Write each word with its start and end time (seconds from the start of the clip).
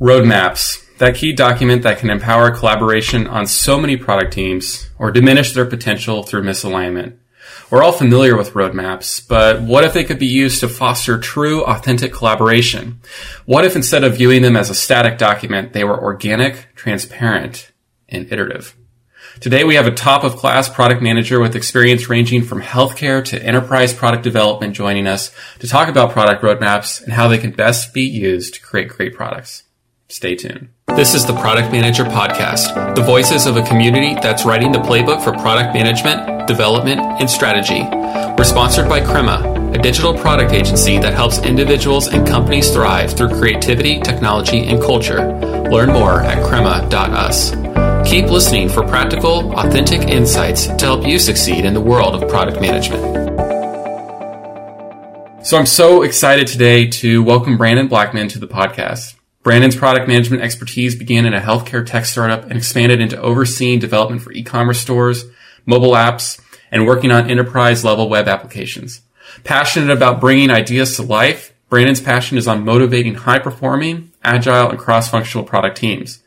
Roadmaps, 0.00 0.84
that 0.98 1.14
key 1.14 1.32
document 1.32 1.84
that 1.84 1.98
can 1.98 2.10
empower 2.10 2.50
collaboration 2.50 3.28
on 3.28 3.46
so 3.46 3.78
many 3.78 3.96
product 3.96 4.32
teams 4.32 4.90
or 4.98 5.12
diminish 5.12 5.52
their 5.52 5.64
potential 5.64 6.24
through 6.24 6.42
misalignment. 6.42 7.16
We're 7.70 7.84
all 7.84 7.92
familiar 7.92 8.36
with 8.36 8.54
roadmaps, 8.54 9.26
but 9.26 9.62
what 9.62 9.84
if 9.84 9.92
they 9.92 10.02
could 10.02 10.18
be 10.18 10.26
used 10.26 10.58
to 10.60 10.68
foster 10.68 11.16
true, 11.16 11.62
authentic 11.64 12.12
collaboration? 12.12 12.98
What 13.46 13.64
if 13.64 13.76
instead 13.76 14.02
of 14.02 14.16
viewing 14.16 14.42
them 14.42 14.56
as 14.56 14.68
a 14.68 14.74
static 14.74 15.16
document, 15.16 15.74
they 15.74 15.84
were 15.84 16.02
organic, 16.02 16.74
transparent, 16.74 17.70
and 18.08 18.26
iterative? 18.32 18.74
Today 19.38 19.62
we 19.62 19.76
have 19.76 19.86
a 19.86 19.92
top 19.92 20.24
of 20.24 20.34
class 20.34 20.68
product 20.68 21.02
manager 21.02 21.38
with 21.38 21.54
experience 21.54 22.08
ranging 22.08 22.42
from 22.42 22.62
healthcare 22.62 23.24
to 23.26 23.40
enterprise 23.40 23.94
product 23.94 24.24
development 24.24 24.74
joining 24.74 25.06
us 25.06 25.32
to 25.60 25.68
talk 25.68 25.88
about 25.88 26.10
product 26.10 26.42
roadmaps 26.42 27.00
and 27.00 27.12
how 27.12 27.28
they 27.28 27.38
can 27.38 27.52
best 27.52 27.94
be 27.94 28.02
used 28.02 28.54
to 28.54 28.60
create 28.60 28.88
great 28.88 29.14
products. 29.14 29.63
Stay 30.08 30.34
tuned. 30.36 30.68
This 30.96 31.14
is 31.14 31.24
the 31.24 31.32
Product 31.32 31.72
Manager 31.72 32.04
Podcast, 32.04 32.94
the 32.94 33.02
voices 33.02 33.46
of 33.46 33.56
a 33.56 33.62
community 33.62 34.14
that's 34.14 34.44
writing 34.44 34.70
the 34.70 34.78
playbook 34.78 35.22
for 35.22 35.32
product 35.32 35.74
management, 35.74 36.46
development, 36.46 37.00
and 37.00 37.28
strategy. 37.28 37.82
We're 38.36 38.44
sponsored 38.44 38.88
by 38.88 39.00
Crema, 39.00 39.72
a 39.74 39.78
digital 39.78 40.12
product 40.16 40.52
agency 40.52 40.98
that 40.98 41.14
helps 41.14 41.38
individuals 41.38 42.08
and 42.08 42.26
companies 42.26 42.70
thrive 42.70 43.12
through 43.12 43.30
creativity, 43.30 43.98
technology, 43.98 44.66
and 44.66 44.80
culture. 44.80 45.32
Learn 45.70 45.88
more 45.88 46.20
at 46.20 46.44
crema.us. 46.46 47.52
Keep 48.08 48.26
listening 48.26 48.68
for 48.68 48.86
practical, 48.86 49.58
authentic 49.58 50.02
insights 50.02 50.66
to 50.66 50.84
help 50.84 51.06
you 51.06 51.18
succeed 51.18 51.64
in 51.64 51.72
the 51.72 51.80
world 51.80 52.14
of 52.14 52.28
product 52.28 52.60
management. 52.60 53.02
So 55.44 55.56
I'm 55.56 55.66
so 55.66 56.02
excited 56.02 56.46
today 56.46 56.86
to 56.88 57.22
welcome 57.22 57.56
Brandon 57.56 57.88
Blackman 57.88 58.28
to 58.28 58.38
the 58.38 58.46
podcast. 58.46 59.13
Brandon's 59.44 59.76
product 59.76 60.08
management 60.08 60.42
expertise 60.42 60.96
began 60.96 61.26
in 61.26 61.34
a 61.34 61.40
healthcare 61.40 61.84
tech 61.84 62.06
startup 62.06 62.44
and 62.44 62.54
expanded 62.54 62.98
into 62.98 63.20
overseeing 63.20 63.78
development 63.78 64.22
for 64.22 64.32
e-commerce 64.32 64.80
stores, 64.80 65.26
mobile 65.66 65.90
apps, 65.90 66.40
and 66.72 66.86
working 66.86 67.12
on 67.12 67.30
enterprise 67.30 67.84
level 67.84 68.08
web 68.08 68.26
applications. 68.26 69.02
Passionate 69.44 69.90
about 69.90 70.18
bringing 70.18 70.50
ideas 70.50 70.96
to 70.96 71.02
life, 71.02 71.52
Brandon's 71.68 72.00
passion 72.00 72.38
is 72.38 72.48
on 72.48 72.64
motivating 72.64 73.16
high 73.16 73.38
performing, 73.38 74.12
agile, 74.22 74.70
and 74.70 74.78
cross 74.78 75.10
functional 75.10 75.44
product 75.44 75.76
teams. 75.76 76.22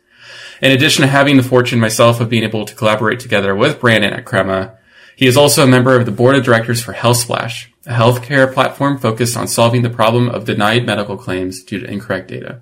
In 0.61 0.71
addition 0.71 1.01
to 1.01 1.07
having 1.07 1.37
the 1.37 1.43
fortune 1.43 1.79
myself 1.79 2.21
of 2.21 2.29
being 2.29 2.43
able 2.43 2.65
to 2.65 2.75
collaborate 2.75 3.19
together 3.19 3.55
with 3.55 3.79
Brandon 3.79 4.13
at 4.13 4.25
Crema, 4.25 4.77
he 5.15 5.25
is 5.25 5.37
also 5.37 5.63
a 5.63 5.67
member 5.67 5.95
of 5.95 6.05
the 6.05 6.11
board 6.11 6.35
of 6.35 6.43
directors 6.43 6.83
for 6.83 6.93
HealthSplash, 6.93 7.65
a 7.87 7.93
healthcare 7.93 8.53
platform 8.53 8.99
focused 8.99 9.35
on 9.35 9.47
solving 9.47 9.81
the 9.81 9.89
problem 9.89 10.29
of 10.29 10.45
denied 10.45 10.85
medical 10.85 11.17
claims 11.17 11.63
due 11.63 11.79
to 11.79 11.91
incorrect 11.91 12.27
data. 12.27 12.61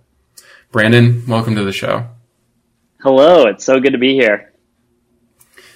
Brandon, 0.75 1.23
welcome 1.25 1.55
to 1.55 1.63
the 1.63 1.71
show. 1.71 2.05
Hello, 2.99 3.47
it's 3.47 3.63
so 3.63 3.79
good 3.79 3.93
to 3.93 3.97
be 3.97 4.13
here. 4.13 4.51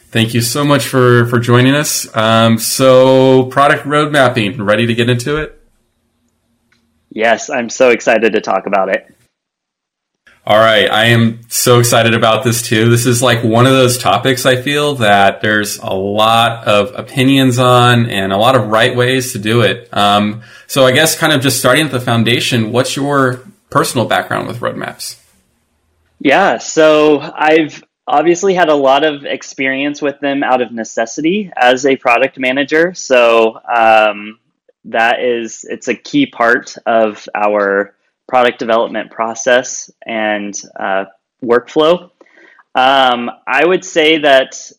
Thank 0.09 0.33
you 0.33 0.41
so 0.41 0.65
much 0.65 0.87
for, 0.87 1.25
for 1.27 1.39
joining 1.39 1.73
us. 1.73 2.13
Um, 2.17 2.57
so, 2.57 3.45
product 3.45 3.85
road 3.85 4.11
mapping, 4.11 4.61
ready 4.61 4.87
to 4.87 4.93
get 4.93 5.09
into 5.09 5.37
it? 5.37 5.57
Yes, 7.11 7.49
I'm 7.49 7.69
so 7.69 7.91
excited 7.91 8.33
to 8.33 8.41
talk 8.41 8.67
about 8.67 8.89
it. 8.89 9.15
All 10.45 10.59
right, 10.59 10.91
I 10.91 11.05
am 11.05 11.43
so 11.47 11.79
excited 11.79 12.13
about 12.13 12.43
this 12.43 12.61
too. 12.61 12.89
This 12.89 13.05
is 13.05 13.21
like 13.21 13.41
one 13.41 13.65
of 13.65 13.71
those 13.71 13.97
topics 13.97 14.45
I 14.45 14.61
feel 14.61 14.95
that 14.95 15.39
there's 15.39 15.77
a 15.77 15.93
lot 15.93 16.67
of 16.67 16.93
opinions 16.99 17.57
on 17.57 18.07
and 18.07 18.33
a 18.33 18.37
lot 18.37 18.57
of 18.57 18.67
right 18.67 18.93
ways 18.93 19.31
to 19.31 19.39
do 19.39 19.61
it. 19.61 19.87
Um, 19.93 20.41
so, 20.67 20.85
I 20.85 20.91
guess 20.91 21.17
kind 21.17 21.31
of 21.31 21.39
just 21.39 21.57
starting 21.57 21.85
at 21.85 21.91
the 21.93 22.01
foundation, 22.01 22.73
what's 22.73 22.97
your 22.97 23.45
personal 23.69 24.07
background 24.07 24.47
with 24.47 24.59
roadmaps? 24.59 25.19
Yeah, 26.19 26.57
so 26.57 27.19
I've 27.19 27.83
obviously 28.05 28.53
had 28.55 28.69
a 28.69 28.75
lot 28.75 29.05
of 29.05 29.25
experience 29.25 30.01
with 30.01 30.19
them 30.19 30.43
out 30.43 30.61
of 30.61 30.71
necessity 30.71 31.51
as 31.55 31.85
a 31.85 31.95
product 31.95 32.39
manager. 32.39 32.93
So 32.93 33.59
um, 33.73 34.39
that 34.85 35.21
is 35.21 35.63
it's 35.69 35.87
a 35.87 35.95
key 35.95 36.25
part 36.25 36.75
of 36.85 37.27
our 37.35 37.95
product 38.27 38.59
development 38.59 39.11
process 39.11 39.91
and 40.05 40.53
uh, 40.77 41.05
workflow. 41.43 42.11
Um, 42.75 43.29
I 43.47 43.65
would 43.65 43.85
say 43.85 44.19
that 44.19 44.71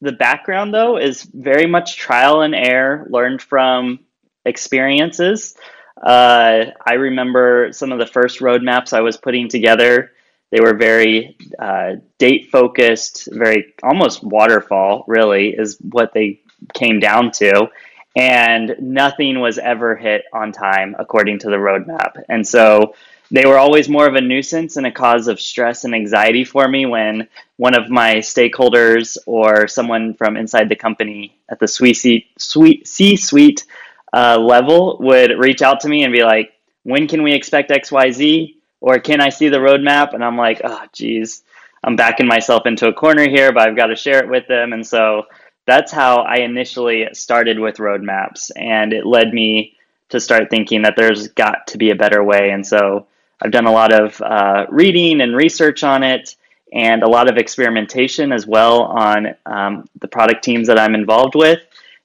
the 0.00 0.12
background 0.12 0.72
though 0.72 0.98
is 0.98 1.22
very 1.22 1.66
much 1.66 1.96
trial 1.96 2.42
and 2.42 2.54
error, 2.54 3.06
learned 3.10 3.42
from 3.42 4.00
experiences. 4.44 5.54
Uh, 6.00 6.66
I 6.84 6.94
remember 6.94 7.72
some 7.72 7.92
of 7.92 7.98
the 7.98 8.06
first 8.06 8.40
roadmaps 8.40 8.92
I 8.92 9.00
was 9.00 9.16
putting 9.16 9.48
together. 9.48 10.12
They 10.50 10.60
were 10.60 10.74
very 10.74 11.36
uh, 11.58 11.96
date 12.18 12.48
focused, 12.50 13.28
very 13.30 13.74
almost 13.82 14.22
waterfall, 14.22 15.04
really, 15.06 15.50
is 15.50 15.78
what 15.80 16.12
they 16.12 16.40
came 16.74 17.00
down 17.00 17.30
to. 17.32 17.68
And 18.16 18.74
nothing 18.80 19.38
was 19.38 19.58
ever 19.58 19.94
hit 19.94 20.24
on 20.32 20.50
time 20.52 20.96
according 20.98 21.40
to 21.40 21.50
the 21.50 21.56
roadmap. 21.56 22.20
And 22.28 22.46
so 22.46 22.94
they 23.30 23.46
were 23.46 23.58
always 23.58 23.88
more 23.88 24.08
of 24.08 24.16
a 24.16 24.20
nuisance 24.20 24.76
and 24.76 24.86
a 24.86 24.90
cause 24.90 25.28
of 25.28 25.40
stress 25.40 25.84
and 25.84 25.94
anxiety 25.94 26.44
for 26.44 26.66
me 26.66 26.86
when 26.86 27.28
one 27.56 27.78
of 27.78 27.88
my 27.88 28.16
stakeholders 28.16 29.16
or 29.26 29.68
someone 29.68 30.14
from 30.14 30.36
inside 30.36 30.68
the 30.68 30.74
company 30.74 31.38
at 31.48 31.60
the 31.60 31.68
sweet 31.68 31.94
C 31.94 33.16
suite 33.16 33.64
uh, 34.12 34.38
level 34.38 34.98
would 35.00 35.38
reach 35.38 35.62
out 35.62 35.80
to 35.80 35.88
me 35.88 36.04
and 36.04 36.12
be 36.12 36.22
like, 36.22 36.52
when 36.82 37.06
can 37.06 37.22
we 37.22 37.32
expect 37.32 37.70
XYZ? 37.70 38.54
Or 38.80 38.98
can 38.98 39.20
I 39.20 39.28
see 39.28 39.48
the 39.48 39.58
roadmap? 39.58 40.14
And 40.14 40.24
I'm 40.24 40.36
like, 40.36 40.62
oh, 40.64 40.82
geez, 40.92 41.42
I'm 41.84 41.96
backing 41.96 42.26
myself 42.26 42.66
into 42.66 42.88
a 42.88 42.94
corner 42.94 43.28
here, 43.28 43.52
but 43.52 43.68
I've 43.68 43.76
got 43.76 43.86
to 43.86 43.96
share 43.96 44.22
it 44.22 44.30
with 44.30 44.46
them. 44.48 44.72
And 44.72 44.86
so 44.86 45.24
that's 45.66 45.92
how 45.92 46.22
I 46.22 46.36
initially 46.36 47.08
started 47.12 47.58
with 47.58 47.76
roadmaps. 47.76 48.50
And 48.56 48.92
it 48.92 49.04
led 49.06 49.32
me 49.34 49.76
to 50.08 50.18
start 50.18 50.50
thinking 50.50 50.82
that 50.82 50.94
there's 50.96 51.28
got 51.28 51.66
to 51.68 51.78
be 51.78 51.90
a 51.90 51.94
better 51.94 52.24
way. 52.24 52.50
And 52.50 52.66
so 52.66 53.06
I've 53.40 53.52
done 53.52 53.66
a 53.66 53.72
lot 53.72 53.92
of 53.92 54.20
uh, 54.20 54.66
reading 54.70 55.20
and 55.20 55.36
research 55.36 55.84
on 55.84 56.02
it 56.02 56.36
and 56.72 57.02
a 57.02 57.08
lot 57.08 57.28
of 57.28 57.36
experimentation 57.36 58.32
as 58.32 58.46
well 58.46 58.82
on 58.82 59.34
um, 59.46 59.88
the 60.00 60.08
product 60.08 60.44
teams 60.44 60.68
that 60.68 60.78
I'm 60.78 60.94
involved 60.94 61.34
with 61.34 61.60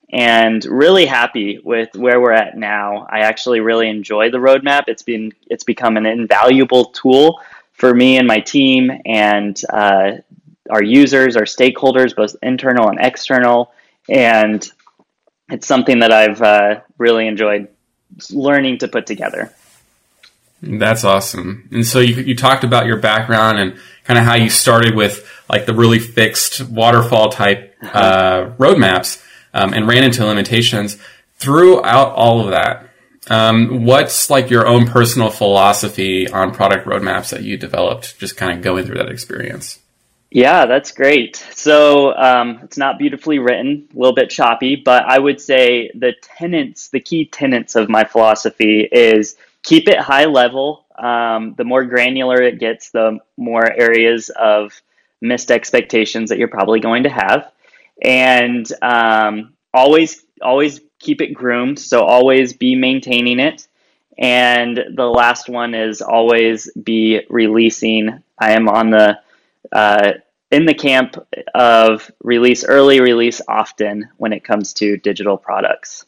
and 0.09 0.63
really 0.66 1.05
happy 1.05 1.59
with 1.63 1.95
where 1.95 2.21
we're 2.21 2.31
at 2.31 2.57
now. 2.57 3.07
I 3.09 3.19
actually 3.19 3.59
really 3.59 3.89
enjoy 3.89 4.29
the 4.29 4.38
roadmap. 4.38 4.83
It's 4.88 5.03
been 5.03 5.33
it's 5.49 5.63
become 5.63 5.97
an 5.97 6.05
invaluable 6.05 6.85
tool 6.85 7.41
for 7.73 7.93
me 7.93 8.17
and 8.17 8.27
my 8.27 8.39
team 8.39 8.91
and 9.05 9.59
uh, 9.69 10.13
our 10.69 10.83
users, 10.83 11.35
our 11.35 11.43
stakeholders, 11.43 12.16
both 12.16 12.35
internal 12.41 12.89
and 12.89 12.99
external, 12.99 13.73
and 14.09 14.69
it's 15.49 15.67
something 15.67 15.99
that 15.99 16.11
I've 16.11 16.41
uh, 16.41 16.81
really 16.97 17.27
enjoyed 17.27 17.67
learning 18.31 18.79
to 18.79 18.87
put 18.87 19.05
together. 19.05 19.53
That's 20.61 21.03
awesome. 21.03 21.67
And 21.72 21.85
so 21.85 21.99
you, 21.99 22.16
you 22.16 22.35
talked 22.35 22.63
about 22.63 22.85
your 22.85 22.97
background 22.97 23.59
and 23.59 23.77
kind 24.05 24.17
of 24.17 24.25
how 24.25 24.35
you 24.35 24.49
started 24.49 24.95
with 24.95 25.29
like 25.49 25.66
the 25.66 25.73
really 25.73 25.99
fixed 25.99 26.61
waterfall 26.61 27.29
type 27.29 27.75
uh, 27.83 28.51
roadmaps 28.57 29.22
um, 29.55 29.73
and 29.73 29.88
ran 29.88 30.03
into 30.03 30.23
limitations. 30.25 30.97
Throughout 31.38 32.13
all 32.13 32.41
of 32.41 32.51
that, 32.51 32.89
um, 33.29 33.85
what's 33.85 34.29
like 34.29 34.51
your 34.51 34.67
own 34.67 34.85
personal 34.85 35.31
philosophy 35.31 36.29
on 36.29 36.53
product 36.53 36.85
roadmaps 36.85 37.31
that 37.31 37.41
you 37.41 37.57
developed, 37.57 38.19
just 38.19 38.38
kind 38.38 38.55
of 38.55 38.63
going 38.63 38.85
through 38.85 38.97
that 38.97 39.09
experience? 39.09 39.79
Yeah, 40.29 40.66
that's 40.66 40.91
great. 40.91 41.38
So 41.38 42.13
um, 42.16 42.59
it's 42.63 42.77
not 42.77 42.99
beautifully 42.99 43.39
written, 43.39 43.88
a 43.93 43.97
little 43.97 44.13
bit 44.13 44.29
choppy, 44.29 44.75
but 44.75 45.05
I 45.05 45.17
would 45.17 45.39
say 45.39 45.89
the 45.95 46.13
tenets, 46.22 46.89
the 46.89 46.99
key 46.99 47.25
tenets 47.25 47.75
of 47.75 47.89
my 47.89 48.03
philosophy 48.03 48.81
is 48.91 49.37
keep 49.63 49.87
it 49.87 49.97
high 49.97 50.25
level. 50.25 50.85
Um, 50.97 51.55
the 51.57 51.63
more 51.63 51.85
granular 51.85 52.41
it 52.41 52.59
gets, 52.59 52.90
the 52.90 53.19
more 53.37 53.66
areas 53.72 54.29
of 54.29 54.73
missed 55.22 55.52
expectations 55.52 56.29
that 56.29 56.37
you're 56.37 56.49
probably 56.49 56.81
going 56.81 57.03
to 57.03 57.09
have 57.09 57.52
and 58.01 58.65
um, 58.81 59.53
always 59.73 60.23
always 60.41 60.81
keep 60.99 61.21
it 61.21 61.33
groomed. 61.33 61.79
So 61.79 62.03
always 62.03 62.53
be 62.53 62.75
maintaining 62.75 63.39
it. 63.39 63.67
And 64.17 64.79
the 64.95 65.05
last 65.05 65.49
one 65.49 65.73
is 65.73 66.01
always 66.01 66.71
be 66.71 67.21
releasing. 67.29 68.23
I 68.39 68.51
am 68.51 68.69
on 68.69 68.89
the 68.89 69.19
uh, 69.71 70.13
in 70.51 70.65
the 70.65 70.73
camp 70.73 71.17
of 71.53 72.09
release 72.23 72.63
early, 72.63 73.01
release 73.01 73.41
often 73.47 74.09
when 74.17 74.31
it 74.31 74.43
comes 74.43 74.73
to 74.73 74.97
digital 74.97 75.37
products. 75.37 76.05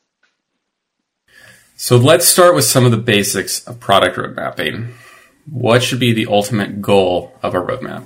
So 1.75 1.97
let's 1.97 2.27
start 2.27 2.55
with 2.55 2.65
some 2.65 2.85
of 2.85 2.91
the 2.91 2.97
basics 2.97 3.65
of 3.67 3.79
product 3.79 4.17
road 4.17 4.35
mapping. 4.35 4.93
What 5.49 5.83
should 5.83 5.99
be 5.99 6.13
the 6.13 6.27
ultimate 6.27 6.81
goal 6.81 7.33
of 7.43 7.53
a 7.53 7.61
roadmap? 7.61 8.05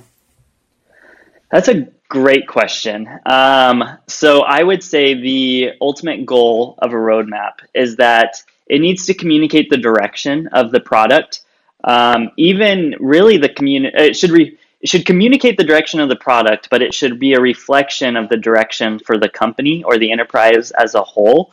That's 1.50 1.68
a 1.68 1.88
Great 2.12 2.48
question. 2.48 3.08
Um, 3.26 3.84
so 4.08 4.42
I 4.42 4.62
would 4.62 4.84
say 4.84 5.14
the 5.14 5.72
ultimate 5.82 6.26
goal 6.26 6.76
of 6.78 6.92
a 6.92 6.96
roadmap 6.96 7.54
is 7.74 7.96
that 7.96 8.42
it 8.68 8.80
needs 8.80 9.06
to 9.06 9.14
communicate 9.14 9.70
the 9.70 9.78
direction 9.78 10.48
of 10.48 10.72
the 10.72 10.80
product 10.80 11.42
Um, 11.84 12.30
even 12.38 12.96
really 13.00 13.38
the 13.38 13.50
community, 13.50 13.96
it 13.98 14.16
should 14.16 14.32
re- 14.32 14.58
it 14.82 14.88
should 14.90 15.06
communicate 15.06 15.56
the 15.58 15.64
direction 15.72 16.00
of 16.00 16.08
the 16.10 16.16
product, 16.16 16.68
but 16.70 16.82
it 16.82 16.94
should 16.94 17.20
be 17.20 17.34
a 17.34 17.40
reflection 17.40 18.16
of 18.16 18.30
the 18.30 18.38
direction 18.38 19.00
for 19.00 19.18
the 19.18 19.30
company 19.30 19.84
or 19.84 19.98
the 19.98 20.12
enterprise 20.12 20.72
as 20.72 20.94
a 20.96 21.02
whole. 21.02 21.52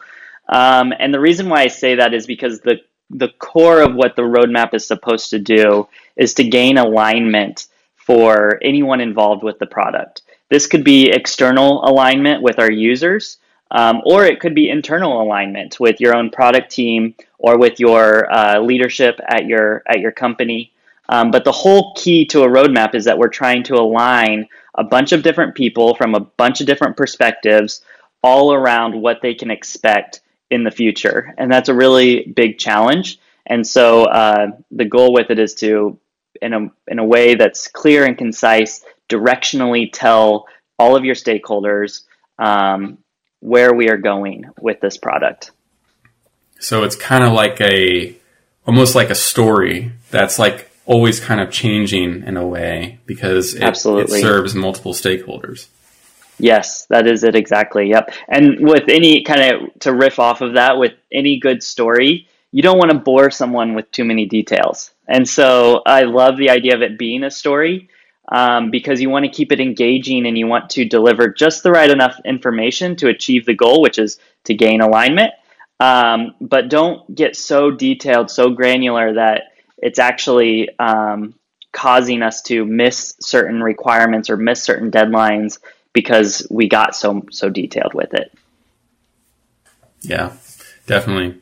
Um, 0.50 0.94
and 1.00 1.13
the 1.13 1.21
reason 1.29 1.50
why 1.50 1.62
I 1.63 1.69
say 1.69 1.95
that 1.97 2.13
is 2.15 2.27
because 2.27 2.62
the 2.62 2.77
the 3.23 3.29
core 3.39 3.81
of 3.81 3.95
what 3.95 4.15
the 4.17 4.23
roadmap 4.23 4.73
is 4.75 4.88
supposed 4.88 5.31
to 5.31 5.39
do 5.39 5.89
is 6.17 6.35
to 6.35 6.45
gain 6.59 6.77
alignment 6.79 7.67
for 8.07 8.59
anyone 8.63 9.01
involved 9.01 9.44
with 9.44 9.59
the 9.59 9.67
product. 9.67 10.23
This 10.50 10.68
could 10.68 10.84
be 10.84 11.10
external 11.10 11.84
alignment 11.86 12.42
with 12.42 12.60
our 12.60 12.72
users, 12.72 13.38
um, 13.72 14.01
or 14.06 14.25
it 14.25 14.40
could 14.40 14.56
be 14.56 14.69
internal 14.69 15.22
alignment 15.22 15.80
with 15.80 16.01
your 16.01 16.16
own 16.16 16.30
product 16.30 16.72
team 16.72 17.16
or 17.38 17.57
with 17.57 17.80
your 17.80 18.31
uh, 18.31 18.60
leadership 18.60 19.19
at 19.28 19.46
your 19.46 19.84
at 19.88 20.00
your 20.00 20.12
company. 20.12 20.72
Um, 21.07 21.31
but 21.31 21.44
the 21.44 21.51
whole 21.51 21.94
key 21.96 22.25
to 22.28 22.44
a 22.44 22.48
roadmap 22.48 22.94
is 22.94 23.06
that 23.06 23.18
we're 23.18 23.30
trying 23.30 23.63
to 23.63 23.75
align 23.75 24.48
a 24.75 24.84
bunch 24.84 25.12
of 25.12 25.24
different 25.24 25.56
people 25.56 25.96
from 25.96 26.13
a 26.16 26.19
bunch 26.19 26.62
of 26.62 26.68
different 26.68 26.98
perspectives 26.98 27.81
all 28.22 28.54
around 28.54 29.00
what 29.00 29.22
they 29.22 29.34
can 29.34 29.50
expect 29.50 30.22
in 30.51 30.63
the 30.63 30.72
future. 30.72 31.34
And 31.38 31.51
that's 31.51 31.69
a 31.69 31.74
really 31.74 32.24
big 32.24 32.57
challenge. 32.57 33.19
And 33.46 33.66
so 33.66 34.04
uh, 34.04 34.51
the 34.72 34.86
goal 34.86 35.13
with 35.13 35.31
it 35.31 35.40
is 35.40 35.56
to, 35.56 35.98
in 36.42 36.54
a, 36.54 36.68
in 36.88 37.00
a 37.00 37.04
way 37.04 37.36
that's 37.36 37.68
clear 37.68 38.06
and 38.06 38.18
concise, 38.18 38.86
directionally 39.09 39.89
tell 39.91 40.47
all 40.77 40.95
of 40.95 41.03
your 41.03 41.15
stakeholders 41.15 42.03
um, 42.38 43.00
where 43.41 43.73
we 43.73 43.89
are 43.89 43.97
going 43.97 44.45
with 44.61 44.79
this 44.79 44.97
product. 44.97 45.51
So 46.59 46.83
it's 46.83 46.95
kind 46.95 47.23
of 47.23 47.33
like 47.33 47.59
a, 47.61 48.15
almost 48.65 48.95
like 48.95 49.09
a 49.09 49.15
story 49.15 49.91
that's 50.11 50.39
like 50.39 50.69
always 50.85 51.19
kind 51.19 51.39
of 51.39 51.51
changing 51.51 52.23
in 52.23 52.38
a 52.38 52.45
way 52.45 53.00
because 53.06 53.53
it, 53.53 53.63
Absolutely. 53.63 54.19
it 54.19 54.21
serves 54.21 54.56
multiple 54.56 54.94
stakeholders. 54.94 55.67
Yes, 56.39 56.85
that 56.85 57.05
is 57.05 57.23
it 57.23 57.35
exactly. 57.35 57.89
Yep. 57.89 58.13
And 58.27 58.67
with 58.67 58.85
any 58.88 59.23
kind 59.23 59.41
of 59.41 59.79
to 59.81 59.94
riff 59.94 60.19
off 60.19 60.41
of 60.41 60.53
that, 60.53 60.77
with 60.77 60.94
any 61.12 61.39
good 61.39 61.62
story, 61.62 62.27
you 62.51 62.63
don't 62.63 62.77
want 62.77 62.91
to 62.91 62.97
bore 62.97 63.29
someone 63.29 63.75
with 63.75 63.91
too 63.91 64.05
many 64.05 64.25
details. 64.25 64.91
And 65.07 65.27
so 65.27 65.81
I 65.85 66.03
love 66.03 66.38
the 66.38 66.50
idea 66.50 66.75
of 66.75 66.81
it 66.81 66.97
being 66.97 67.23
a 67.23 67.31
story 67.31 67.89
um, 68.29 68.71
because 68.71 69.01
you 69.01 69.09
want 69.09 69.25
to 69.25 69.31
keep 69.31 69.51
it 69.51 69.59
engaging 69.59 70.27
and 70.27 70.37
you 70.37 70.47
want 70.47 70.69
to 70.71 70.85
deliver 70.85 71.29
just 71.29 71.63
the 71.63 71.71
right 71.71 71.89
enough 71.89 72.19
information 72.23 72.95
to 72.97 73.07
achieve 73.09 73.45
the 73.45 73.55
goal, 73.55 73.81
which 73.81 73.97
is 73.97 74.19
to 74.45 74.53
gain 74.53 74.81
alignment. 74.81 75.33
Um, 75.79 76.35
but 76.39 76.69
don't 76.69 77.13
get 77.13 77.35
so 77.35 77.71
detailed, 77.71 78.29
so 78.29 78.49
granular 78.49 79.13
that 79.13 79.53
it's 79.77 79.99
actually 79.99 80.69
um, 80.77 81.33
causing 81.71 82.21
us 82.21 82.41
to 82.43 82.65
miss 82.65 83.15
certain 83.19 83.63
requirements 83.63 84.29
or 84.29 84.37
miss 84.37 84.61
certain 84.61 84.91
deadlines 84.91 85.59
because 85.93 86.45
we 86.49 86.67
got 86.67 86.95
so 86.95 87.25
so 87.31 87.49
detailed 87.49 87.93
with 87.93 88.13
it. 88.13 88.31
Yeah, 90.01 90.33
definitely. 90.85 91.41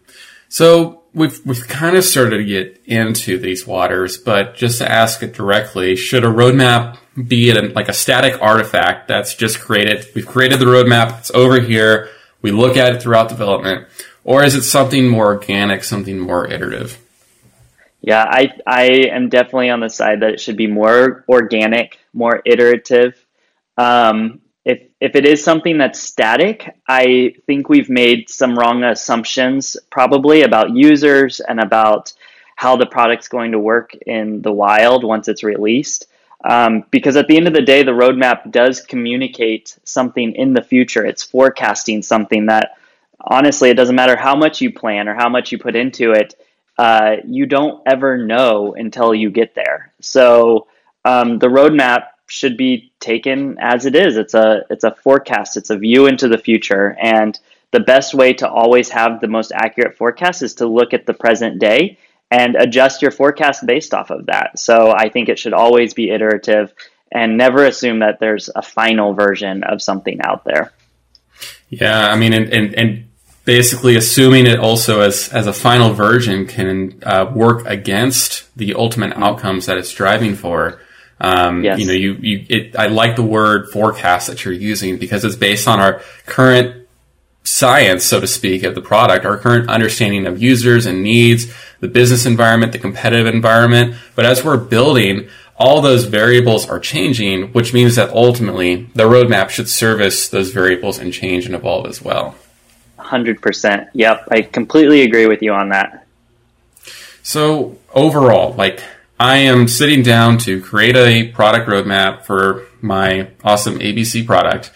So 0.50 1.04
we've 1.14 1.46
we've 1.46 1.68
kind 1.68 1.96
of 1.96 2.04
started 2.04 2.38
to 2.38 2.46
get 2.46 2.82
into 2.86 3.38
these 3.38 3.66
waters, 3.66 4.18
but 4.18 4.56
just 4.56 4.78
to 4.80 4.90
ask 4.90 5.24
it 5.24 5.34
directly, 5.34 5.96
should 5.96 6.24
a 6.24 6.28
roadmap 6.28 6.98
be 7.28 7.50
a, 7.50 7.62
like 7.62 7.90
a 7.90 7.94
static 7.94 8.42
artifact 8.42 9.08
that's 9.08 9.34
just 9.34 9.60
created? 9.60 10.08
We've 10.16 10.28
created 10.28 10.60
the 10.60 10.66
roadmap; 10.66 11.20
it's 11.20 11.32
over 11.32 11.60
here. 11.60 12.10
We 12.42 12.52
look 12.52 12.78
at 12.78 12.96
it 12.96 13.02
throughout 13.02 13.30
development, 13.30 13.88
or 14.24 14.44
is 14.44 14.56
it 14.56 14.64
something 14.64 15.08
more 15.08 15.26
organic, 15.26 15.84
something 15.84 16.20
more 16.20 16.48
iterative? 16.48 17.00
Yeah, 18.02 18.24
I 18.24 18.52
I 18.66 18.84
am 19.12 19.30
definitely 19.30 19.70
on 19.70 19.80
the 19.80 19.90
side 19.90 20.22
that 20.22 20.32
it 20.32 20.40
should 20.40 20.58
be 20.58 20.68
more 20.68 21.26
organic, 21.28 21.98
more 22.14 22.42
iterative. 22.46 23.16
Um, 23.78 24.42
if 24.68 24.82
if 25.00 25.16
it 25.16 25.26
is 25.26 25.44
something 25.44 25.78
that's 25.78 26.00
static, 26.00 26.76
I 26.88 27.34
think 27.48 27.70
we've 27.70 27.90
made 27.90 28.30
some 28.30 28.58
wrong 28.60 28.84
assumptions 28.84 29.78
probably 29.92 30.42
about 30.44 30.76
users 30.76 31.40
and 31.40 31.60
about 31.60 32.14
how 32.56 32.76
the 32.76 32.86
product's 32.86 33.28
going 33.30 33.52
to 33.54 33.60
work 33.60 33.94
in 34.06 34.42
the 34.42 34.52
wild 34.52 35.04
once 35.04 35.28
it's 35.28 35.44
released. 35.44 36.08
Um, 36.44 36.84
because 36.92 37.16
at 37.16 37.28
the 37.28 37.38
end 37.38 37.48
of 37.48 37.54
the 37.54 37.62
day, 37.62 37.84
the 37.84 37.92
roadmap 37.92 38.52
does 38.52 38.82
communicate 38.82 39.78
something 39.84 40.34
in 40.34 40.54
the 40.54 40.62
future. 40.62 41.06
It's 41.06 41.24
forecasting 41.24 42.02
something 42.02 42.48
that 42.48 42.72
honestly, 43.22 43.70
it 43.70 43.76
doesn't 43.76 43.96
matter 43.96 44.16
how 44.18 44.36
much 44.36 44.62
you 44.62 44.72
plan 44.72 45.08
or 45.08 45.16
how 45.16 45.30
much 45.30 45.52
you 45.52 45.58
put 45.58 45.76
into 45.76 46.12
it 46.12 46.36
uh, 46.78 47.18
you 47.26 47.46
don't 47.46 47.82
ever 47.88 48.18
know 48.18 48.76
until 48.76 49.14
you 49.14 49.30
get 49.32 49.56
there. 49.56 49.94
So 50.00 50.68
um, 51.06 51.40
the 51.40 51.48
roadmap 51.48 52.08
should 52.28 52.58
be 52.58 52.92
taken 53.00 53.58
as 53.60 53.86
it 53.86 53.96
is. 53.96 54.18
It's 54.18 54.34
a 54.34 54.62
it's 54.70 54.84
a 54.84 54.96
forecast. 54.96 55.58
It's 55.58 55.70
a 55.70 55.78
view 55.78 56.08
into 56.08 56.28
the 56.28 56.38
future, 56.38 56.96
and 57.02 57.38
the 57.72 57.80
best 57.80 58.14
way 58.14 58.34
to 58.34 58.50
always 58.50 58.90
have 58.90 59.20
the 59.20 59.28
most 59.28 59.52
accurate 59.54 59.98
forecast 59.98 60.42
is 60.42 60.56
to 60.56 60.68
look 60.68 60.94
at 60.94 61.06
the 61.06 61.14
present 61.14 61.60
day 61.60 61.98
and 62.32 62.56
adjust 62.56 63.02
your 63.02 63.12
forecast 63.12 63.66
based 63.66 63.94
off 63.94 64.10
of 64.10 64.28
that. 64.28 64.60
So 64.60 64.94
I 64.96 65.10
think 65.10 65.30
it 65.30 65.40
should 65.40 65.54
always 65.54 65.94
be 65.94 66.10
iterative 66.10 66.74
and 67.12 67.38
never 67.38 67.66
assume 67.66 68.00
that 68.00 68.20
there's 68.20 68.50
a 68.54 68.62
final 68.62 69.14
version 69.14 69.64
of 69.64 69.82
something 69.82 70.20
out 70.22 70.44
there. 70.44 70.74
Yeah, 71.70 72.10
I 72.10 72.18
mean, 72.18 72.34
and, 72.34 72.52
and, 72.54 72.74
and 72.76 73.10
basically 73.46 73.96
assuming 73.96 74.46
it 74.46 74.60
also 74.60 75.02
as, 75.02 75.30
as 75.30 75.48
a 75.48 75.54
final 75.54 75.94
version 75.94 76.46
can 76.48 77.02
uh, 77.04 77.32
work 77.34 77.66
against 77.66 78.56
the 78.58 78.74
ultimate 78.74 79.16
outcomes 79.16 79.66
that 79.66 79.78
it's 79.78 79.94
driving 79.94 80.36
for. 80.36 80.82
Um, 81.20 81.64
yes. 81.64 81.80
You 81.80 81.88
know, 81.88 81.94
you, 81.94 82.14
you, 82.14 82.46
it, 82.50 82.76
I 82.76 82.88
like 82.88 83.16
the 83.16 83.24
word 83.24 83.70
forecast 83.70 84.28
that 84.28 84.46
you're 84.46 84.54
using 84.54 84.98
because 84.98 85.26
it's 85.26 85.36
based 85.36 85.68
on 85.68 85.80
our 85.80 86.02
current 86.26 86.88
science, 87.44 88.04
so 88.04 88.20
to 88.20 88.28
speak, 88.28 88.64
of 88.64 88.76
the 88.76 88.82
product, 88.82 89.26
our 89.26 89.38
current 89.38 89.70
understanding 89.70 90.28
of 90.28 90.42
users 90.42 90.86
and 90.86 91.02
needs, 91.02 91.52
the 91.80 91.88
business 91.88 92.26
environment, 92.26 92.72
the 92.72 92.80
competitive 92.80 93.26
environment. 93.26 93.96
But 94.16 94.26
as 94.26 94.44
we're 94.44 94.58
building, 94.58 95.30
all 95.56 95.82
those 95.82 96.06
variables 96.06 96.70
are 96.70 96.80
changing, 96.80 97.54
which 97.54 97.74
means 97.74 97.96
that 97.96 98.10
ultimately 98.12 98.90
the 98.94 99.06
roadmap 99.06 99.50
should 99.50 99.70
service 99.70 100.30
those 100.30 100.52
variables 100.52 101.00
and 101.00 101.12
change 101.12 101.46
and 101.46 101.56
evolve 101.56 101.88
as 101.88 102.02
well. 102.02 102.36
100%. 103.00 103.90
Yep, 103.94 104.28
I 104.30 104.42
completely 104.42 105.02
agree 105.02 105.26
with 105.26 105.42
you 105.42 105.54
on 105.54 105.70
that. 105.70 106.06
So, 107.24 107.78
overall, 107.94 108.54
like, 108.54 108.82
I 109.20 109.38
am 109.38 109.68
sitting 109.68 110.04
down 110.04 110.38
to 110.40 110.62
create 110.62 110.96
a 110.96 111.30
product 111.30 111.68
roadmap 111.68 112.24
for 112.24 112.68
my 112.82 113.32
awesome 113.44 113.80
ABC 113.80 114.26
product. 114.26 114.72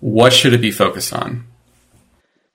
What 0.00 0.32
should 0.32 0.52
it 0.52 0.60
be 0.60 0.70
focused 0.70 1.14
on? 1.14 1.46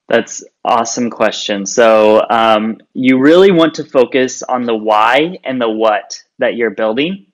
That's 0.07 0.43
awesome 0.63 1.09
question. 1.09 1.65
So, 1.65 2.23
um, 2.29 2.81
you 2.93 3.19
really 3.19 3.51
want 3.51 3.73
to 3.75 3.83
focus 3.83 4.43
on 4.43 4.63
the 4.63 4.75
why 4.75 5.39
and 5.43 5.59
the 5.59 5.69
what 5.69 6.21
that 6.37 6.55
you're 6.55 6.69
building. 6.69 7.25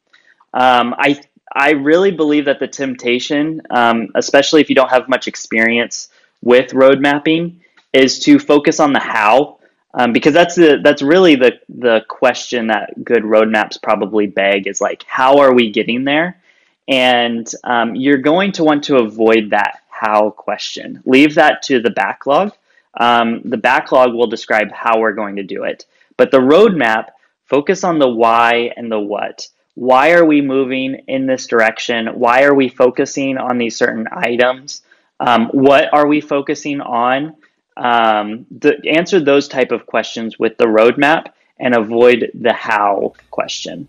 Um, 0.53 0.95
I 0.97 1.21
I 1.53 1.71
really 1.71 2.12
believe 2.12 2.45
that 2.45 2.59
the 2.59 2.67
temptation, 2.67 3.62
um, 3.69 4.09
especially 4.15 4.62
if 4.62 4.69
you 4.69 4.75
don't 4.75 4.89
have 4.89 5.09
much 5.09 5.27
experience 5.27 6.09
with 6.41 6.74
road 6.74 7.01
mapping, 7.01 7.62
is 7.91 8.19
to 8.19 8.39
focus 8.39 8.79
on 8.79 8.93
the 8.93 9.00
how, 9.00 9.58
um, 9.93 10.13
because 10.13 10.34
that's 10.34 10.55
the 10.55 10.79
that's 10.84 11.01
really 11.01 11.36
the 11.36 11.60
the 11.69 12.01
question 12.08 12.67
that 12.67 13.03
good 13.03 13.24
roadmaps 13.24 13.81
probably 13.81 14.27
beg 14.27 14.67
is 14.67 14.81
like 14.81 15.03
how 15.08 15.39
are 15.39 15.53
we 15.53 15.72
getting 15.72 16.03
there, 16.03 16.41
and 16.88 17.50
um, 17.63 17.96
you're 17.96 18.17
going 18.17 18.51
to 18.53 18.63
want 18.63 18.84
to 18.86 18.98
avoid 18.98 19.50
that 19.51 19.81
how 19.89 20.29
question. 20.29 21.01
Leave 21.05 21.36
that 21.36 21.63
to 21.63 21.81
the 21.81 21.89
backlog. 21.89 22.53
Um, 23.00 23.41
the 23.46 23.58
backlog 23.58 24.13
will 24.13 24.27
describe 24.27 24.72
how 24.72 25.00
we're 25.00 25.13
going 25.13 25.38
to 25.38 25.43
do 25.43 25.63
it, 25.63 25.86
but 26.17 26.31
the 26.31 26.39
roadmap 26.39 27.10
focus 27.46 27.84
on 27.84 28.00
the 28.00 28.10
why 28.10 28.72
and 28.77 28.91
the 28.91 29.00
what. 29.00 29.48
Why 29.75 30.12
are 30.12 30.25
we 30.25 30.41
moving 30.41 31.03
in 31.08 31.25
this 31.25 31.48
direction? 31.48 32.08
Why 32.08 32.43
are 32.43 32.53
we 32.53 32.67
focusing 32.67 33.38
on 33.38 33.58
these 33.58 33.77
certain 33.77 34.08
items? 34.12 34.81
Um, 35.19 35.48
what 35.53 35.93
are 35.93 36.05
we 36.05 36.22
focusing 36.22 36.81
on? 36.81 37.36
Um, 37.79 38.45
the, 38.51 38.77
answer 38.88 39.19
those 39.19 39.48
type 39.48 39.71
of 39.71 39.86
questions 39.86 40.38
with 40.38 40.57
the 40.57 40.65
roadmap 40.65 41.31
and 41.57 41.75
avoid 41.75 42.31
the 42.33 42.53
how 42.53 43.13
question. 43.31 43.88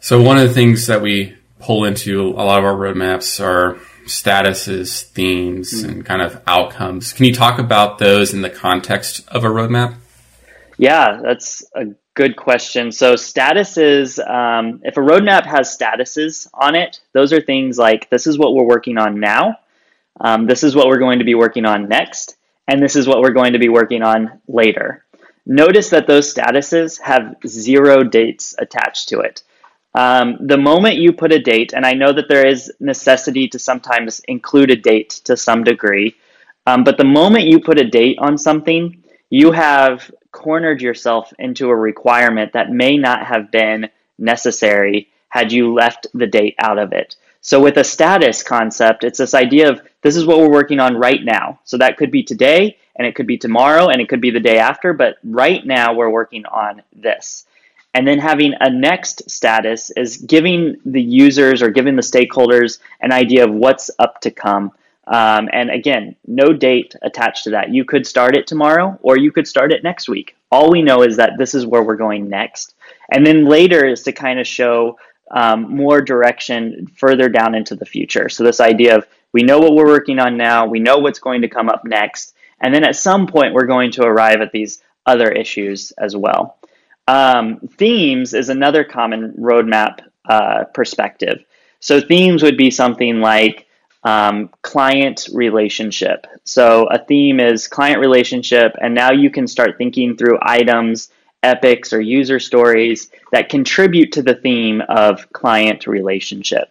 So 0.00 0.22
one 0.22 0.38
of 0.38 0.48
the 0.48 0.54
things 0.54 0.86
that 0.86 1.02
we 1.02 1.34
pull 1.58 1.84
into 1.84 2.28
a 2.28 2.44
lot 2.44 2.58
of 2.58 2.64
our 2.64 2.74
roadmaps 2.74 3.42
are 3.42 3.78
statuses, 4.06 5.02
themes, 5.02 5.72
mm-hmm. 5.72 5.88
and 5.88 6.06
kind 6.06 6.22
of 6.22 6.40
outcomes. 6.46 7.12
Can 7.12 7.24
you 7.24 7.34
talk 7.34 7.58
about 7.58 7.98
those 7.98 8.34
in 8.34 8.42
the 8.42 8.50
context 8.50 9.26
of 9.28 9.44
a 9.44 9.48
roadmap? 9.48 9.96
Yeah, 10.76 11.20
that's 11.22 11.64
a 11.74 11.86
good 12.14 12.36
question. 12.36 12.92
So 12.92 13.14
statuses, 13.14 14.18
um, 14.28 14.80
if 14.84 14.96
a 14.96 15.00
roadmap 15.00 15.46
has 15.46 15.76
statuses 15.76 16.48
on 16.54 16.74
it, 16.74 17.00
those 17.12 17.32
are 17.32 17.40
things 17.40 17.78
like 17.78 18.10
this 18.10 18.26
is 18.26 18.38
what 18.38 18.54
we're 18.54 18.64
working 18.64 18.98
on 18.98 19.20
now. 19.20 19.58
Um, 20.20 20.46
this 20.46 20.62
is 20.62 20.76
what 20.76 20.86
we're 20.86 20.98
going 20.98 21.18
to 21.18 21.24
be 21.24 21.34
working 21.34 21.64
on 21.64 21.88
next 21.88 22.36
and 22.68 22.82
this 22.82 22.96
is 22.96 23.06
what 23.06 23.20
we're 23.20 23.30
going 23.30 23.52
to 23.52 23.58
be 23.58 23.68
working 23.68 24.02
on 24.02 24.40
later. 24.48 25.04
notice 25.46 25.90
that 25.90 26.06
those 26.06 26.32
statuses 26.32 27.00
have 27.00 27.36
zero 27.46 28.02
dates 28.02 28.54
attached 28.58 29.10
to 29.10 29.20
it. 29.20 29.42
Um, 29.94 30.38
the 30.40 30.56
moment 30.56 30.96
you 30.96 31.12
put 31.12 31.32
a 31.32 31.38
date, 31.38 31.72
and 31.74 31.84
I 31.86 31.92
know 31.92 32.12
that 32.12 32.28
there 32.28 32.46
is 32.46 32.72
necessity 32.80 33.46
to 33.48 33.58
sometimes 33.58 34.20
include 34.26 34.70
a 34.70 34.76
date 34.76 35.10
to 35.24 35.36
some 35.36 35.62
degree, 35.62 36.16
um, 36.66 36.82
but 36.82 36.96
the 36.96 37.04
moment 37.04 37.44
you 37.44 37.60
put 37.60 37.78
a 37.78 37.88
date 37.88 38.18
on 38.18 38.38
something, 38.38 39.04
you 39.30 39.52
have 39.52 40.10
cornered 40.32 40.80
yourself 40.80 41.32
into 41.38 41.68
a 41.68 41.76
requirement 41.76 42.54
that 42.54 42.70
may 42.70 42.96
not 42.96 43.26
have 43.26 43.50
been 43.50 43.88
necessary 44.18 45.08
had 45.28 45.52
you 45.52 45.74
left 45.74 46.06
the 46.14 46.26
date 46.26 46.54
out 46.58 46.78
of 46.78 46.92
it. 46.92 47.16
So 47.44 47.60
with 47.60 47.76
a 47.76 47.84
status 47.84 48.42
concept, 48.42 49.04
it's 49.04 49.18
this 49.18 49.34
idea 49.34 49.68
of 49.68 49.82
this 50.00 50.16
is 50.16 50.24
what 50.24 50.38
we're 50.38 50.50
working 50.50 50.80
on 50.80 50.96
right 50.96 51.22
now. 51.22 51.60
So 51.64 51.76
that 51.76 51.98
could 51.98 52.10
be 52.10 52.22
today, 52.22 52.78
and 52.96 53.06
it 53.06 53.14
could 53.14 53.26
be 53.26 53.36
tomorrow, 53.36 53.88
and 53.88 54.00
it 54.00 54.08
could 54.08 54.22
be 54.22 54.30
the 54.30 54.40
day 54.40 54.58
after, 54.58 54.94
but 54.94 55.18
right 55.22 55.64
now 55.66 55.92
we're 55.92 56.08
working 56.08 56.46
on 56.46 56.80
this. 56.96 57.44
And 57.92 58.08
then 58.08 58.18
having 58.18 58.54
a 58.58 58.70
next 58.70 59.30
status 59.30 59.90
is 59.90 60.16
giving 60.16 60.76
the 60.86 61.02
users 61.02 61.60
or 61.60 61.68
giving 61.68 61.96
the 61.96 62.02
stakeholders 62.02 62.78
an 63.02 63.12
idea 63.12 63.44
of 63.44 63.52
what's 63.52 63.90
up 63.98 64.22
to 64.22 64.30
come. 64.30 64.72
Um, 65.06 65.50
and 65.52 65.70
again, 65.70 66.16
no 66.26 66.54
date 66.54 66.94
attached 67.02 67.44
to 67.44 67.50
that. 67.50 67.68
You 67.68 67.84
could 67.84 68.06
start 68.06 68.38
it 68.38 68.46
tomorrow 68.46 68.98
or 69.02 69.18
you 69.18 69.30
could 69.30 69.46
start 69.46 69.70
it 69.70 69.84
next 69.84 70.08
week. 70.08 70.34
All 70.50 70.70
we 70.70 70.80
know 70.80 71.02
is 71.02 71.18
that 71.18 71.32
this 71.36 71.54
is 71.54 71.66
where 71.66 71.82
we're 71.82 71.96
going 71.96 72.30
next. 72.30 72.74
And 73.12 73.24
then 73.26 73.44
later 73.44 73.84
is 73.86 74.02
to 74.04 74.12
kind 74.12 74.40
of 74.40 74.46
show 74.46 74.96
um, 75.34 75.76
more 75.76 76.00
direction 76.00 76.86
further 76.96 77.28
down 77.28 77.54
into 77.54 77.76
the 77.76 77.84
future. 77.84 78.30
So, 78.30 78.44
this 78.44 78.60
idea 78.60 78.96
of 78.96 79.06
we 79.32 79.42
know 79.42 79.58
what 79.58 79.74
we're 79.74 79.86
working 79.86 80.18
on 80.18 80.38
now, 80.38 80.66
we 80.66 80.80
know 80.80 80.98
what's 80.98 81.18
going 81.18 81.42
to 81.42 81.48
come 81.48 81.68
up 81.68 81.84
next, 81.84 82.34
and 82.60 82.74
then 82.74 82.84
at 82.84 82.96
some 82.96 83.26
point 83.26 83.52
we're 83.52 83.66
going 83.66 83.90
to 83.92 84.04
arrive 84.04 84.40
at 84.40 84.52
these 84.52 84.80
other 85.04 85.30
issues 85.30 85.90
as 85.92 86.16
well. 86.16 86.56
Um, 87.06 87.58
themes 87.76 88.32
is 88.32 88.48
another 88.48 88.84
common 88.84 89.32
roadmap 89.32 90.00
uh, 90.28 90.64
perspective. 90.72 91.44
So 91.80 92.00
themes 92.00 92.42
would 92.42 92.56
be 92.56 92.70
something 92.70 93.20
like 93.20 93.66
um, 94.04 94.50
client 94.62 95.28
relationship. 95.32 96.26
So 96.44 96.86
a 96.86 97.04
theme 97.04 97.40
is 97.40 97.68
client 97.68 98.00
relationship, 98.00 98.74
and 98.80 98.94
now 98.94 99.12
you 99.12 99.30
can 99.30 99.46
start 99.46 99.76
thinking 99.76 100.16
through 100.16 100.38
items, 100.40 101.10
epics, 101.44 101.92
or 101.92 102.00
user 102.00 102.40
stories 102.40 103.10
that 103.32 103.48
contribute 103.48 104.12
to 104.12 104.22
the 104.22 104.34
theme 104.34 104.82
of 104.88 105.32
client 105.32 105.86
relationship. 105.86 106.70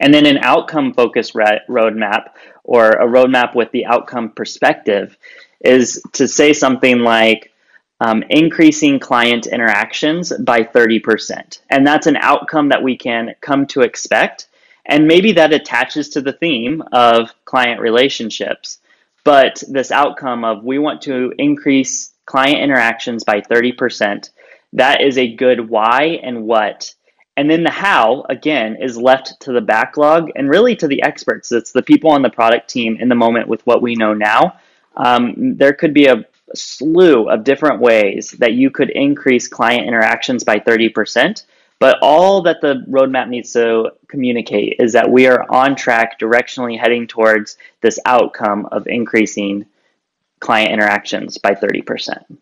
And 0.00 0.12
then 0.12 0.26
an 0.26 0.38
outcome 0.38 0.92
focused 0.92 1.34
roadmap 1.34 2.30
or 2.64 2.90
a 2.90 3.06
roadmap 3.06 3.54
with 3.54 3.70
the 3.72 3.86
outcome 3.86 4.30
perspective 4.30 5.16
is 5.64 6.02
to 6.12 6.28
say 6.28 6.52
something 6.52 6.98
like, 6.98 7.52
um, 8.00 8.22
increasing 8.30 9.00
client 9.00 9.46
interactions 9.46 10.32
by 10.32 10.62
30%. 10.62 11.60
And 11.68 11.86
that's 11.86 12.06
an 12.06 12.16
outcome 12.16 12.68
that 12.68 12.82
we 12.82 12.96
can 12.96 13.34
come 13.40 13.66
to 13.68 13.80
expect. 13.80 14.48
And 14.86 15.06
maybe 15.06 15.32
that 15.32 15.52
attaches 15.52 16.10
to 16.10 16.20
the 16.20 16.32
theme 16.32 16.82
of 16.92 17.32
client 17.44 17.80
relationships. 17.80 18.78
But 19.24 19.62
this 19.68 19.90
outcome 19.90 20.44
of 20.44 20.64
we 20.64 20.78
want 20.78 21.02
to 21.02 21.34
increase 21.38 22.12
client 22.28 22.60
interactions 22.60 23.24
by 23.24 23.40
30%, 23.40 24.30
that 24.74 25.00
is 25.00 25.16
a 25.16 25.34
good 25.34 25.66
why 25.66 26.20
and 26.22 26.44
what. 26.44 26.94
And 27.38 27.50
then 27.50 27.62
the 27.62 27.70
how, 27.70 28.26
again, 28.28 28.76
is 28.82 28.98
left 28.98 29.40
to 29.40 29.52
the 29.52 29.62
backlog 29.62 30.30
and 30.36 30.50
really 30.50 30.76
to 30.76 30.86
the 30.86 31.02
experts. 31.02 31.50
It's 31.52 31.72
the 31.72 31.82
people 31.82 32.10
on 32.10 32.20
the 32.20 32.28
product 32.28 32.68
team 32.68 32.98
in 33.00 33.08
the 33.08 33.14
moment 33.14 33.48
with 33.48 33.66
what 33.66 33.80
we 33.80 33.94
know 33.94 34.12
now. 34.12 34.58
Um, 34.96 35.56
there 35.56 35.72
could 35.72 35.94
be 35.94 36.06
a 36.06 36.26
slew 36.54 37.30
of 37.30 37.44
different 37.44 37.80
ways 37.80 38.32
that 38.32 38.52
you 38.52 38.70
could 38.70 38.90
increase 38.90 39.48
client 39.48 39.86
interactions 39.86 40.44
by 40.44 40.58
30%. 40.58 41.44
But 41.78 41.98
all 42.02 42.42
that 42.42 42.60
the 42.60 42.84
roadmap 42.90 43.28
needs 43.28 43.52
to 43.52 43.92
communicate 44.08 44.76
is 44.80 44.92
that 44.92 45.08
we 45.10 45.28
are 45.28 45.46
on 45.50 45.76
track, 45.76 46.18
directionally 46.18 46.78
heading 46.78 47.06
towards 47.06 47.56
this 47.80 47.98
outcome 48.04 48.66
of 48.70 48.86
increasing 48.86 49.64
client 50.40 50.72
interactions 50.72 51.38
by 51.38 51.54
30%. 51.54 52.38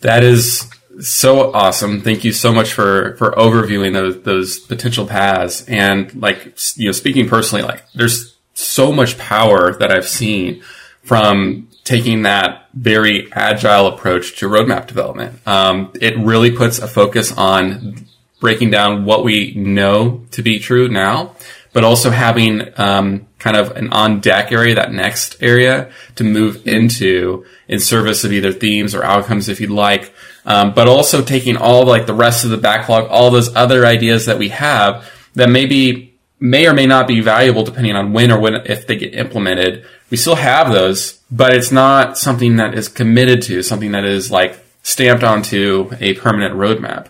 That 0.00 0.24
is 0.24 0.70
so 1.00 1.52
awesome. 1.52 2.00
Thank 2.00 2.24
you 2.24 2.32
so 2.32 2.52
much 2.52 2.72
for, 2.72 3.16
for 3.16 3.32
overviewing 3.32 3.92
those, 3.92 4.22
those 4.22 4.58
potential 4.58 5.06
paths. 5.06 5.66
And 5.68 6.14
like, 6.20 6.56
you 6.76 6.86
know, 6.86 6.92
speaking 6.92 7.28
personally, 7.28 7.62
like 7.62 7.84
there's 7.92 8.36
so 8.54 8.92
much 8.92 9.18
power 9.18 9.74
that 9.74 9.90
I've 9.90 10.08
seen 10.08 10.62
from 11.02 11.68
taking 11.84 12.22
that 12.22 12.68
very 12.74 13.32
agile 13.32 13.86
approach 13.86 14.36
to 14.38 14.48
roadmap 14.48 14.86
development. 14.86 15.46
Um, 15.46 15.92
it 16.00 16.16
really 16.18 16.50
puts 16.50 16.78
a 16.78 16.86
focus 16.86 17.32
on 17.32 18.06
breaking 18.38 18.70
down 18.70 19.04
what 19.04 19.24
we 19.24 19.54
know 19.54 20.24
to 20.30 20.42
be 20.42 20.58
true 20.58 20.88
now, 20.88 21.36
but 21.72 21.84
also 21.84 22.10
having 22.10 22.62
um, 22.78 23.26
kind 23.38 23.56
of 23.56 23.76
an 23.76 23.92
on 23.92 24.20
deck 24.20 24.52
area, 24.52 24.74
that 24.74 24.92
next 24.92 25.36
area 25.40 25.90
to 26.16 26.24
move 26.24 26.66
into 26.66 27.44
in 27.68 27.80
service 27.80 28.24
of 28.24 28.32
either 28.32 28.52
themes 28.52 28.94
or 28.94 29.04
outcomes, 29.04 29.48
if 29.48 29.60
you'd 29.60 29.70
like. 29.70 30.12
Um, 30.44 30.72
but 30.74 30.88
also 30.88 31.22
taking 31.22 31.56
all 31.56 31.84
like 31.84 32.06
the 32.06 32.14
rest 32.14 32.44
of 32.44 32.50
the 32.50 32.56
backlog, 32.56 33.08
all 33.08 33.30
those 33.30 33.54
other 33.54 33.86
ideas 33.86 34.26
that 34.26 34.38
we 34.38 34.48
have 34.48 35.08
that 35.34 35.48
maybe 35.48 36.18
may 36.40 36.66
or 36.66 36.72
may 36.72 36.86
not 36.86 37.06
be 37.06 37.20
valuable 37.20 37.62
depending 37.62 37.94
on 37.94 38.12
when 38.12 38.32
or 38.32 38.40
when 38.40 38.54
if 38.66 38.86
they 38.86 38.96
get 38.96 39.14
implemented. 39.14 39.84
We 40.10 40.16
still 40.16 40.36
have 40.36 40.72
those 40.72 41.20
but 41.30 41.54
it's 41.54 41.70
not 41.70 42.18
something 42.18 42.56
that 42.56 42.74
is 42.74 42.88
committed 42.88 43.42
to, 43.42 43.62
something 43.62 43.92
that 43.92 44.04
is 44.04 44.30
like 44.30 44.58
stamped 44.82 45.22
onto 45.22 45.90
a 46.00 46.14
permanent 46.14 46.54
roadmap. 46.54 47.06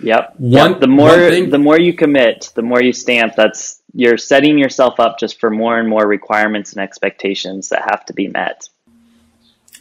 Yep. 0.00 0.34
One, 0.38 0.72
yep. 0.72 0.80
The 0.80 0.86
more 0.86 1.10
thing, 1.10 1.50
the 1.50 1.58
more 1.58 1.78
you 1.78 1.92
commit, 1.92 2.52
the 2.54 2.62
more 2.62 2.82
you 2.82 2.92
stamp. 2.92 3.34
That's 3.36 3.80
you're 3.94 4.18
setting 4.18 4.58
yourself 4.58 5.00
up 5.00 5.18
just 5.18 5.40
for 5.40 5.50
more 5.50 5.78
and 5.78 5.88
more 5.88 6.06
requirements 6.06 6.72
and 6.72 6.82
expectations 6.82 7.70
that 7.70 7.82
have 7.90 8.04
to 8.06 8.12
be 8.12 8.28
met. 8.28 8.68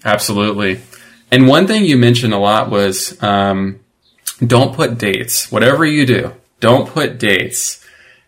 Absolutely. 0.04 0.80
And 1.32 1.48
one 1.48 1.68
thing 1.68 1.86
you 1.86 1.98
mentioned 1.98 2.34
a 2.34 2.38
lot 2.38 2.70
was 2.70 3.22
um, 3.22 3.80
don't 4.46 4.74
put 4.74 4.98
dates. 4.98 5.52
Whatever 5.52 5.86
you 5.86 6.06
do, 6.06 6.34
don't 6.60 6.88
put 6.88 7.20
dates. 7.20 7.86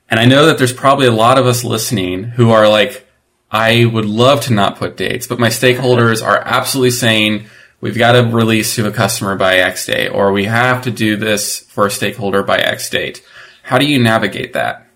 And 0.09 0.19
I 0.19 0.25
know 0.25 0.47
that 0.47 0.57
there's 0.57 0.73
probably 0.73 1.07
a 1.07 1.11
lot 1.11 1.37
of 1.37 1.45
us 1.45 1.63
listening 1.63 2.23
who 2.23 2.49
are 2.49 2.67
like, 2.67 3.07
I 3.51 3.85
would 3.85 4.05
love 4.05 4.41
to 4.41 4.53
not 4.53 4.77
put 4.77 4.97
dates, 4.97 5.27
but 5.27 5.39
my 5.39 5.49
stakeholders 5.49 6.23
are 6.25 6.39
absolutely 6.39 6.91
saying 6.91 7.45
we've 7.81 7.97
got 7.97 8.13
to 8.13 8.23
release 8.23 8.75
to 8.75 8.87
a 8.87 8.91
customer 8.91 9.35
by 9.35 9.57
X 9.57 9.85
date, 9.85 10.09
or 10.09 10.31
we 10.31 10.45
have 10.45 10.83
to 10.83 10.91
do 10.91 11.15
this 11.15 11.59
for 11.59 11.87
a 11.87 11.91
stakeholder 11.91 12.43
by 12.43 12.57
X 12.57 12.89
date. 12.89 13.23
How 13.63 13.77
do 13.77 13.85
you 13.85 13.99
navigate 13.99 14.53
that? 14.53 14.87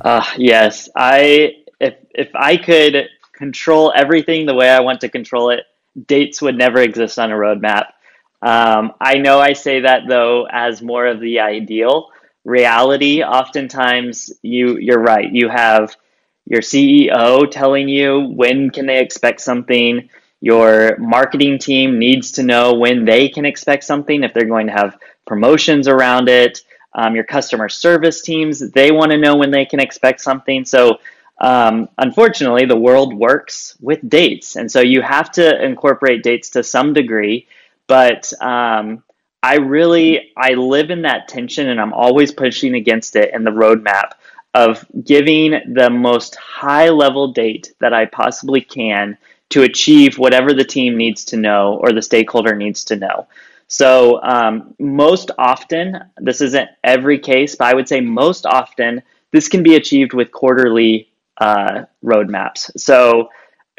Uh, 0.00 0.24
yes, 0.36 0.88
I 0.96 1.56
if 1.80 1.94
if 2.10 2.34
I 2.34 2.56
could 2.56 3.08
control 3.32 3.92
everything 3.94 4.46
the 4.46 4.54
way 4.54 4.68
I 4.68 4.80
want 4.80 5.00
to 5.02 5.08
control 5.08 5.50
it, 5.50 5.60
dates 6.06 6.42
would 6.42 6.56
never 6.56 6.80
exist 6.80 7.18
on 7.18 7.30
a 7.30 7.34
roadmap. 7.34 7.86
Um, 8.42 8.92
I 9.00 9.18
know 9.18 9.40
I 9.40 9.54
say 9.54 9.80
that 9.80 10.02
though 10.08 10.46
as 10.50 10.82
more 10.82 11.06
of 11.06 11.20
the 11.20 11.40
ideal. 11.40 12.10
Reality, 12.44 13.22
oftentimes 13.22 14.32
you 14.42 14.76
you're 14.76 15.00
right. 15.00 15.30
You 15.30 15.48
have 15.48 15.96
your 16.46 16.60
CEO 16.60 17.50
telling 17.50 17.88
you 17.88 18.20
when 18.20 18.70
can 18.70 18.86
they 18.86 18.98
expect 18.98 19.40
something. 19.40 20.10
Your 20.44 20.98
marketing 20.98 21.58
team 21.58 21.98
needs 21.98 22.32
to 22.32 22.42
know 22.42 22.74
when 22.74 23.06
they 23.06 23.30
can 23.30 23.46
expect 23.46 23.82
something 23.82 24.22
if 24.22 24.34
they're 24.34 24.44
going 24.44 24.66
to 24.66 24.74
have 24.74 24.98
promotions 25.26 25.88
around 25.88 26.28
it. 26.28 26.60
Um, 26.94 27.14
your 27.14 27.24
customer 27.24 27.70
service 27.70 28.20
teams, 28.20 28.60
they 28.72 28.90
want 28.92 29.10
to 29.12 29.16
know 29.16 29.36
when 29.36 29.50
they 29.50 29.64
can 29.64 29.80
expect 29.80 30.20
something. 30.20 30.66
So, 30.66 30.98
um, 31.40 31.88
unfortunately, 31.96 32.66
the 32.66 32.76
world 32.76 33.14
works 33.14 33.74
with 33.80 34.06
dates. 34.06 34.56
And 34.56 34.70
so 34.70 34.82
you 34.82 35.00
have 35.00 35.32
to 35.32 35.64
incorporate 35.64 36.22
dates 36.22 36.50
to 36.50 36.62
some 36.62 36.92
degree. 36.92 37.48
But 37.86 38.30
um, 38.42 39.02
I 39.42 39.56
really, 39.56 40.30
I 40.36 40.50
live 40.50 40.90
in 40.90 41.00
that 41.02 41.26
tension 41.26 41.70
and 41.70 41.80
I'm 41.80 41.94
always 41.94 42.32
pushing 42.32 42.74
against 42.74 43.16
it 43.16 43.32
in 43.32 43.44
the 43.44 43.50
roadmap 43.50 44.10
of 44.52 44.84
giving 45.04 45.52
the 45.72 45.88
most 45.88 46.36
high 46.36 46.90
level 46.90 47.32
date 47.32 47.72
that 47.80 47.94
I 47.94 48.04
possibly 48.04 48.60
can 48.60 49.16
to 49.50 49.62
achieve 49.62 50.18
whatever 50.18 50.52
the 50.52 50.64
team 50.64 50.96
needs 50.96 51.24
to 51.26 51.36
know 51.36 51.78
or 51.80 51.92
the 51.92 52.02
stakeholder 52.02 52.54
needs 52.54 52.84
to 52.84 52.96
know. 52.96 53.26
So, 53.66 54.22
um, 54.22 54.74
most 54.78 55.30
often, 55.38 55.98
this 56.18 56.40
isn't 56.40 56.68
every 56.82 57.18
case, 57.18 57.54
but 57.56 57.68
I 57.68 57.74
would 57.74 57.88
say 57.88 58.00
most 58.00 58.46
often, 58.46 59.02
this 59.32 59.48
can 59.48 59.62
be 59.62 59.76
achieved 59.76 60.12
with 60.12 60.30
quarterly 60.30 61.08
uh, 61.38 61.84
roadmaps. 62.04 62.70
So, 62.78 63.30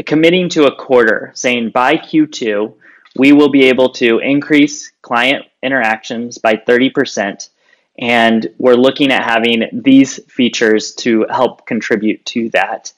committing 0.05 0.49
to 0.49 0.65
a 0.65 0.75
quarter, 0.75 1.31
saying 1.35 1.69
by 1.69 1.97
Q2, 1.97 2.73
we 3.15 3.31
will 3.31 3.49
be 3.49 3.65
able 3.65 3.89
to 3.93 4.19
increase 4.19 4.91
client 5.01 5.45
interactions 5.61 6.37
by 6.37 6.55
30% 6.55 7.49
and 7.97 8.47
we're 8.57 8.75
looking 8.75 9.11
at 9.11 9.23
having 9.23 9.69
these 9.71 10.23
features 10.25 10.93
to 10.95 11.25
help 11.29 11.65
contribute 11.65 12.25
to 12.25 12.49
that. 12.49 12.91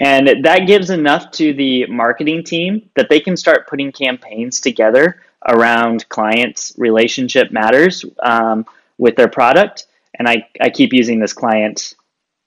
And 0.00 0.44
that 0.44 0.66
gives 0.66 0.88
enough 0.88 1.30
to 1.32 1.52
the 1.52 1.86
marketing 1.86 2.42
team 2.42 2.88
that 2.96 3.10
they 3.10 3.20
can 3.20 3.36
start 3.36 3.68
putting 3.68 3.92
campaigns 3.92 4.60
together 4.60 5.20
around 5.46 6.08
clients' 6.08 6.72
relationship 6.78 7.52
matters 7.52 8.04
um, 8.22 8.64
with 8.96 9.14
their 9.16 9.28
product. 9.28 9.86
And 10.18 10.26
I, 10.26 10.48
I 10.60 10.70
keep 10.70 10.92
using 10.92 11.20
this 11.20 11.34
client 11.34 11.94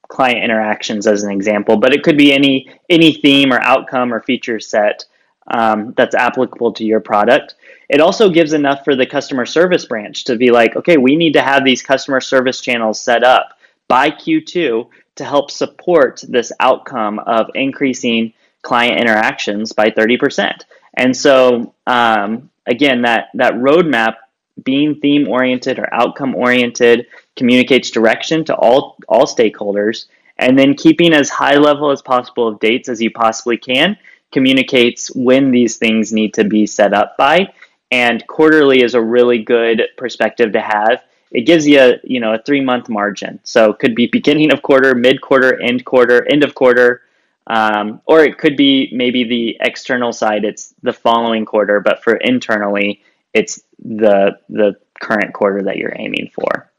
client 0.09 0.43
interactions 0.43 1.07
as 1.07 1.23
an 1.23 1.31
example, 1.31 1.77
but 1.77 1.93
it 1.93 2.03
could 2.03 2.17
be 2.17 2.33
any 2.33 2.69
any 2.89 3.13
theme 3.13 3.53
or 3.53 3.59
outcome 3.61 4.13
or 4.13 4.21
feature 4.21 4.59
set 4.59 5.05
um, 5.47 5.93
that's 5.95 6.15
applicable 6.15 6.73
to 6.73 6.83
your 6.83 6.99
product. 6.99 7.55
It 7.89 8.01
also 8.01 8.29
gives 8.29 8.53
enough 8.53 8.83
for 8.83 8.95
the 8.95 9.05
customer 9.05 9.45
service 9.45 9.85
branch 9.85 10.23
to 10.25 10.35
be 10.35 10.51
like, 10.51 10.75
okay, 10.75 10.97
we 10.97 11.15
need 11.15 11.33
to 11.33 11.41
have 11.41 11.63
these 11.63 11.81
customer 11.81 12.21
service 12.21 12.61
channels 12.61 13.01
set 13.01 13.23
up 13.23 13.57
by 13.87 14.09
Q2 14.09 14.87
to 15.15 15.25
help 15.25 15.51
support 15.51 16.23
this 16.27 16.51
outcome 16.59 17.19
of 17.19 17.49
increasing 17.55 18.33
client 18.61 18.99
interactions 18.99 19.73
by 19.73 19.89
30%. 19.89 20.61
And 20.95 21.15
so, 21.15 21.73
um, 21.85 22.49
again, 22.65 23.03
that, 23.03 23.27
that 23.35 23.53
roadmap 23.53 24.15
being 24.63 24.95
theme 24.95 25.27
oriented 25.27 25.79
or 25.79 25.93
outcome 25.93 26.35
oriented 26.35 27.07
communicates 27.35 27.89
direction 27.89 28.45
to 28.45 28.55
all, 28.55 28.97
all 29.07 29.25
stakeholders. 29.25 30.05
And 30.37 30.57
then 30.57 30.75
keeping 30.75 31.13
as 31.13 31.29
high 31.29 31.57
level 31.57 31.91
as 31.91 32.01
possible 32.01 32.47
of 32.47 32.59
dates 32.59 32.89
as 32.89 33.01
you 33.01 33.11
possibly 33.11 33.57
can 33.57 33.97
communicates 34.31 35.13
when 35.15 35.51
these 35.51 35.77
things 35.77 36.11
need 36.11 36.33
to 36.33 36.43
be 36.43 36.65
set 36.65 36.93
up 36.93 37.15
by. 37.17 37.53
And 37.91 38.25
quarterly 38.25 38.81
is 38.81 38.95
a 38.95 39.01
really 39.01 39.43
good 39.43 39.83
perspective 39.97 40.53
to 40.53 40.61
have 40.61 41.03
it 41.33 41.41
gives 41.41 41.67
you 41.67 41.79
a 41.79 41.99
you 42.03 42.19
know 42.19 42.33
a 42.33 42.41
three 42.41 42.61
month 42.61 42.87
margin. 42.87 43.39
So 43.43 43.71
it 43.71 43.79
could 43.79 43.95
be 43.95 44.07
beginning 44.07 44.53
of 44.53 44.61
quarter, 44.61 44.95
mid 44.95 45.21
quarter, 45.21 45.59
end 45.59 45.83
quarter, 45.83 46.25
end 46.31 46.43
of 46.43 46.55
quarter, 46.55 47.01
um, 47.47 48.01
or 48.05 48.23
it 48.23 48.37
could 48.37 48.55
be 48.55 48.89
maybe 48.93 49.23
the 49.23 49.57
external 49.59 50.13
side. 50.13 50.45
It's 50.45 50.73
the 50.83 50.93
following 50.93 51.45
quarter, 51.45 51.79
but 51.79 52.03
for 52.03 52.15
internally, 52.15 53.01
it's 53.33 53.61
the 53.83 54.37
the 54.47 54.77
current 55.01 55.33
quarter 55.33 55.63
that 55.63 55.77
you're 55.77 55.95
aiming 55.97 56.29
for. 56.33 56.69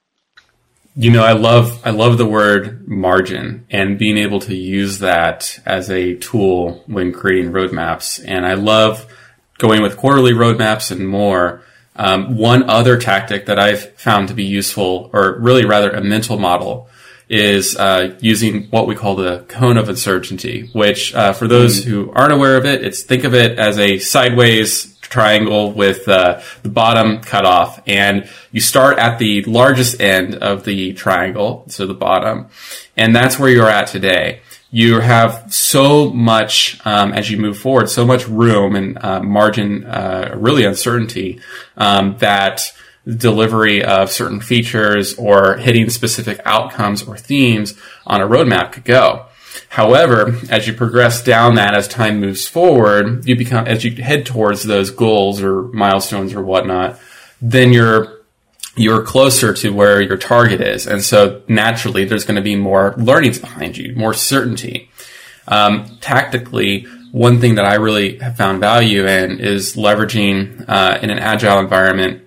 You 0.96 1.10
know, 1.10 1.24
I 1.24 1.32
love 1.32 1.80
I 1.84 1.90
love 1.90 2.16
the 2.18 2.26
word 2.26 2.86
margin 2.86 3.66
and 3.68 3.98
being 3.98 4.16
able 4.16 4.38
to 4.40 4.54
use 4.54 5.00
that 5.00 5.58
as 5.66 5.90
a 5.90 6.14
tool 6.14 6.84
when 6.86 7.12
creating 7.12 7.50
roadmaps. 7.50 8.24
And 8.24 8.46
I 8.46 8.54
love 8.54 9.04
going 9.58 9.82
with 9.82 9.96
quarterly 9.96 10.32
roadmaps 10.32 10.92
and 10.92 11.08
more 11.08 11.63
um, 11.96 12.36
one 12.36 12.68
other 12.68 12.98
tactic 12.98 13.46
that 13.46 13.58
I've 13.58 13.92
found 13.94 14.28
to 14.28 14.34
be 14.34 14.44
useful, 14.44 15.10
or 15.12 15.38
really 15.38 15.64
rather 15.64 15.90
a 15.90 16.02
mental 16.02 16.38
model, 16.38 16.88
is 17.28 17.76
uh, 17.76 18.16
using 18.20 18.64
what 18.70 18.86
we 18.86 18.94
call 18.94 19.16
the 19.16 19.44
cone 19.48 19.76
of 19.76 19.88
uncertainty. 19.88 20.70
Which, 20.72 21.14
uh, 21.14 21.32
for 21.32 21.48
those 21.48 21.82
mm. 21.82 21.84
who 21.84 22.12
aren't 22.12 22.32
aware 22.32 22.56
of 22.56 22.66
it, 22.66 22.84
it's 22.84 23.02
think 23.02 23.24
of 23.24 23.34
it 23.34 23.58
as 23.58 23.78
a 23.78 23.98
sideways 23.98 24.96
triangle 25.00 25.72
with 25.72 26.08
uh, 26.08 26.40
the 26.62 26.68
bottom 26.68 27.20
cut 27.20 27.44
off, 27.44 27.80
and 27.86 28.28
you 28.50 28.60
start 28.60 28.98
at 28.98 29.18
the 29.18 29.42
largest 29.44 30.00
end 30.00 30.34
of 30.36 30.64
the 30.64 30.92
triangle, 30.94 31.64
so 31.68 31.86
the 31.86 31.94
bottom, 31.94 32.48
and 32.96 33.14
that's 33.14 33.38
where 33.38 33.50
you're 33.50 33.70
at 33.70 33.86
today 33.86 34.40
you 34.74 34.98
have 34.98 35.54
so 35.54 36.10
much 36.10 36.84
um, 36.84 37.12
as 37.12 37.30
you 37.30 37.36
move 37.36 37.56
forward, 37.56 37.88
so 37.88 38.04
much 38.04 38.26
room 38.26 38.74
and 38.74 38.98
uh, 38.98 39.22
margin, 39.22 39.84
uh, 39.84 40.34
really 40.36 40.64
uncertainty 40.64 41.38
um, 41.76 42.16
that 42.18 42.72
delivery 43.06 43.84
of 43.84 44.10
certain 44.10 44.40
features 44.40 45.14
or 45.14 45.58
hitting 45.58 45.88
specific 45.90 46.40
outcomes 46.44 47.04
or 47.04 47.16
themes 47.16 47.78
on 48.04 48.20
a 48.20 48.26
roadmap 48.26 48.72
could 48.72 48.82
go. 48.82 49.26
However, 49.68 50.40
as 50.50 50.66
you 50.66 50.72
progress 50.72 51.22
down 51.22 51.54
that, 51.54 51.74
as 51.74 51.86
time 51.86 52.18
moves 52.18 52.48
forward, 52.48 53.28
you 53.28 53.36
become, 53.36 53.68
as 53.68 53.84
you 53.84 54.02
head 54.02 54.26
towards 54.26 54.64
those 54.64 54.90
goals 54.90 55.40
or 55.40 55.68
milestones 55.68 56.34
or 56.34 56.42
whatnot, 56.42 56.98
then 57.40 57.72
you're 57.72 58.13
you're 58.76 59.02
closer 59.02 59.52
to 59.54 59.72
where 59.72 60.00
your 60.00 60.16
target 60.16 60.60
is. 60.60 60.86
And 60.86 61.02
so 61.02 61.42
naturally, 61.48 62.04
there's 62.04 62.24
going 62.24 62.36
to 62.36 62.42
be 62.42 62.56
more 62.56 62.94
learnings 62.96 63.38
behind 63.38 63.76
you, 63.76 63.94
more 63.94 64.14
certainty. 64.14 64.90
Um, 65.46 65.98
tactically, 66.00 66.86
one 67.12 67.40
thing 67.40 67.54
that 67.54 67.64
I 67.64 67.74
really 67.74 68.18
have 68.18 68.36
found 68.36 68.60
value 68.60 69.06
in 69.06 69.38
is 69.38 69.76
leveraging 69.76 70.64
uh, 70.68 70.98
in 71.00 71.10
an 71.10 71.18
agile 71.18 71.60
environment 71.60 72.22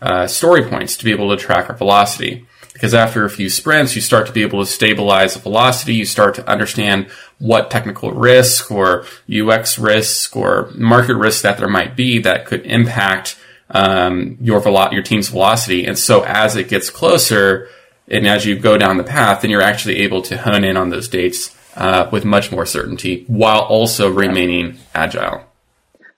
uh, 0.00 0.26
story 0.26 0.64
points 0.64 0.96
to 0.96 1.04
be 1.04 1.12
able 1.12 1.30
to 1.30 1.36
track 1.36 1.70
our 1.70 1.76
velocity. 1.76 2.46
Because 2.72 2.94
after 2.94 3.24
a 3.24 3.30
few 3.30 3.48
sprints, 3.48 3.94
you 3.94 4.00
start 4.00 4.26
to 4.26 4.32
be 4.32 4.42
able 4.42 4.58
to 4.64 4.66
stabilize 4.68 5.34
the 5.34 5.40
velocity. 5.40 5.94
You 5.94 6.04
start 6.04 6.34
to 6.34 6.50
understand 6.50 7.06
what 7.38 7.70
technical 7.70 8.10
risk 8.10 8.72
or 8.72 9.04
UX 9.32 9.78
risk 9.78 10.34
or 10.34 10.70
market 10.74 11.14
risk 11.14 11.42
that 11.42 11.58
there 11.58 11.68
might 11.68 11.94
be 11.94 12.18
that 12.20 12.46
could 12.46 12.66
impact 12.66 13.38
um, 13.72 14.36
your 14.40 14.60
velo- 14.60 14.90
your 14.90 15.02
team's 15.02 15.28
velocity. 15.28 15.86
And 15.86 15.98
so 15.98 16.24
as 16.24 16.56
it 16.56 16.68
gets 16.68 16.90
closer, 16.90 17.68
and 18.08 18.26
as 18.26 18.44
you 18.44 18.58
go 18.58 18.76
down 18.76 18.96
the 18.98 19.04
path, 19.04 19.42
then 19.42 19.50
you're 19.50 19.62
actually 19.62 19.98
able 19.98 20.22
to 20.22 20.38
hone 20.38 20.64
in 20.64 20.76
on 20.76 20.90
those 20.90 21.08
dates 21.08 21.56
uh, 21.76 22.08
with 22.12 22.24
much 22.24 22.52
more 22.52 22.66
certainty 22.66 23.24
while 23.26 23.60
also 23.60 24.10
remaining 24.10 24.78
agile. 24.94 25.44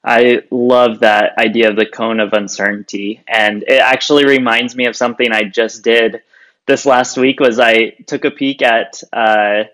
I 0.04 0.42
love 0.50 1.00
that 1.00 1.38
idea 1.38 1.70
of 1.70 1.76
the 1.76 1.86
cone 1.86 2.20
of 2.20 2.34
uncertainty, 2.34 3.22
and 3.26 3.62
it 3.62 3.80
actually 3.80 4.26
reminds 4.26 4.76
me 4.76 4.86
of 4.86 4.94
something 4.94 5.32
I 5.32 5.44
just 5.44 5.82
did 5.82 6.20
this 6.66 6.84
last 6.84 7.16
week. 7.16 7.40
Was 7.40 7.58
I 7.58 7.90
took 8.06 8.26
a 8.26 8.30
peek 8.30 8.60
at 8.60 9.02
uh, 9.14 9.64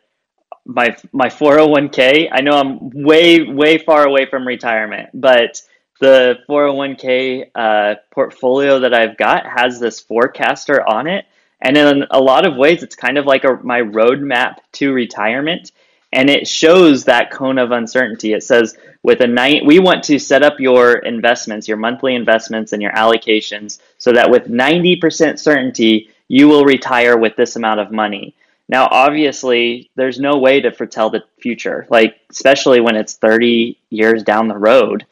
my 0.65 0.97
my 1.13 1.27
401k. 1.27 2.29
I 2.31 2.43
know 2.43 2.53
I'm 2.53 2.91
way 2.91 3.43
way 3.43 3.79
far 3.79 4.07
away 4.07 4.27
from 4.27 4.47
retirement, 4.47 5.11
but 5.15 5.61
the 6.01 6.39
401k 6.49 7.51
uh, 7.55 7.95
portfolio 8.11 8.81
that 8.81 8.95
I've 8.95 9.17
got 9.17 9.47
has 9.47 9.79
this 9.79 10.01
forecaster 10.01 10.87
on 10.89 11.07
it. 11.07 11.27
And 11.63 11.77
in 11.77 12.07
a 12.11 12.19
lot 12.19 12.47
of 12.47 12.57
ways, 12.57 12.83
it's 12.83 12.97
kind 12.97 13.19
of 13.19 13.27
like 13.27 13.45
a, 13.45 13.61
my 13.63 13.83
roadmap 13.83 14.57
to 14.73 14.93
retirement. 14.93 15.73
And 16.13 16.29
it 16.29 16.49
shows 16.49 17.05
that 17.05 17.31
cone 17.31 17.59
of 17.59 17.71
uncertainty. 17.71 18.33
It 18.33 18.43
says, 18.43 18.77
with 19.03 19.21
a 19.21 19.27
night, 19.27 19.65
we 19.65 19.79
want 19.79 20.03
to 20.05 20.19
set 20.19 20.43
up 20.43 20.59
your 20.59 20.95
investments, 20.95 21.69
your 21.69 21.77
monthly 21.77 22.15
investments, 22.15 22.73
and 22.73 22.83
your 22.83 22.93
allocations 22.93 23.79
so 23.99 24.13
that 24.13 24.31
with 24.31 24.45
90% 24.45 25.39
certainty, 25.39 26.11
you 26.29 26.49
will 26.49 26.65
retire 26.65 27.17
with 27.17 27.37
this 27.37 27.57
amount 27.57 27.81
of 27.81 27.93
money. 27.93 28.35
Now, 28.69 28.89
obviously, 28.91 29.91
there's 29.97 30.19
no 30.19 30.39
way 30.39 30.61
to 30.61 30.73
foretell 30.73 31.11
the 31.11 31.25
future, 31.41 31.87
like, 31.91 32.21
especially 32.31 32.81
when 32.81 32.97
it's 32.97 33.15
30 33.15 33.77
years 33.91 34.23
down 34.23 34.49
the 34.49 34.57
road. 34.57 35.05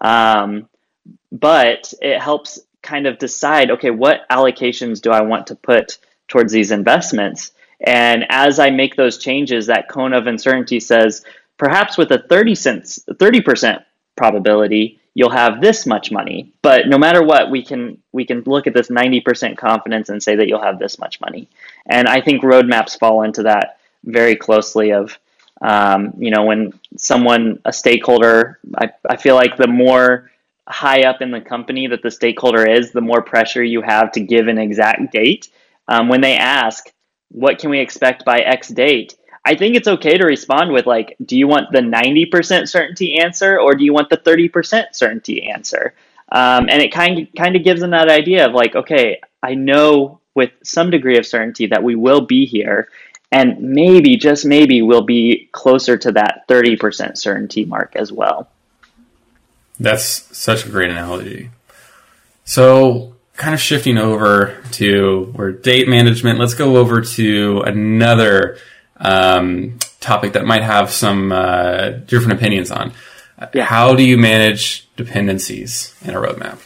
Um, 0.00 0.68
but 1.32 1.92
it 2.00 2.20
helps 2.20 2.60
kind 2.82 3.06
of 3.06 3.18
decide 3.18 3.70
okay, 3.70 3.90
what 3.90 4.28
allocations 4.30 5.00
do 5.00 5.10
I 5.10 5.22
want 5.22 5.48
to 5.48 5.54
put 5.54 5.98
towards 6.28 6.52
these 6.52 6.70
investments? 6.70 7.52
And 7.80 8.24
as 8.30 8.58
I 8.58 8.70
make 8.70 8.96
those 8.96 9.18
changes, 9.18 9.66
that 9.66 9.88
cone 9.88 10.12
of 10.12 10.26
uncertainty 10.26 10.80
says 10.80 11.24
perhaps 11.58 11.96
with 11.96 12.10
a 12.12 12.18
30 12.18 12.54
cents, 12.54 12.98
30% 13.08 13.84
probability, 14.16 15.00
you'll 15.14 15.30
have 15.30 15.60
this 15.60 15.86
much 15.86 16.10
money. 16.10 16.52
But 16.62 16.88
no 16.88 16.98
matter 16.98 17.22
what, 17.22 17.50
we 17.50 17.62
can 17.62 17.98
we 18.12 18.24
can 18.24 18.42
look 18.46 18.66
at 18.66 18.74
this 18.74 18.88
90% 18.88 19.56
confidence 19.56 20.08
and 20.08 20.22
say 20.22 20.36
that 20.36 20.48
you'll 20.48 20.62
have 20.62 20.78
this 20.78 20.98
much 20.98 21.20
money. 21.20 21.48
And 21.86 22.08
I 22.08 22.20
think 22.20 22.42
roadmaps 22.42 22.98
fall 22.98 23.22
into 23.22 23.42
that 23.44 23.78
very 24.04 24.36
closely 24.36 24.92
of 24.92 25.18
um, 25.62 26.14
you 26.18 26.30
know, 26.30 26.44
when 26.44 26.78
someone, 26.96 27.60
a 27.64 27.72
stakeholder, 27.72 28.58
I, 28.76 28.90
I 29.08 29.16
feel 29.16 29.34
like 29.34 29.56
the 29.56 29.66
more 29.66 30.30
high 30.68 31.02
up 31.02 31.22
in 31.22 31.30
the 31.30 31.40
company 31.40 31.86
that 31.86 32.02
the 32.02 32.10
stakeholder 32.10 32.68
is, 32.68 32.92
the 32.92 33.00
more 33.00 33.22
pressure 33.22 33.62
you 33.62 33.82
have 33.82 34.12
to 34.12 34.20
give 34.20 34.48
an 34.48 34.58
exact 34.58 35.12
date. 35.12 35.48
Um, 35.88 36.08
when 36.08 36.20
they 36.20 36.36
ask, 36.36 36.90
what 37.30 37.58
can 37.58 37.70
we 37.70 37.80
expect 37.80 38.24
by 38.24 38.40
X 38.40 38.68
date? 38.68 39.16
I 39.44 39.54
think 39.54 39.76
it's 39.76 39.88
okay 39.88 40.18
to 40.18 40.26
respond 40.26 40.72
with 40.72 40.86
like, 40.86 41.16
do 41.24 41.38
you 41.38 41.46
want 41.46 41.70
the 41.70 41.78
90% 41.78 42.68
certainty 42.68 43.18
answer 43.18 43.60
or 43.60 43.74
do 43.74 43.84
you 43.84 43.92
want 43.92 44.10
the 44.10 44.16
30% 44.16 44.86
certainty 44.92 45.48
answer? 45.48 45.94
Um, 46.32 46.68
and 46.68 46.82
it 46.82 46.92
kind 46.92 47.20
of, 47.20 47.28
kind 47.36 47.54
of 47.54 47.62
gives 47.62 47.80
them 47.80 47.90
that 47.90 48.08
idea 48.08 48.46
of 48.46 48.54
like, 48.54 48.74
okay, 48.74 49.20
I 49.42 49.54
know 49.54 50.20
with 50.34 50.50
some 50.64 50.90
degree 50.90 51.16
of 51.16 51.26
certainty 51.26 51.66
that 51.68 51.82
we 51.82 51.94
will 51.94 52.20
be 52.20 52.44
here 52.44 52.88
and 53.32 53.60
maybe, 53.60 54.16
just 54.16 54.44
maybe, 54.44 54.82
we'll 54.82 55.02
be 55.02 55.48
closer 55.52 55.96
to 55.96 56.12
that 56.12 56.46
30% 56.48 57.18
certainty 57.18 57.64
mark 57.64 57.96
as 57.96 58.12
well. 58.12 58.48
That's 59.78 60.04
such 60.36 60.64
a 60.64 60.68
great 60.68 60.90
analogy. 60.90 61.50
So, 62.44 63.14
kind 63.34 63.52
of 63.54 63.60
shifting 63.60 63.98
over 63.98 64.56
to 64.72 65.32
where 65.34 65.52
date 65.52 65.88
management, 65.88 66.38
let's 66.38 66.54
go 66.54 66.76
over 66.76 67.02
to 67.02 67.60
another 67.66 68.58
um, 68.96 69.78
topic 70.00 70.32
that 70.32 70.46
might 70.46 70.62
have 70.62 70.90
some 70.90 71.32
uh, 71.32 71.90
different 71.90 72.34
opinions 72.34 72.70
on. 72.70 72.92
Yeah. 73.52 73.64
How 73.64 73.94
do 73.94 74.02
you 74.02 74.16
manage 74.16 74.88
dependencies 74.96 75.94
in 76.02 76.14
a 76.14 76.18
roadmap? 76.18 76.58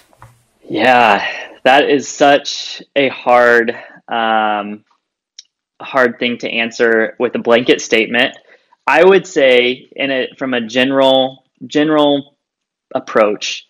Yeah, 0.68 1.26
that 1.64 1.90
is 1.90 2.06
such 2.06 2.82
a 2.94 3.08
hard 3.08 3.76
um, 4.06 4.84
hard 5.84 6.18
thing 6.18 6.38
to 6.38 6.50
answer 6.50 7.16
with 7.18 7.34
a 7.34 7.38
blanket 7.38 7.80
statement. 7.80 8.36
I 8.86 9.04
would 9.04 9.26
say, 9.26 9.88
in 9.94 10.10
it 10.10 10.38
from 10.38 10.54
a 10.54 10.60
general 10.60 11.44
general 11.66 12.36
approach, 12.94 13.66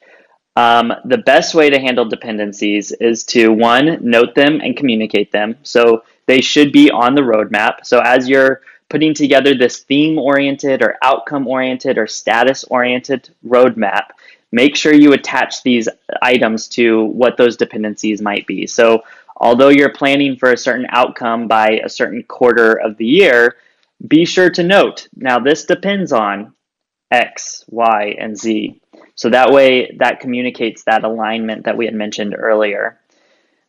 um, 0.56 0.92
the 1.04 1.18
best 1.18 1.54
way 1.54 1.70
to 1.70 1.78
handle 1.78 2.04
dependencies 2.04 2.92
is 2.92 3.24
to 3.24 3.52
one 3.52 3.98
note 4.00 4.34
them 4.34 4.60
and 4.60 4.76
communicate 4.76 5.32
them. 5.32 5.56
So 5.62 6.04
they 6.26 6.40
should 6.40 6.72
be 6.72 6.90
on 6.90 7.14
the 7.14 7.22
roadmap. 7.22 7.84
So 7.84 8.00
as 8.00 8.28
you're 8.28 8.62
putting 8.88 9.14
together 9.14 9.54
this 9.54 9.80
theme 9.80 10.18
oriented 10.18 10.82
or 10.82 10.96
outcome 11.02 11.46
oriented 11.46 11.96
or 11.96 12.06
status 12.06 12.64
oriented 12.64 13.30
roadmap, 13.46 14.08
make 14.52 14.76
sure 14.76 14.92
you 14.92 15.12
attach 15.12 15.62
these 15.62 15.88
items 16.22 16.68
to 16.68 17.04
what 17.04 17.36
those 17.36 17.56
dependencies 17.56 18.20
might 18.20 18.46
be. 18.46 18.66
So 18.66 19.02
although 19.40 19.70
you're 19.70 19.92
planning 19.92 20.36
for 20.36 20.52
a 20.52 20.56
certain 20.56 20.86
outcome 20.90 21.48
by 21.48 21.80
a 21.84 21.88
certain 21.88 22.22
quarter 22.22 22.74
of 22.74 22.96
the 22.98 23.06
year, 23.06 23.56
be 24.06 24.24
sure 24.24 24.50
to 24.50 24.62
note 24.62 25.08
now 25.16 25.38
this 25.38 25.64
depends 25.64 26.12
on 26.12 26.52
X, 27.10 27.64
Y, 27.68 28.14
and 28.18 28.38
Z. 28.38 28.80
So 29.16 29.30
that 29.30 29.50
way, 29.50 29.96
that 29.98 30.20
communicates 30.20 30.84
that 30.84 31.04
alignment 31.04 31.64
that 31.64 31.76
we 31.76 31.86
had 31.86 31.94
mentioned 31.94 32.36
earlier. 32.38 32.98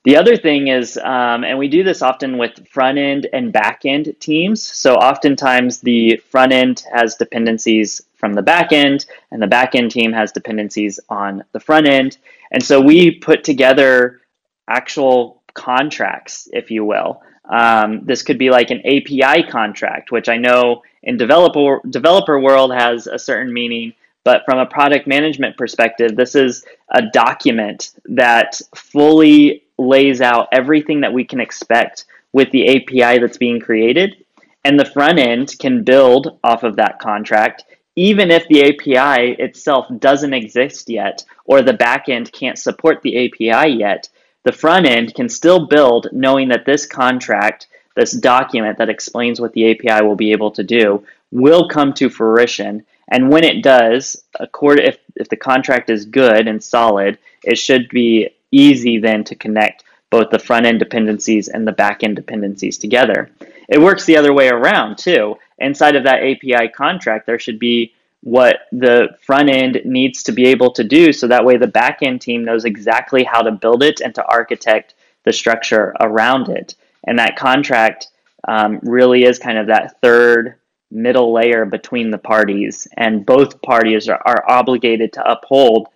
The 0.03 0.17
other 0.17 0.35
thing 0.35 0.67
is, 0.67 0.97
um, 0.97 1.43
and 1.43 1.59
we 1.59 1.67
do 1.67 1.83
this 1.83 2.01
often 2.01 2.37
with 2.37 2.67
front 2.67 2.97
end 2.97 3.27
and 3.33 3.53
back 3.53 3.81
end 3.85 4.15
teams. 4.19 4.63
So 4.63 4.95
oftentimes 4.95 5.79
the 5.79 6.17
front 6.17 6.53
end 6.53 6.83
has 6.93 7.15
dependencies 7.15 8.01
from 8.15 8.33
the 8.33 8.41
back 8.41 8.71
end, 8.71 9.05
and 9.31 9.41
the 9.41 9.47
back 9.47 9.75
end 9.75 9.91
team 9.91 10.11
has 10.13 10.31
dependencies 10.31 10.99
on 11.09 11.43
the 11.51 11.59
front 11.59 11.87
end. 11.87 12.17
And 12.51 12.63
so 12.63 12.81
we 12.81 13.11
put 13.11 13.43
together 13.43 14.21
actual 14.67 15.40
contracts, 15.53 16.47
if 16.51 16.71
you 16.71 16.85
will. 16.85 17.21
Um, 17.45 18.05
this 18.05 18.23
could 18.23 18.37
be 18.37 18.49
like 18.49 18.71
an 18.71 18.79
API 18.85 19.43
contract, 19.43 20.11
which 20.11 20.29
I 20.29 20.37
know 20.37 20.83
in 21.03 21.17
developer 21.17 21.81
developer 21.89 22.39
world 22.39 22.73
has 22.73 23.07
a 23.07 23.19
certain 23.19 23.51
meaning, 23.51 23.93
but 24.23 24.43
from 24.45 24.59
a 24.59 24.65
product 24.65 25.07
management 25.07 25.57
perspective, 25.57 26.15
this 26.15 26.35
is 26.35 26.63
a 26.89 27.01
document 27.11 27.91
that 28.05 28.61
fully 28.75 29.63
lays 29.77 30.21
out 30.21 30.47
everything 30.51 31.01
that 31.01 31.13
we 31.13 31.25
can 31.25 31.41
expect 31.41 32.05
with 32.31 32.51
the 32.51 32.77
API 32.77 33.19
that's 33.19 33.37
being 33.37 33.59
created, 33.59 34.23
and 34.63 34.79
the 34.79 34.85
front 34.85 35.19
end 35.19 35.57
can 35.59 35.83
build 35.83 36.39
off 36.43 36.63
of 36.63 36.75
that 36.75 36.99
contract. 36.99 37.65
Even 37.97 38.31
if 38.31 38.47
the 38.47 38.63
API 38.63 39.33
itself 39.41 39.87
doesn't 39.99 40.33
exist 40.33 40.89
yet, 40.89 41.25
or 41.45 41.61
the 41.61 41.73
back 41.73 42.07
end 42.07 42.31
can't 42.31 42.57
support 42.57 43.01
the 43.01 43.25
API 43.25 43.73
yet, 43.73 44.07
the 44.43 44.51
front 44.51 44.87
end 44.87 45.13
can 45.13 45.29
still 45.29 45.67
build 45.67 46.07
knowing 46.11 46.49
that 46.49 46.65
this 46.65 46.85
contract, 46.85 47.67
this 47.95 48.11
document 48.11 48.77
that 48.77 48.89
explains 48.89 49.39
what 49.39 49.53
the 49.53 49.71
API 49.71 50.05
will 50.05 50.15
be 50.15 50.31
able 50.31 50.51
to 50.51 50.63
do, 50.63 51.05
will 51.31 51.67
come 51.67 51.93
to 51.93 52.09
fruition. 52.09 52.85
And 53.07 53.29
when 53.29 53.43
it 53.43 53.63
does, 53.63 54.23
if, 54.39 54.97
if 55.15 55.29
the 55.29 55.35
contract 55.35 55.89
is 55.89 56.05
good 56.05 56.47
and 56.47 56.63
solid, 56.63 57.17
it 57.43 57.57
should 57.57 57.89
be 57.89 58.29
easy 58.51 58.97
then 58.97 59.23
to 59.25 59.35
connect 59.35 59.83
both 60.09 60.29
the 60.29 60.39
front 60.39 60.65
end 60.65 60.79
dependencies 60.79 61.47
and 61.47 61.67
the 61.67 61.71
back 61.71 62.03
end 62.03 62.15
dependencies 62.15 62.77
together. 62.77 63.31
It 63.69 63.79
works 63.79 64.05
the 64.05 64.17
other 64.17 64.33
way 64.33 64.49
around 64.49 64.97
too. 64.97 65.37
Inside 65.59 65.95
of 65.95 66.03
that 66.03 66.21
API 66.21 66.67
contract, 66.69 67.25
there 67.25 67.39
should 67.39 67.59
be 67.59 67.93
what 68.23 68.59
the 68.71 69.09
front 69.21 69.49
end 69.49 69.81
needs 69.83 70.23
to 70.23 70.31
be 70.31 70.45
able 70.45 70.71
to 70.71 70.83
do 70.83 71.11
so 71.11 71.27
that 71.27 71.43
way 71.43 71.57
the 71.57 71.67
back 71.67 71.99
end 72.03 72.21
team 72.21 72.45
knows 72.45 72.65
exactly 72.65 73.23
how 73.23 73.41
to 73.41 73.51
build 73.51 73.81
it 73.81 73.99
and 74.01 74.13
to 74.13 74.25
architect 74.25 74.93
the 75.23 75.33
structure 75.33 75.93
around 75.99 76.49
it. 76.49 76.75
And 77.05 77.17
that 77.19 77.35
contract 77.35 78.07
um, 78.47 78.79
really 78.83 79.23
is 79.23 79.39
kind 79.39 79.57
of 79.57 79.67
that 79.67 79.99
third 80.01 80.55
middle 80.91 81.33
layer 81.33 81.65
between 81.65 82.11
the 82.11 82.17
parties, 82.17 82.87
and 82.97 83.25
both 83.25 83.61
parties 83.61 84.09
are, 84.09 84.21
are 84.25 84.49
obligated 84.49 85.13
to 85.13 85.31
uphold 85.31 85.87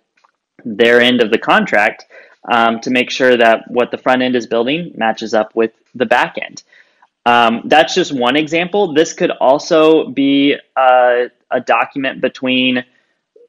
their 0.64 1.00
end 1.00 1.20
of 1.20 1.30
the 1.30 1.38
contract 1.38 2.06
um, 2.50 2.80
to 2.80 2.90
make 2.90 3.10
sure 3.10 3.36
that 3.36 3.70
what 3.70 3.90
the 3.90 3.98
front 3.98 4.22
end 4.22 4.34
is 4.34 4.46
building 4.46 4.92
matches 4.96 5.34
up 5.34 5.54
with 5.54 5.72
the 5.94 6.06
back 6.06 6.36
end. 6.40 6.62
Um, 7.26 7.62
that's 7.64 7.94
just 7.94 8.12
one 8.12 8.36
example. 8.36 8.94
This 8.94 9.12
could 9.12 9.32
also 9.32 10.08
be 10.08 10.56
uh, 10.76 11.24
a 11.50 11.60
document 11.60 12.20
between 12.20 12.84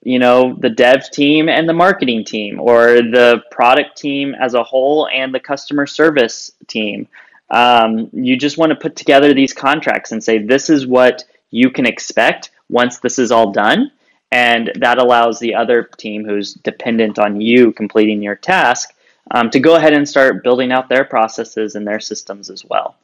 you 0.04 0.20
know 0.20 0.56
the 0.60 0.70
dev 0.70 1.10
team 1.12 1.50
and 1.50 1.68
the 1.68 1.74
marketing 1.74 2.24
team 2.24 2.60
or 2.60 2.96
the 2.96 3.42
product 3.52 3.98
team 3.98 4.36
as 4.36 4.54
a 4.54 4.64
whole 4.64 5.08
and 5.08 5.34
the 5.34 5.40
customer 5.40 5.86
service 5.86 6.52
team. 6.68 7.08
Um, 7.50 8.10
you 8.12 8.38
just 8.38 8.58
want 8.58 8.72
to 8.72 8.76
put 8.76 8.96
together 8.96 9.34
these 9.34 9.54
contracts 9.54 10.12
and 10.12 10.24
say 10.24 10.38
this 10.38 10.70
is 10.70 10.86
what 10.86 11.24
you 11.50 11.72
can 11.72 11.86
expect 11.86 12.52
once 12.70 13.00
this 13.00 13.20
is 13.20 13.32
all 13.32 13.52
done. 13.52 13.92
And 14.32 14.72
that 14.80 14.98
allows 14.98 15.40
the 15.40 15.56
other 15.56 15.84
team 15.84 16.26
who's 16.26 16.54
dependent 16.54 17.18
on 17.18 17.40
you 17.40 17.72
completing 17.72 18.22
your 18.22 18.36
task 18.36 18.94
um, 19.32 19.50
to 19.52 19.60
go 19.60 19.76
ahead 19.76 19.94
and 19.94 20.08
start 20.08 20.44
building 20.44 20.72
out 20.72 20.90
their 20.90 21.06
processes 21.06 21.76
and 21.76 21.88
their 21.88 22.02
systems 22.02 22.50
as 22.50 22.66
well. 22.66 22.98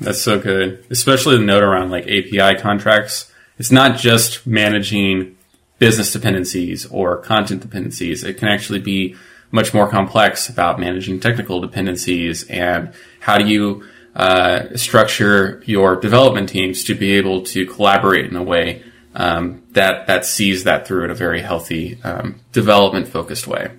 That's 0.00 0.20
so 0.20 0.38
good. 0.38 0.84
Especially 0.90 1.36
the 1.36 1.44
note 1.44 1.62
around 1.62 1.90
like 1.90 2.04
api 2.04 2.60
contracts 2.60 3.32
it's 3.58 3.70
not 3.70 3.98
just 3.98 4.46
managing 4.46 5.36
business 5.78 6.12
dependencies 6.12 6.86
or 6.86 7.16
content 7.18 7.62
dependencies. 7.62 8.24
It 8.24 8.38
can 8.38 8.48
actually 8.48 8.80
be 8.80 9.16
much 9.50 9.72
more 9.72 9.88
complex 9.88 10.48
about 10.48 10.80
managing 10.80 11.20
technical 11.20 11.60
dependencies 11.60 12.48
and 12.48 12.92
how 13.20 13.38
do 13.38 13.46
you 13.46 13.84
uh, 14.16 14.76
structure 14.76 15.62
your 15.66 15.96
development 15.96 16.48
teams 16.48 16.84
to 16.84 16.94
be 16.94 17.12
able 17.14 17.42
to 17.42 17.66
collaborate 17.66 18.26
in 18.26 18.36
a 18.36 18.42
way 18.42 18.82
um, 19.14 19.62
that 19.72 20.06
that 20.06 20.24
sees 20.24 20.64
that 20.64 20.86
through 20.86 21.04
in 21.04 21.10
a 21.10 21.14
very 21.14 21.40
healthy 21.40 22.00
um, 22.02 22.40
development 22.52 23.08
focused 23.08 23.46
way. 23.46 23.70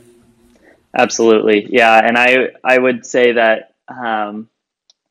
Absolutely, 0.98 1.68
yeah, 1.70 2.00
and 2.06 2.18
I 2.18 2.50
I 2.64 2.78
would 2.78 3.06
say 3.06 3.34
that 3.34 3.76
um, 3.88 4.50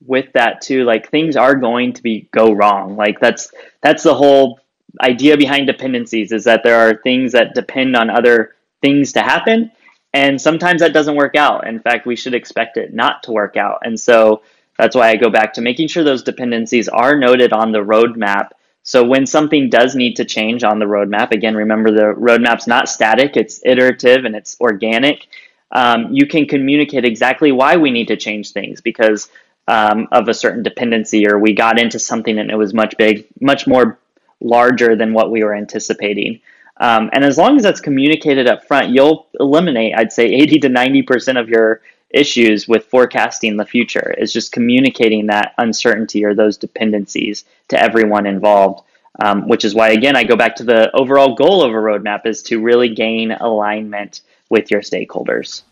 with 0.07 0.33
that 0.35 0.61
too, 0.61 0.85
like 0.85 1.11
things 1.11 1.37
are 1.37 1.55
going 1.55 1.93
to 1.95 2.03
be 2.03 2.29
go 2.33 2.53
wrong. 2.53 2.97
Like 2.97 3.21
that's 3.21 3.53
that's 3.83 4.03
the 4.03 4.14
whole 4.14 4.61
idea 5.01 5.37
behind 5.37 5.67
dependencies 5.67 6.33
is 6.33 6.45
that 6.45 6.62
there 6.62 6.79
are 6.79 7.01
things 7.03 7.33
that 7.33 7.55
depend 7.55 7.97
on 7.97 8.11
other 8.11 8.55
things 8.83 9.12
to 9.12 9.23
happen, 9.23 9.71
and 10.12 10.40
sometimes 10.40 10.81
that 10.81 10.93
doesn't 10.93 11.17
work 11.17 11.37
out. 11.37 11.67
In 11.67 11.81
fact, 11.81 12.07
we 12.07 12.17
should 12.17 12.35
expect 12.35 12.77
it 12.77 12.95
not 12.95 13.23
to 13.25 13.33
work 13.33 13.57
out, 13.57 13.81
and 13.85 13.99
so 13.99 14.43
that's 14.79 14.97
why 14.97 15.11
I 15.11 15.17
go 15.17 15.31
back 15.31 15.55
to 15.55 15.61
making 15.62 15.88
sure 15.88 16.05
those 16.05 16.23
dependencies 16.23 16.88
are 16.88 17.17
noted 17.17 17.53
on 17.53 17.73
the 17.73 17.79
roadmap. 17.79 18.51
So 18.83 19.03
when 19.03 19.25
something 19.25 19.71
does 19.71 19.95
need 19.95 20.17
to 20.17 20.25
change 20.27 20.62
on 20.62 20.79
the 20.79 20.85
roadmap, 20.85 21.31
again, 21.31 21.57
remember 21.57 21.90
the 21.90 22.14
roadmap's 22.21 22.67
not 22.67 22.88
static; 22.88 23.37
it's 23.37 23.61
iterative 23.64 24.25
and 24.25 24.37
it's 24.37 24.61
organic. 24.61 25.27
Um, 25.73 26.12
you 26.12 26.27
can 26.27 26.47
communicate 26.47 27.05
exactly 27.05 27.51
why 27.51 27.77
we 27.77 27.90
need 27.90 28.09
to 28.09 28.17
change 28.17 28.53
things 28.53 28.81
because 28.81 29.29
um, 29.68 30.09
of 30.12 30.29
a 30.29 30.35
certain 30.35 30.62
dependency 30.62 31.27
or 31.27 31.38
we 31.38 31.55
got 31.55 31.81
into 31.81 31.98
something 31.98 32.38
and 32.38 32.50
it 32.50 32.57
was 32.57 32.74
much 32.74 32.96
big, 32.98 33.27
much 33.40 33.66
more 33.66 33.98
larger 34.40 34.94
than 34.94 35.14
what 35.14 35.31
we 35.31 35.42
were 35.42 35.55
anticipating. 35.55 36.40
Um, 36.79 37.11
and 37.12 37.24
as 37.24 37.38
long 37.38 37.57
as 37.57 37.62
that's 37.62 37.81
communicated 37.81 38.48
up 38.48 38.64
front, 38.66 38.90
you'll 38.90 39.27
eliminate, 39.38 39.94
I'd 39.96 40.12
say, 40.12 40.27
80 40.27 40.61
to 40.61 40.68
90% 40.68 41.40
of 41.40 41.48
your 41.48 41.81
issues 42.11 42.68
with 42.68 42.87
forecasting 42.87 43.57
the 43.57 43.64
future, 43.64 44.14
is 44.18 44.33
just 44.33 44.53
communicating 44.53 45.27
that 45.27 45.55
uncertainty 45.59 46.24
or 46.24 46.35
those 46.35 46.57
dependencies 46.57 47.44
to 47.68 47.81
everyone 47.81 48.27
involved. 48.27 48.83
Um, 49.22 49.46
which 49.46 49.64
is 49.64 49.77
why, 49.77 49.90
again, 49.90 50.16
I 50.16 50.24
go 50.24 50.35
back 50.35 50.57
to 50.57 50.64
the 50.64 50.90
overall 50.92 51.37
goal 51.37 51.62
of 51.62 51.70
a 51.70 51.77
roadmap 51.77 52.27
is 52.27 52.42
to 52.44 52.61
really 52.61 52.92
gain 52.92 53.31
alignment 53.31 54.22
with 54.48 54.72
your 54.72 54.81
stakeholders. 54.81 55.62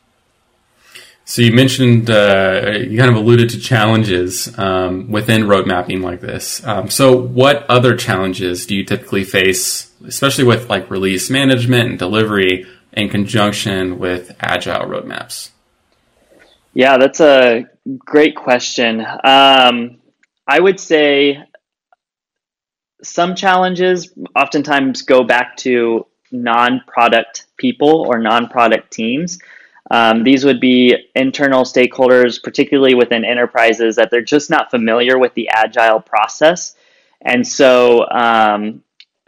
So 1.24 1.40
you 1.40 1.52
mentioned 1.52 2.10
uh, 2.10 2.72
you 2.88 2.98
kind 2.98 3.10
of 3.10 3.16
alluded 3.16 3.50
to 3.50 3.60
challenges 3.60 4.56
um, 4.58 5.10
within 5.10 5.46
road 5.46 5.66
mapping 5.66 6.02
like 6.02 6.20
this. 6.20 6.64
Um, 6.66 6.90
so 6.90 7.16
what 7.16 7.64
other 7.70 7.96
challenges 7.96 8.66
do 8.66 8.74
you 8.74 8.84
typically 8.84 9.24
face, 9.24 9.92
especially 10.06 10.44
with 10.44 10.68
like 10.68 10.90
release 10.90 11.30
management 11.30 11.90
and 11.90 11.98
delivery 11.98 12.66
in 12.92 13.08
conjunction 13.08 13.98
with 13.98 14.34
agile 14.40 14.86
roadmaps? 14.86 15.50
Yeah, 16.74 16.98
that's 16.98 17.20
a 17.20 17.66
great 17.98 18.34
question. 18.34 19.00
Um, 19.00 19.98
I 20.46 20.58
would 20.58 20.80
say 20.80 21.44
some 23.02 23.34
challenges 23.34 24.12
oftentimes 24.34 25.02
go 25.02 25.24
back 25.24 25.56
to 25.58 26.06
non-product 26.30 27.46
people 27.58 28.06
or 28.08 28.18
non-product 28.18 28.90
teams. 28.90 29.38
Um, 29.98 30.24
these 30.24 30.42
would 30.46 30.60
be 30.60 30.96
internal 31.14 31.64
stakeholders, 31.64 32.42
particularly 32.42 32.94
within 32.94 33.24
enterprises, 33.24 33.96
that 33.96 34.08
they're 34.10 34.30
just 34.36 34.48
not 34.48 34.70
familiar 34.70 35.18
with 35.18 35.34
the 35.34 35.48
agile 35.62 36.00
process. 36.00 36.74
And 37.20 37.46
so, 37.46 37.70
um, 38.10 38.82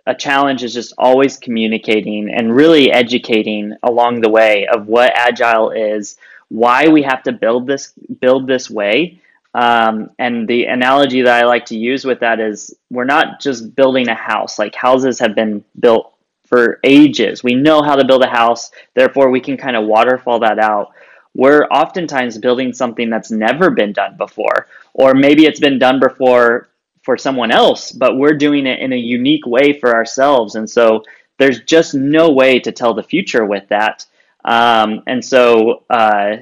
a 0.07 0.15
challenge 0.15 0.65
is 0.67 0.75
just 0.75 0.93
always 0.99 1.39
communicating 1.47 2.23
and 2.37 2.57
really 2.57 2.91
educating 2.91 3.75
along 3.83 4.21
the 4.21 4.31
way 4.39 4.67
of 4.75 4.87
what 4.87 5.13
agile 5.29 5.71
is, 5.71 6.17
why 6.49 6.89
we 6.89 7.03
have 7.03 7.23
to 7.23 7.33
build 7.33 7.67
this 7.67 7.93
build 8.21 8.47
this 8.47 8.67
way, 8.71 9.21
Um, 9.55 10.11
and 10.19 10.49
the 10.49 10.65
analogy 10.65 11.23
that 11.23 11.43
I 11.43 11.47
like 11.47 11.67
to 11.67 11.77
use 11.77 12.05
with 12.05 12.21
that 12.21 12.41
is 12.41 12.75
we're 12.91 13.05
not 13.05 13.41
just 13.41 13.77
building 13.77 14.09
a 14.09 14.15
house. 14.15 14.59
Like 14.59 14.75
houses 14.75 15.21
have 15.21 15.35
been 15.35 15.65
built 15.79 16.14
for 16.47 16.81
ages. 16.85 17.43
We 17.43 17.55
know 17.55 17.83
how 17.83 17.97
to 17.97 18.05
build 18.05 18.23
a 18.23 18.29
house, 18.29 18.71
therefore 18.95 19.31
we 19.31 19.41
can 19.41 19.57
kind 19.57 19.77
of 19.77 19.87
waterfall 19.87 20.41
that 20.41 20.59
out. 20.59 20.93
We're 21.35 21.65
oftentimes 21.65 22.39
building 22.39 22.73
something 22.73 23.11
that's 23.11 23.31
never 23.31 23.71
been 23.71 23.93
done 23.93 24.17
before, 24.17 24.69
or 24.93 25.15
maybe 25.15 25.47
it's 25.47 25.61
been 25.61 25.79
done 25.79 25.99
before 25.99 26.69
for 27.03 27.19
someone 27.19 27.51
else, 27.51 27.93
but 27.93 28.17
we're 28.17 28.37
doing 28.37 28.67
it 28.67 28.79
in 28.81 28.93
a 28.93 28.97
unique 28.97 29.47
way 29.47 29.79
for 29.79 29.95
ourselves. 29.95 30.55
And 30.55 30.69
so 30.69 31.03
there's 31.39 31.61
just 31.63 31.95
no 31.95 32.31
way 32.31 32.61
to 32.61 32.73
tell 32.73 32.95
the 32.95 33.03
future 33.03 33.45
with 33.45 33.69
that. 33.69 34.07
Um, 34.45 35.03
and 35.07 35.25
so 35.25 35.85
uh, 35.91 36.37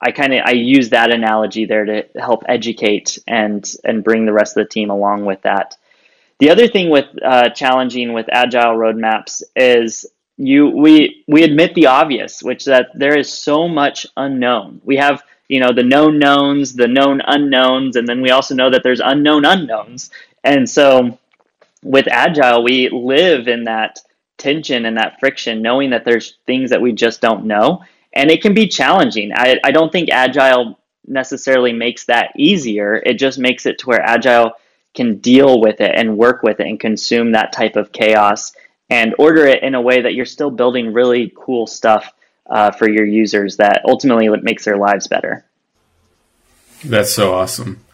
I 0.00 0.10
kind 0.12 0.32
of 0.32 0.40
I 0.44 0.52
use 0.52 0.90
that 0.90 1.12
analogy 1.12 1.66
there 1.66 1.84
to 1.84 2.06
help 2.18 2.42
educate 2.48 3.18
and 3.26 3.64
and 3.84 4.02
bring 4.02 4.24
the 4.24 4.32
rest 4.32 4.56
of 4.56 4.64
the 4.64 4.68
team 4.68 4.90
along 4.90 5.26
with 5.26 5.42
that. 5.42 5.76
The 6.40 6.50
other 6.50 6.68
thing 6.68 6.88
with 6.88 7.06
uh, 7.22 7.50
challenging 7.50 8.14
with 8.14 8.26
agile 8.32 8.74
roadmaps 8.74 9.42
is 9.54 10.06
you 10.38 10.68
we 10.68 11.22
we 11.28 11.42
admit 11.44 11.74
the 11.74 11.86
obvious, 11.86 12.42
which 12.42 12.62
is 12.62 12.64
that 12.66 12.88
there 12.94 13.16
is 13.16 13.30
so 13.30 13.68
much 13.68 14.06
unknown. 14.16 14.80
We 14.82 14.96
have 14.96 15.22
you 15.48 15.60
know 15.60 15.72
the 15.72 15.82
known 15.82 16.18
knowns, 16.18 16.72
the 16.72 16.88
known 16.88 17.20
unknowns, 17.26 17.96
and 17.96 18.08
then 18.08 18.22
we 18.22 18.30
also 18.30 18.54
know 18.54 18.70
that 18.70 18.82
there's 18.82 19.00
unknown 19.00 19.44
unknowns. 19.44 20.10
And 20.42 20.68
so 20.68 21.18
with 21.82 22.08
agile, 22.08 22.64
we 22.64 22.88
live 22.88 23.46
in 23.46 23.64
that 23.64 24.00
tension 24.38 24.86
and 24.86 24.96
that 24.96 25.20
friction, 25.20 25.60
knowing 25.60 25.90
that 25.90 26.06
there's 26.06 26.38
things 26.46 26.70
that 26.70 26.80
we 26.80 26.92
just 26.92 27.20
don't 27.20 27.44
know, 27.44 27.84
and 28.14 28.30
it 28.30 28.40
can 28.40 28.54
be 28.54 28.66
challenging. 28.66 29.30
I 29.34 29.60
I 29.62 29.72
don't 29.72 29.92
think 29.92 30.08
agile 30.10 30.78
necessarily 31.06 31.74
makes 31.74 32.06
that 32.06 32.32
easier. 32.38 32.94
It 32.94 33.18
just 33.18 33.38
makes 33.38 33.66
it 33.66 33.78
to 33.80 33.88
where 33.88 34.00
agile 34.00 34.52
can 34.94 35.18
deal 35.18 35.60
with 35.60 35.80
it 35.80 35.92
and 35.94 36.16
work 36.16 36.42
with 36.42 36.60
it 36.60 36.66
and 36.66 36.80
consume 36.80 37.32
that 37.32 37.52
type 37.52 37.76
of 37.76 37.92
chaos 37.92 38.52
and 38.88 39.14
order 39.18 39.46
it 39.46 39.62
in 39.62 39.74
a 39.74 39.80
way 39.80 40.02
that 40.02 40.14
you're 40.14 40.26
still 40.26 40.50
building 40.50 40.92
really 40.92 41.32
cool 41.36 41.66
stuff 41.66 42.12
uh, 42.48 42.72
for 42.72 42.90
your 42.90 43.06
users 43.06 43.56
that 43.58 43.82
ultimately 43.86 44.28
makes 44.42 44.64
their 44.64 44.76
lives 44.76 45.06
better. 45.06 45.44
That's 46.84 47.12
so 47.12 47.34
awesome. 47.34 47.84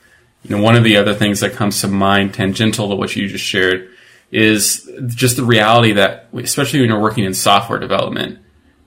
You 0.43 0.57
know, 0.57 0.63
one 0.63 0.77
of 0.77 0.85
the 0.85 0.97
other 0.97 1.15
things 1.15 1.41
that 1.41 1.53
comes 1.53 1.81
to 1.81 1.89
mind, 1.89 2.33
tangential 2.33 2.89
to 2.89 2.95
what 2.95 3.15
you 3.15 3.29
just 3.29 3.45
shared, 3.45 3.91
is 4.31 4.91
just 5.07 5.37
the 5.37 5.45
reality 5.45 5.93
that, 5.93 6.29
especially 6.33 6.81
when 6.81 6.89
you're 6.89 7.01
working 7.01 7.25
in 7.25 7.35
software 7.35 7.79
development, 7.79 8.39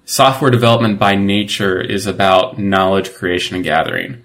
software 0.05 0.51
development 0.51 0.99
by 0.99 1.15
nature 1.15 1.79
is 1.79 2.07
about 2.07 2.57
knowledge 2.57 3.13
creation 3.13 3.55
and 3.55 3.63
gathering. 3.63 4.23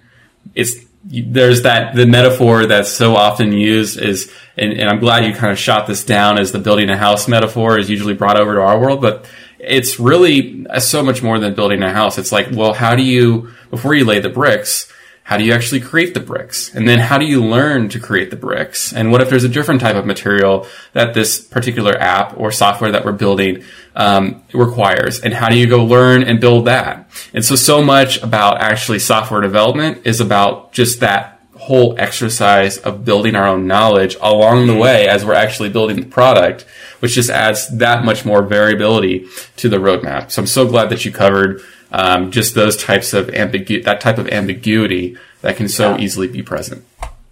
It's 0.55 0.84
there's 1.05 1.62
that 1.62 1.95
the 1.95 2.07
metaphor 2.07 2.67
that's 2.67 2.90
so 2.90 3.14
often 3.14 3.53
used 3.53 3.99
is 3.99 4.33
and, 4.57 4.73
and, 4.73 4.88
I'm 4.88 5.01
glad 5.01 5.25
you 5.25 5.35
kind 5.35 5.53
of 5.53 5.59
shot 5.59 5.87
this 5.87 6.05
down 6.05 6.38
as 6.38 6.53
the 6.53 6.59
building 6.59 6.88
a 6.88 6.97
house 6.97 7.27
metaphor 7.27 7.79
is 7.79 7.90
usually 7.90 8.14
brought 8.14 8.38
over 8.38 8.55
to 8.55 8.61
our 8.61 8.79
world, 8.79 9.01
but 9.03 9.29
it's 9.59 9.99
really 9.99 10.64
uh, 10.71 10.79
so 10.79 11.03
much 11.03 11.23
more 11.23 11.38
than 11.38 11.55
building 11.55 11.83
a 11.83 11.93
house. 11.93 12.19
It's 12.19 12.31
like, 12.31 12.49
well, 12.53 12.73
how 12.73 12.95
do 12.95 13.03
you 13.03 13.51
before 13.71 13.95
you 13.95 14.05
lay 14.05 14.21
the 14.21 14.29
bricks, 14.29 14.93
how 15.24 15.38
do 15.38 15.44
you 15.44 15.54
actually 15.54 15.80
create 15.80 16.12
the 16.12 16.20
bricks? 16.20 16.72
And 16.74 16.87
then 16.87 16.98
how 16.98 17.16
do 17.16 17.24
you 17.24 17.42
learn 17.42 17.88
to 17.88 17.98
create 17.98 18.28
the 18.28 18.37
bricks? 18.37 18.92
And 18.92 19.10
what 19.10 19.22
if 19.22 19.30
there's 19.30 19.42
a 19.42 19.48
different 19.48 19.80
type 19.80 19.96
of 19.96 20.04
material 20.04 20.66
that 20.92 21.14
this 21.14 21.40
particular 21.40 21.96
app 21.98 22.38
or 22.38 22.52
software 22.52 22.92
that 22.92 23.06
we're 23.06 23.12
building 23.12 23.64
um, 23.96 24.42
requires? 24.52 25.20
And 25.20 25.32
how 25.32 25.48
do 25.48 25.56
you 25.56 25.66
go 25.66 25.82
learn 25.82 26.24
and 26.24 26.42
build 26.42 26.66
that? 26.66 27.08
And 27.32 27.42
so, 27.42 27.56
so 27.56 27.82
much 27.82 28.22
about 28.22 28.60
actually 28.60 28.98
software 28.98 29.40
development 29.40 30.02
is 30.04 30.20
about 30.20 30.72
just 30.72 31.00
that 31.00 31.40
whole 31.56 31.94
exercise 31.98 32.76
of 32.76 33.06
building 33.06 33.34
our 33.34 33.46
own 33.46 33.66
knowledge 33.66 34.16
along 34.20 34.66
the 34.66 34.76
way 34.76 35.08
as 35.08 35.24
we're 35.24 35.32
actually 35.32 35.70
building 35.70 35.96
the 35.96 36.06
product, 36.06 36.66
which 37.00 37.14
just 37.14 37.30
adds 37.30 37.66
that 37.78 38.04
much 38.04 38.26
more 38.26 38.42
variability 38.42 39.26
to 39.56 39.70
the 39.70 39.78
roadmap. 39.78 40.30
So 40.30 40.42
I'm 40.42 40.46
so 40.46 40.68
glad 40.68 40.90
that 40.90 41.06
you 41.06 41.12
covered 41.12 41.62
um, 41.94 42.33
just 42.33 42.57
those 42.57 42.76
types 42.76 43.12
of 43.12 43.28
ambigu- 43.28 43.85
that 43.85 44.00
type 44.00 44.18
of 44.18 44.26
ambiguity 44.28 45.16
that 45.42 45.57
can 45.57 45.68
so 45.68 45.94
yeah. 45.94 46.02
easily 46.02 46.26
be 46.26 46.42
present. 46.42 46.85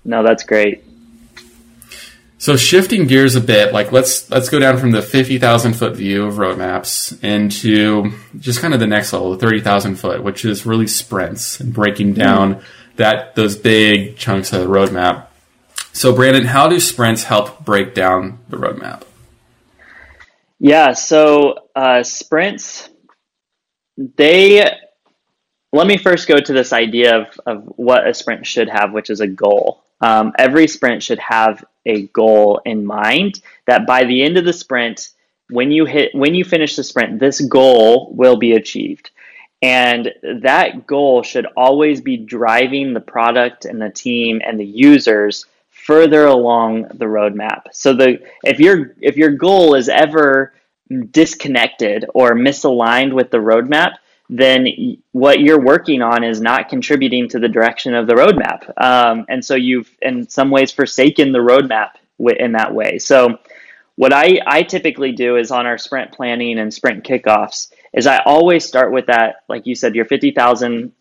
No, 0.05 0.23
that's 0.23 0.45
great. 0.45 0.85
So 2.39 2.57
shifting 2.57 3.09
gears 3.09 3.35
a 3.35 3.41
bit, 3.41 3.73
like 3.73 3.91
let's 3.91 4.31
let's 4.31 4.49
go 4.49 4.61
down 4.61 4.79
from 4.79 4.93
the 4.93 5.03
fifty 5.03 5.39
thousand 5.39 5.75
foot 5.75 5.97
view 5.97 6.27
of 6.27 6.35
roadmaps 6.35 7.23
into 7.25 8.13
just 8.39 8.61
kind 8.61 8.73
of 8.73 8.79
the 8.79 8.87
next 8.87 9.13
level, 9.13 9.33
the 9.33 9.39
thirty 9.39 9.61
thousand 9.61 9.97
foot, 9.97 10.23
which 10.23 10.45
is 10.45 10.65
really 10.65 10.87
sprints 10.87 11.59
and 11.59 11.75
breaking 11.75 12.15
down 12.15 12.57
mm. 12.57 12.65
that 12.97 13.35
those 13.35 13.57
big 13.57 14.17
chunks 14.17 14.53
of 14.53 14.61
the 14.61 14.69
roadmap. 14.69 15.27
So 15.93 16.15
Brandon, 16.15 16.45
how 16.45 16.69
do 16.69 16.79
sprints 16.79 17.25
help 17.25 17.65
break 17.65 17.95
down 17.95 18.39
the 18.49 18.57
roadmap? 18.57 19.03
Yeah, 20.61 20.93
so 20.93 21.67
uh, 21.75 22.05
sprints 22.05 22.89
they 23.97 24.71
let 25.73 25.87
me 25.87 25.97
first 25.97 26.29
go 26.29 26.39
to 26.39 26.53
this 26.53 26.73
idea 26.73 27.17
of, 27.17 27.41
of 27.47 27.65
what 27.77 28.07
a 28.07 28.13
sprint 28.13 28.47
should 28.47 28.69
have, 28.69 28.93
which 28.93 29.11
is 29.11 29.21
a 29.21 29.27
goal. 29.27 29.83
Um, 30.01 30.33
every 30.39 30.69
sprint 30.69 31.03
should 31.03 31.19
have 31.19 31.65
a 31.87 32.03
goal 32.09 32.61
in 32.65 32.85
mind 32.85 33.41
that 33.67 33.87
by 33.87 34.05
the 34.05 34.23
end 34.23 34.37
of 34.37 34.45
the 34.45 34.53
sprint, 34.53 35.11
when 35.51 35.71
you 35.71 35.85
hit 35.85 36.15
when 36.15 36.35
you 36.35 36.45
finish 36.45 36.77
the 36.77 36.85
sprint, 36.85 37.19
this 37.19 37.41
goal 37.41 38.13
will 38.15 38.37
be 38.37 38.53
achieved. 38.53 39.11
And 39.63 40.13
that 40.23 40.87
goal 40.87 41.23
should 41.23 41.47
always 41.57 42.01
be 42.01 42.17
driving 42.17 42.93
the 42.93 43.01
product 43.01 43.65
and 43.65 43.81
the 43.81 43.91
team 43.91 44.43
and 44.45 44.59
the 44.59 44.67
users 44.67 45.47
further 45.71 46.27
along 46.27 46.83
the 46.95 47.05
roadmap. 47.05 47.63
So 47.73 47.95
the 47.95 48.21
if 48.45 48.59
your 48.59 48.95
if 49.01 49.17
your 49.17 49.31
goal 49.31 49.75
is 49.75 49.89
ever 49.89 50.53
disconnected 51.11 52.07
or 52.15 52.33
misaligned 52.33 53.13
with 53.13 53.31
the 53.31 53.39
roadmap, 53.39 53.95
then 54.29 54.67
what 55.13 55.41
you're 55.41 55.61
working 55.61 56.01
on 56.01 56.25
is 56.25 56.41
not 56.41 56.69
contributing 56.69 57.29
to 57.29 57.39
the 57.39 57.49
direction 57.49 57.95
of 57.95 58.07
the 58.07 58.15
roadmap. 58.15 58.71
Um, 58.83 59.27
and 59.29 59.45
so 59.45 59.55
you've, 59.55 59.91
in 60.01 60.29
some 60.29 60.51
ways, 60.51 60.73
forsaken 60.73 61.33
the 61.33 61.39
roadmap 61.39 61.91
in 62.19 62.53
that 62.53 62.75
way. 62.75 62.99
So, 62.99 63.39
what 63.97 64.13
I, 64.13 64.41
I 64.47 64.63
typically 64.63 65.13
do 65.13 65.37
is 65.37 65.51
on 65.51 65.67
our 65.67 65.77
sprint 65.77 66.13
planning 66.13 66.59
and 66.59 66.73
sprint 66.73 67.05
kickoffs 67.05 67.71
is 67.93 68.07
I 68.07 68.23
always 68.25 68.65
start 68.65 68.91
with 68.91 69.07
that, 69.07 69.45
like 69.51 69.67
you 69.67 69.75
said, 69.75 69.95
your 69.95 70.07
50,000 70.07 70.93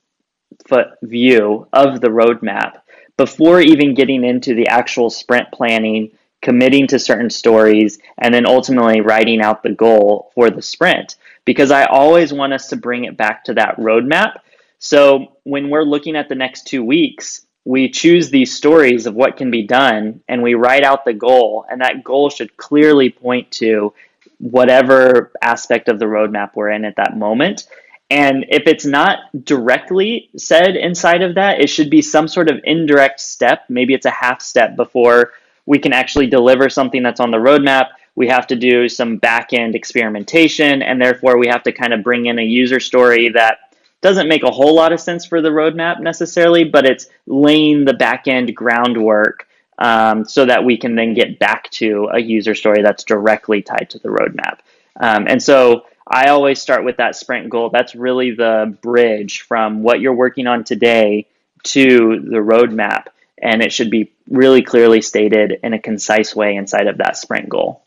foot 0.68 0.88
view 1.02 1.68
of 1.72 2.02
the 2.02 2.10
roadmap 2.10 2.82
before 3.16 3.62
even 3.62 3.94
getting 3.94 4.26
into 4.26 4.56
the 4.56 4.68
actual 4.68 5.10
sprint 5.10 5.52
planning 5.54 6.12
committing 6.42 6.88
to 6.88 7.00
certain 7.00 7.30
stories, 7.30 8.00
and 8.18 8.34
then 8.34 8.48
ultimately 8.48 9.02
writing 9.02 9.42
out 9.42 9.64
the 9.64 9.72
goal 9.72 10.32
for 10.36 10.50
the 10.50 10.62
sprint. 10.62 11.16
Because 11.46 11.72
I 11.72 11.86
always 11.86 12.34
want 12.34 12.54
us 12.54 12.68
to 12.70 12.76
bring 12.76 13.06
it 13.06 13.18
back 13.18 13.44
to 13.46 13.54
that 13.56 13.78
roadmap. 13.78 14.40
So 14.80 15.38
when 15.44 15.70
we're 15.70 15.84
looking 15.84 16.16
at 16.16 16.30
the 16.30 16.36
next 16.36 16.68
two 16.68 16.84
weeks, 16.84 17.46
we 17.66 17.90
choose 17.90 18.30
these 18.30 18.56
stories 18.56 19.06
of 19.06 19.14
what 19.14 19.38
can 19.38 19.52
be 19.52 19.64
done 19.64 20.22
and 20.28 20.42
we 20.42 20.56
write 20.56 20.84
out 20.84 21.06
the 21.06 21.14
goal. 21.14 21.66
And 21.70 21.82
that 21.82 22.04
goal 22.04 22.30
should 22.30 22.58
clearly 22.58 23.10
point 23.10 23.52
to 23.52 23.94
whatever 24.40 25.32
aspect 25.42 25.88
of 25.88 26.00
the 26.00 26.06
roadmap 26.06 26.56
we're 26.56 26.72
in 26.72 26.86
at 26.86 26.96
that 26.96 27.16
moment. 27.16 27.68
And 28.10 28.46
if 28.50 28.64
it's 28.66 28.86
not 28.86 29.20
directly 29.46 30.30
said 30.36 30.76
inside 30.76 31.22
of 31.22 31.36
that, 31.36 31.62
it 31.62 31.70
should 31.70 31.90
be 31.90 32.02
some 32.02 32.28
sort 32.28 32.50
of 32.50 32.60
indirect 32.64 33.20
step. 33.20 33.66
Maybe 33.70 33.94
it's 33.94 34.06
a 34.06 34.12
half 34.12 34.42
step 34.42 34.76
before 34.76 35.32
we 35.66 35.80
can 35.80 35.94
actually 35.94 36.28
deliver 36.28 36.70
something 36.70 37.04
that's 37.04 37.20
on 37.20 37.32
the 37.32 37.38
roadmap. 37.38 37.90
We 38.16 38.28
have 38.28 38.48
to 38.48 38.56
do 38.56 38.90
some 38.90 39.18
back 39.18 39.54
end 39.54 39.76
experimentation, 39.76 40.82
and 40.82 41.02
therefore 41.02 41.38
we 41.38 41.48
have 41.48 41.64
to 41.64 41.72
kind 41.72 41.94
of 41.94 42.04
bring 42.04 42.26
in 42.26 42.40
a 42.40 42.44
user 42.44 42.80
story 42.80 43.30
that 43.30 43.60
doesn't 44.02 44.28
make 44.28 44.44
a 44.44 44.52
whole 44.52 44.76
lot 44.76 44.92
of 44.92 45.00
sense 45.00 45.26
for 45.26 45.42
the 45.42 45.50
roadmap 45.50 46.00
necessarily, 46.00 46.64
but 46.64 46.86
it's 46.86 47.08
laying 47.28 47.86
the 47.86 47.94
back 47.94 48.28
end 48.28 48.56
groundwork 48.56 49.48
um, 49.78 50.26
so 50.26 50.46
that 50.46 50.66
we 50.66 50.78
can 50.78 50.96
then 50.96 51.14
get 51.14 51.40
back 51.40 51.70
to 51.72 52.10
a 52.12 52.20
user 52.20 52.56
story 52.56 52.82
that's 52.82 53.04
directly 53.04 53.62
tied 53.62 53.90
to 53.92 54.00
the 54.00 54.10
roadmap. 54.10 54.60
Um, 55.00 55.28
and 55.28 55.42
so 55.42 55.86
I 56.08 56.28
always 56.28 56.62
start 56.62 56.84
with 56.84 56.98
that 56.98 57.16
sprint 57.16 57.50
goal. 57.50 57.70
That's 57.70 57.96
really 57.96 58.32
the 58.32 58.78
bridge 58.82 59.42
from 59.42 59.84
what 59.84 60.02
you're 60.02 60.14
working 60.14 60.48
on 60.48 60.64
today 60.64 61.28
to 61.64 62.20
the 62.20 62.38
roadmap 62.38 63.08
and 63.42 63.62
it 63.62 63.74
should 63.74 63.90
be 63.90 64.12
really 64.30 64.62
clearly 64.62 65.02
stated 65.02 65.60
in 65.64 65.74
a 65.74 65.80
concise 65.80 66.36
way 66.36 66.56
inside 66.56 66.88
of 66.88 66.98
that 66.98 67.18
sprint 67.18 67.50
goal. 67.50 67.84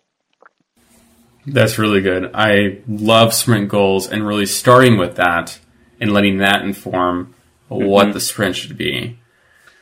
That's 1.46 1.78
really 1.78 2.00
good. 2.00 2.30
I 2.34 2.78
love 2.88 3.34
sprint 3.34 3.68
goals 3.68 4.08
and 4.08 4.26
really 4.26 4.46
starting 4.46 4.96
with 4.96 5.16
that 5.16 5.58
and 6.00 6.12
letting 6.12 6.38
that 6.38 6.62
inform 6.62 7.34
mm-hmm. 7.70 7.84
what 7.84 8.12
the 8.12 8.20
sprint 8.20 8.56
should 8.56 8.76
be. 8.76 9.18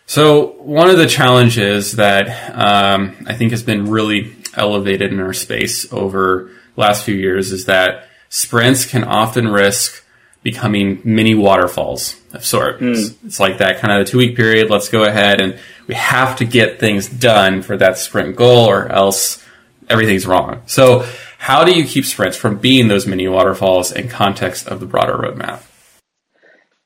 So, 0.06 0.56
one 0.58 0.90
of 0.90 0.98
the 0.98 1.06
challenges 1.06 1.92
that 1.92 2.28
um, 2.54 3.24
I 3.26 3.34
think 3.34 3.52
has 3.52 3.62
been 3.62 3.88
really 3.88 4.34
elevated 4.54 5.12
in 5.12 5.20
our 5.20 5.32
space 5.32 5.90
over 5.92 6.50
the 6.74 6.80
last 6.80 7.04
few 7.04 7.14
years 7.14 7.52
is 7.52 7.66
that 7.66 8.08
sprints 8.28 8.84
can 8.84 9.04
often 9.04 9.48
risk 9.48 10.04
becoming 10.42 11.00
mini 11.04 11.34
waterfalls 11.34 12.20
of 12.32 12.44
sorts. 12.44 12.82
Mm. 12.82 13.16
It's 13.24 13.40
like 13.40 13.58
that 13.58 13.78
kind 13.78 13.92
of 13.92 14.06
a 14.06 14.10
two 14.10 14.18
week 14.18 14.36
period. 14.36 14.70
Let's 14.70 14.88
go 14.88 15.04
ahead 15.04 15.40
and 15.40 15.58
we 15.86 15.94
have 15.94 16.36
to 16.36 16.44
get 16.44 16.78
things 16.78 17.08
done 17.08 17.62
for 17.62 17.76
that 17.76 17.98
sprint 17.98 18.36
goal, 18.36 18.66
or 18.66 18.88
else 18.88 19.44
everything's 19.88 20.26
wrong. 20.26 20.62
So, 20.66 21.06
how 21.38 21.64
do 21.64 21.72
you 21.72 21.84
keep 21.84 22.04
sprints 22.04 22.36
from 22.36 22.58
being 22.58 22.88
those 22.88 23.06
mini 23.06 23.28
waterfalls 23.28 23.92
in 23.92 24.08
context 24.08 24.68
of 24.68 24.80
the 24.80 24.86
broader 24.86 25.14
roadmap? 25.14 25.62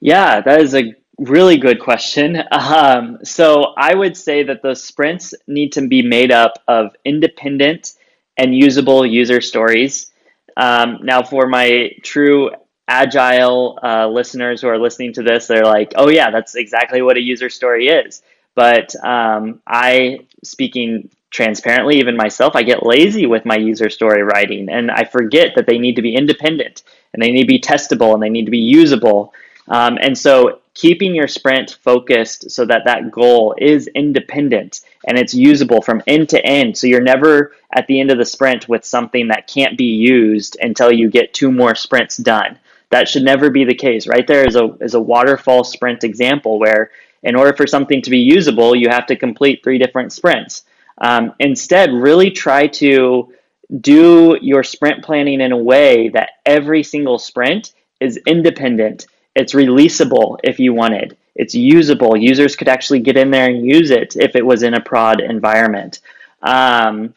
Yeah, 0.01 0.41
that 0.41 0.61
is 0.61 0.75
a 0.75 0.95
really 1.19 1.59
good 1.59 1.81
question. 1.81 2.43
Um, 2.51 3.19
so 3.23 3.75
I 3.77 3.95
would 3.95 4.17
say 4.17 4.45
that 4.45 4.63
those 4.63 4.83
sprints 4.83 5.35
need 5.47 5.73
to 5.73 5.87
be 5.87 6.03
made 6.03 6.33
up 6.33 6.55
of 6.69 6.97
independent 7.05 7.93
and 8.37 8.55
usable 8.55 9.07
user 9.07 9.41
stories. 9.41 10.11
Um, 10.57 11.01
now, 11.03 11.23
for 11.23 11.47
my 11.47 11.91
true 12.03 12.51
agile 12.89 13.79
uh, 13.83 14.07
listeners 14.09 14.61
who 14.61 14.69
are 14.69 14.79
listening 14.79 15.13
to 15.15 15.23
this, 15.23 15.47
they're 15.47 15.65
like, 15.65 15.93
"Oh 15.97 16.09
yeah, 16.11 16.31
that's 16.31 16.55
exactly 16.55 17.03
what 17.03 17.17
a 17.17 17.21
user 17.21 17.49
story 17.51 17.89
is." 17.89 18.23
But 18.55 18.95
um, 19.05 19.61
I, 19.67 20.27
speaking 20.43 21.11
transparently, 21.31 21.99
even 21.99 22.17
myself, 22.17 22.57
I 22.57 22.63
get 22.63 22.87
lazy 22.87 23.27
with 23.27 23.45
my 23.45 23.57
user 23.57 23.91
story 23.91 24.23
writing, 24.23 24.69
and 24.71 24.91
I 24.91 25.05
forget 25.05 25.53
that 25.57 25.67
they 25.67 25.79
need 25.79 25.97
to 25.97 26.03
be 26.03 26.15
independent 26.15 26.83
and 27.13 27.23
they 27.23 27.31
need 27.31 27.43
to 27.43 27.49
be 27.49 27.61
testable 27.61 28.15
and 28.15 28.23
they 28.23 28.29
need 28.29 28.45
to 28.45 28.51
be 28.51 28.59
usable. 28.59 29.33
Um, 29.69 29.99
and 30.01 30.17
so 30.17 30.61
keeping 30.75 31.15
your 31.15 31.27
sprint 31.27 31.79
focused 31.83 32.51
so 32.51 32.67
that 32.67 32.83
that 32.85 33.11
goal 33.11 33.55
is 33.59 33.89
independent 33.89 34.83
and 35.07 35.19
it's 35.19 35.35
usable 35.35 35.81
from 35.81 36.03
end 36.07 36.29
to 36.29 36.45
end. 36.45 36.77
So 36.77 36.87
you're 36.87 37.01
never 37.01 37.53
at 37.73 37.87
the 37.87 37.99
end 37.99 38.11
of 38.11 38.19
the 38.19 38.25
sprint 38.25 38.69
with 38.69 38.85
something 38.85 39.29
that 39.29 39.49
can't 39.49 39.77
be 39.79 39.85
used 39.85 40.57
until 40.61 40.93
you 40.93 41.11
get 41.11 41.33
two 41.35 41.51
more 41.51 41.75
sprints 41.75 42.19
done. 42.19 42.59
That 42.91 43.09
should 43.09 43.25
never 43.25 43.51
be 43.51 43.65
the 43.65 43.75
case. 43.75 44.07
Right 44.07 44.27
there 44.27 44.47
is 44.47 44.57
a, 44.57 44.77
is 44.81 44.95
a 44.95 45.01
waterfall 45.01 45.65
sprint 45.65 46.05
example 46.05 46.59
where 46.59 46.91
in 47.23 47.35
order 47.35 47.53
for 47.53 47.67
something 47.67 48.03
to 48.03 48.11
be 48.11 48.19
usable, 48.19 48.77
you 48.77 48.89
have 48.89 49.07
to 49.07 49.17
complete 49.17 49.63
three 49.63 49.79
different 49.79 50.13
sprints. 50.13 50.65
Um, 50.99 51.35
instead, 51.41 51.93
really 51.93 52.31
try 52.31 52.69
to 52.69 53.33
do 53.81 54.39
your 54.41 54.63
sprint 54.63 55.05
planning 55.05 55.41
in 55.41 55.53
a 55.53 55.57
way 55.57 56.09
that 56.11 56.31
every 56.47 56.83
single 56.83 57.19
sprint 57.19 57.73
is 58.01 58.19
independent 58.27 59.07
it's 59.37 59.53
releasable 59.53 60.39
if 60.43 60.59
you 60.59 60.73
wanted. 60.73 61.17
It's 61.37 61.55
usable. 61.55 62.17
Users 62.17 62.57
could 62.57 62.69
actually 62.69 63.01
get 63.01 63.19
in 63.19 63.31
there 63.31 63.49
and 63.49 63.65
use 63.65 63.91
it 63.91 64.17
if 64.17 64.35
it 64.35 64.45
was 64.45 64.63
in 64.63 64.73
a 64.73 64.81
prod 64.81 65.21
environment. 65.21 66.01
Um, 66.43 67.15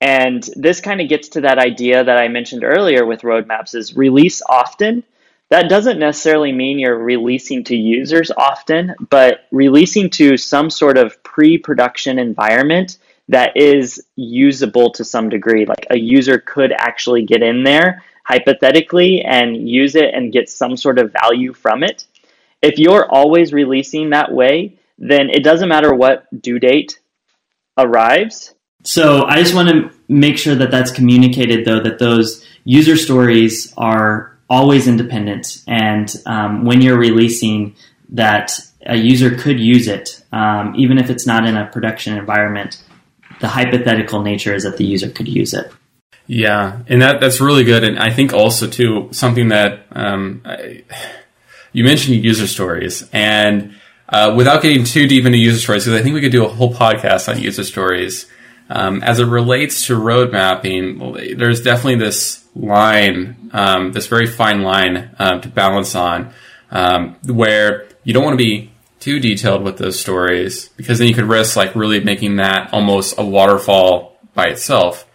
and 0.00 0.48
this 0.54 0.80
kind 0.80 1.00
of 1.00 1.08
gets 1.08 1.28
to 1.30 1.40
that 1.42 1.58
idea 1.58 2.04
that 2.04 2.18
I 2.18 2.28
mentioned 2.28 2.64
earlier 2.64 3.04
with 3.04 3.22
roadmaps 3.22 3.74
is 3.74 3.96
release 3.96 4.42
often. 4.48 5.02
That 5.50 5.68
doesn't 5.68 5.98
necessarily 5.98 6.52
mean 6.52 6.78
you're 6.78 6.98
releasing 6.98 7.64
to 7.64 7.76
users 7.76 8.30
often, 8.30 8.94
but 9.10 9.46
releasing 9.50 10.10
to 10.10 10.36
some 10.36 10.70
sort 10.70 10.98
of 10.98 11.22
pre-production 11.22 12.18
environment 12.18 12.98
that 13.28 13.56
is 13.56 14.04
usable 14.16 14.90
to 14.92 15.04
some 15.04 15.28
degree. 15.28 15.66
Like 15.66 15.86
a 15.90 15.98
user 15.98 16.38
could 16.38 16.72
actually 16.72 17.24
get 17.24 17.42
in 17.42 17.64
there 17.64 18.04
hypothetically 18.24 19.22
and 19.22 19.68
use 19.68 19.94
it 19.94 20.14
and 20.14 20.32
get 20.32 20.50
some 20.50 20.76
sort 20.76 20.98
of 20.98 21.14
value 21.22 21.52
from 21.52 21.82
it. 21.82 22.06
If 22.60 22.78
you're 22.78 23.10
always 23.10 23.52
releasing 23.52 24.10
that 24.10 24.30
way, 24.32 24.76
then 24.98 25.30
it 25.30 25.42
doesn't 25.44 25.68
matter 25.68 25.94
what 25.94 26.26
due 26.42 26.58
date 26.58 26.98
arrives. 27.76 28.54
So 28.84 29.24
I 29.26 29.36
just 29.36 29.54
want 29.54 29.68
to 29.68 29.90
make 30.08 30.38
sure 30.38 30.54
that 30.54 30.70
that's 30.70 30.90
communicated, 30.90 31.64
though, 31.64 31.80
that 31.80 31.98
those 31.98 32.46
user 32.64 32.96
stories 32.96 33.72
are 33.76 34.38
always 34.48 34.88
independent. 34.88 35.62
And 35.66 36.14
um, 36.26 36.64
when 36.64 36.80
you're 36.80 36.98
releasing, 36.98 37.76
that 38.10 38.58
a 38.86 38.96
user 38.96 39.36
could 39.36 39.60
use 39.60 39.88
it, 39.88 40.22
um, 40.32 40.74
even 40.76 40.98
if 40.98 41.10
it's 41.10 41.26
not 41.26 41.44
in 41.44 41.56
a 41.56 41.66
production 41.66 42.16
environment. 42.16 42.82
The 43.40 43.48
hypothetical 43.48 44.22
nature 44.22 44.54
is 44.54 44.64
that 44.64 44.78
the 44.78 44.84
user 44.84 45.10
could 45.10 45.28
use 45.28 45.54
it. 45.54 45.70
Yeah, 46.26 46.80
and 46.88 47.00
that 47.02 47.20
that's 47.20 47.40
really 47.40 47.64
good. 47.64 47.84
And 47.84 47.98
I 47.98 48.10
think 48.10 48.32
also 48.32 48.68
too 48.68 49.08
something 49.12 49.48
that 49.48 49.86
um, 49.92 50.42
I, 50.44 50.84
you 51.72 51.84
mentioned 51.84 52.22
user 52.24 52.46
stories, 52.46 53.08
and 53.12 53.74
uh, 54.08 54.34
without 54.36 54.62
getting 54.62 54.84
too 54.84 55.06
deep 55.06 55.24
into 55.24 55.38
user 55.38 55.58
stories, 55.58 55.84
because 55.84 55.98
I 55.98 56.02
think 56.02 56.14
we 56.14 56.20
could 56.20 56.32
do 56.32 56.44
a 56.44 56.48
whole 56.48 56.74
podcast 56.74 57.28
on 57.28 57.40
user 57.40 57.64
stories. 57.64 58.26
Um, 58.70 59.02
as 59.02 59.18
it 59.18 59.26
relates 59.26 59.86
to 59.86 59.96
road 59.96 60.30
mapping, 60.30 61.36
there's 61.36 61.62
definitely 61.62 61.96
this 61.96 62.44
line, 62.54 63.50
um, 63.52 63.92
this 63.92 64.06
very 64.08 64.26
fine 64.26 64.62
line 64.62 65.10
uh, 65.18 65.40
to 65.40 65.48
balance 65.48 65.94
on, 65.94 66.32
um, 66.70 67.16
where 67.24 67.88
you 68.04 68.12
don't 68.12 68.24
want 68.24 68.38
to 68.38 68.44
be 68.44 68.70
too 69.00 69.20
detailed 69.20 69.62
with 69.62 69.78
those 69.78 69.98
stories 69.98 70.68
because 70.70 70.98
then 70.98 71.08
you 71.08 71.14
could 71.14 71.24
risk 71.24 71.56
like 71.56 71.74
really 71.74 72.00
making 72.00 72.36
that 72.36 72.72
almost 72.72 73.14
a 73.16 73.24
waterfall 73.24 74.18
by 74.34 74.48
itself 74.48 75.08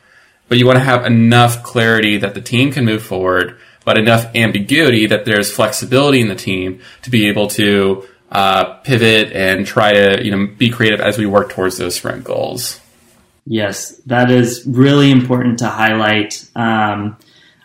but 0.54 0.60
you 0.60 0.68
want 0.68 0.78
to 0.78 0.84
have 0.84 1.06
enough 1.06 1.64
clarity 1.64 2.18
that 2.18 2.36
the 2.36 2.42
team 2.42 2.72
can 2.72 2.86
move 2.86 3.02
forward, 3.02 3.58
but 3.86 3.98
enough 3.98 4.36
ambiguity 4.36 5.08
that 5.08 5.26
there's 5.26 5.52
flexibility 5.52 6.22
in 6.22 6.28
the 6.28 6.36
team 6.36 6.80
to 7.02 7.10
be 7.10 7.28
able 7.28 7.48
to 7.48 8.08
uh, 8.32 8.76
pivot 8.82 9.32
and 9.32 9.66
try 9.66 9.94
to 9.94 10.24
you 10.24 10.30
know 10.30 10.46
be 10.56 10.70
creative 10.70 11.02
as 11.02 11.18
we 11.18 11.26
work 11.26 11.50
towards 11.50 11.78
those 11.78 11.96
sprint 11.96 12.24
goals. 12.24 12.80
Yes, 13.46 13.98
that 14.06 14.32
is 14.32 14.66
really 14.66 15.12
important 15.12 15.60
to 15.60 15.68
highlight. 15.68 16.48
Um, 16.56 17.18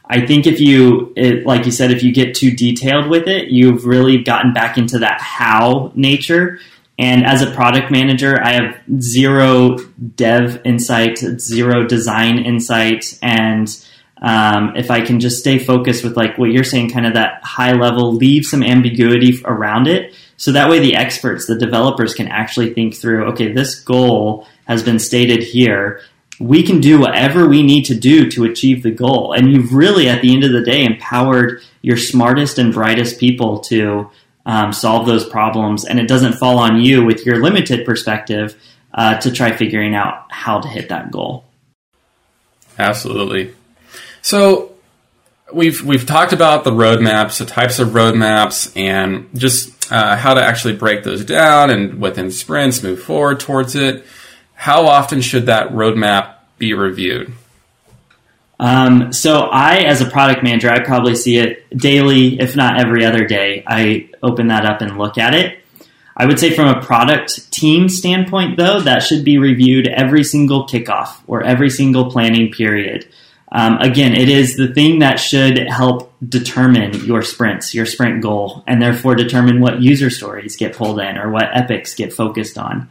I 0.04 0.26
think 0.26 0.46
if 0.46 0.58
you, 0.58 1.12
it, 1.16 1.46
like 1.46 1.66
you 1.66 1.72
said, 1.72 1.90
if 1.90 2.02
you 2.02 2.12
get 2.12 2.34
too 2.34 2.50
detailed 2.50 3.08
with 3.08 3.28
it, 3.28 3.48
you've 3.48 3.84
really 3.84 4.22
gotten 4.22 4.52
back 4.52 4.78
into 4.78 4.98
that 5.00 5.20
how 5.20 5.92
nature 5.94 6.58
and 6.98 7.24
as 7.24 7.42
a 7.42 7.50
product 7.52 7.92
manager, 7.92 8.42
I 8.42 8.54
have 8.54 8.80
zero 9.00 9.76
dev 10.16 10.60
insight, 10.64 11.18
zero 11.18 11.86
design 11.86 12.38
insight. 12.38 13.16
And 13.22 13.68
um, 14.20 14.74
if 14.76 14.90
I 14.90 15.02
can 15.02 15.20
just 15.20 15.38
stay 15.38 15.60
focused 15.60 16.02
with 16.02 16.16
like 16.16 16.38
what 16.38 16.50
you're 16.50 16.64
saying, 16.64 16.90
kind 16.90 17.06
of 17.06 17.14
that 17.14 17.44
high 17.44 17.72
level, 17.72 18.12
leave 18.12 18.44
some 18.44 18.64
ambiguity 18.64 19.40
around 19.44 19.86
it. 19.86 20.12
So 20.36 20.50
that 20.52 20.68
way 20.68 20.80
the 20.80 20.96
experts, 20.96 21.46
the 21.46 21.56
developers 21.56 22.14
can 22.14 22.26
actually 22.26 22.74
think 22.74 22.96
through, 22.96 23.26
okay, 23.26 23.52
this 23.52 23.78
goal 23.78 24.48
has 24.68 24.82
been 24.82 24.98
stated 24.98 25.42
here. 25.42 26.02
We 26.38 26.62
can 26.62 26.80
do 26.80 27.00
whatever 27.00 27.48
we 27.48 27.64
need 27.64 27.86
to 27.86 27.96
do 27.96 28.30
to 28.30 28.44
achieve 28.44 28.84
the 28.84 28.92
goal. 28.92 29.32
And 29.32 29.50
you've 29.50 29.72
really, 29.72 30.08
at 30.08 30.22
the 30.22 30.32
end 30.32 30.44
of 30.44 30.52
the 30.52 30.62
day, 30.62 30.84
empowered 30.84 31.62
your 31.82 31.96
smartest 31.96 32.58
and 32.58 32.72
brightest 32.72 33.18
people 33.18 33.58
to 33.60 34.10
um, 34.46 34.72
solve 34.72 35.06
those 35.06 35.28
problems, 35.28 35.84
and 35.84 35.98
it 35.98 36.08
doesn't 36.08 36.34
fall 36.34 36.58
on 36.58 36.80
you 36.80 37.04
with 37.04 37.26
your 37.26 37.42
limited 37.42 37.84
perspective 37.84 38.56
uh, 38.94 39.18
to 39.18 39.30
try 39.30 39.54
figuring 39.54 39.94
out 39.94 40.24
how 40.30 40.60
to 40.60 40.68
hit 40.68 40.88
that 40.88 41.10
goal. 41.10 41.44
Absolutely. 42.78 43.54
So 44.22 44.72
we've 45.52 45.84
we've 45.84 46.06
talked 46.06 46.32
about 46.32 46.64
the 46.64 46.70
roadmaps, 46.70 47.38
the 47.38 47.44
types 47.44 47.78
of 47.78 47.88
roadmaps, 47.88 48.74
and 48.76 49.28
just 49.34 49.92
uh, 49.92 50.16
how 50.16 50.34
to 50.34 50.42
actually 50.42 50.76
break 50.76 51.04
those 51.04 51.24
down 51.24 51.70
and 51.70 52.00
within 52.00 52.30
sprints 52.30 52.82
move 52.82 53.02
forward 53.02 53.40
towards 53.40 53.74
it. 53.74 54.06
How 54.58 54.88
often 54.88 55.20
should 55.20 55.46
that 55.46 55.68
roadmap 55.70 56.34
be 56.58 56.74
reviewed? 56.74 57.32
Um, 58.58 59.12
so 59.12 59.42
I, 59.42 59.82
as 59.82 60.00
a 60.00 60.10
product 60.10 60.42
manager, 60.42 60.68
I 60.68 60.80
probably 60.80 61.14
see 61.14 61.38
it 61.38 61.70
daily, 61.70 62.40
if 62.40 62.56
not 62.56 62.80
every 62.80 63.04
other 63.04 63.24
day. 63.24 63.62
I 63.64 64.10
open 64.20 64.48
that 64.48 64.66
up 64.66 64.80
and 64.80 64.98
look 64.98 65.16
at 65.16 65.32
it. 65.32 65.60
I 66.16 66.26
would 66.26 66.40
say 66.40 66.50
from 66.50 66.66
a 66.66 66.82
product 66.82 67.52
team 67.52 67.88
standpoint, 67.88 68.56
though, 68.56 68.80
that 68.80 69.04
should 69.04 69.24
be 69.24 69.38
reviewed 69.38 69.86
every 69.86 70.24
single 70.24 70.66
kickoff 70.66 71.20
or 71.28 71.44
every 71.44 71.70
single 71.70 72.10
planning 72.10 72.50
period. 72.50 73.06
Um, 73.52 73.78
again, 73.78 74.12
it 74.12 74.28
is 74.28 74.56
the 74.56 74.74
thing 74.74 74.98
that 74.98 75.20
should 75.20 75.56
help 75.68 76.12
determine 76.28 77.04
your 77.04 77.22
sprints, 77.22 77.74
your 77.76 77.86
sprint 77.86 78.22
goal, 78.22 78.64
and 78.66 78.82
therefore 78.82 79.14
determine 79.14 79.60
what 79.60 79.80
user 79.80 80.10
stories 80.10 80.56
get 80.56 80.74
pulled 80.74 80.98
in 80.98 81.16
or 81.16 81.30
what 81.30 81.56
epics 81.56 81.94
get 81.94 82.12
focused 82.12 82.58
on. 82.58 82.88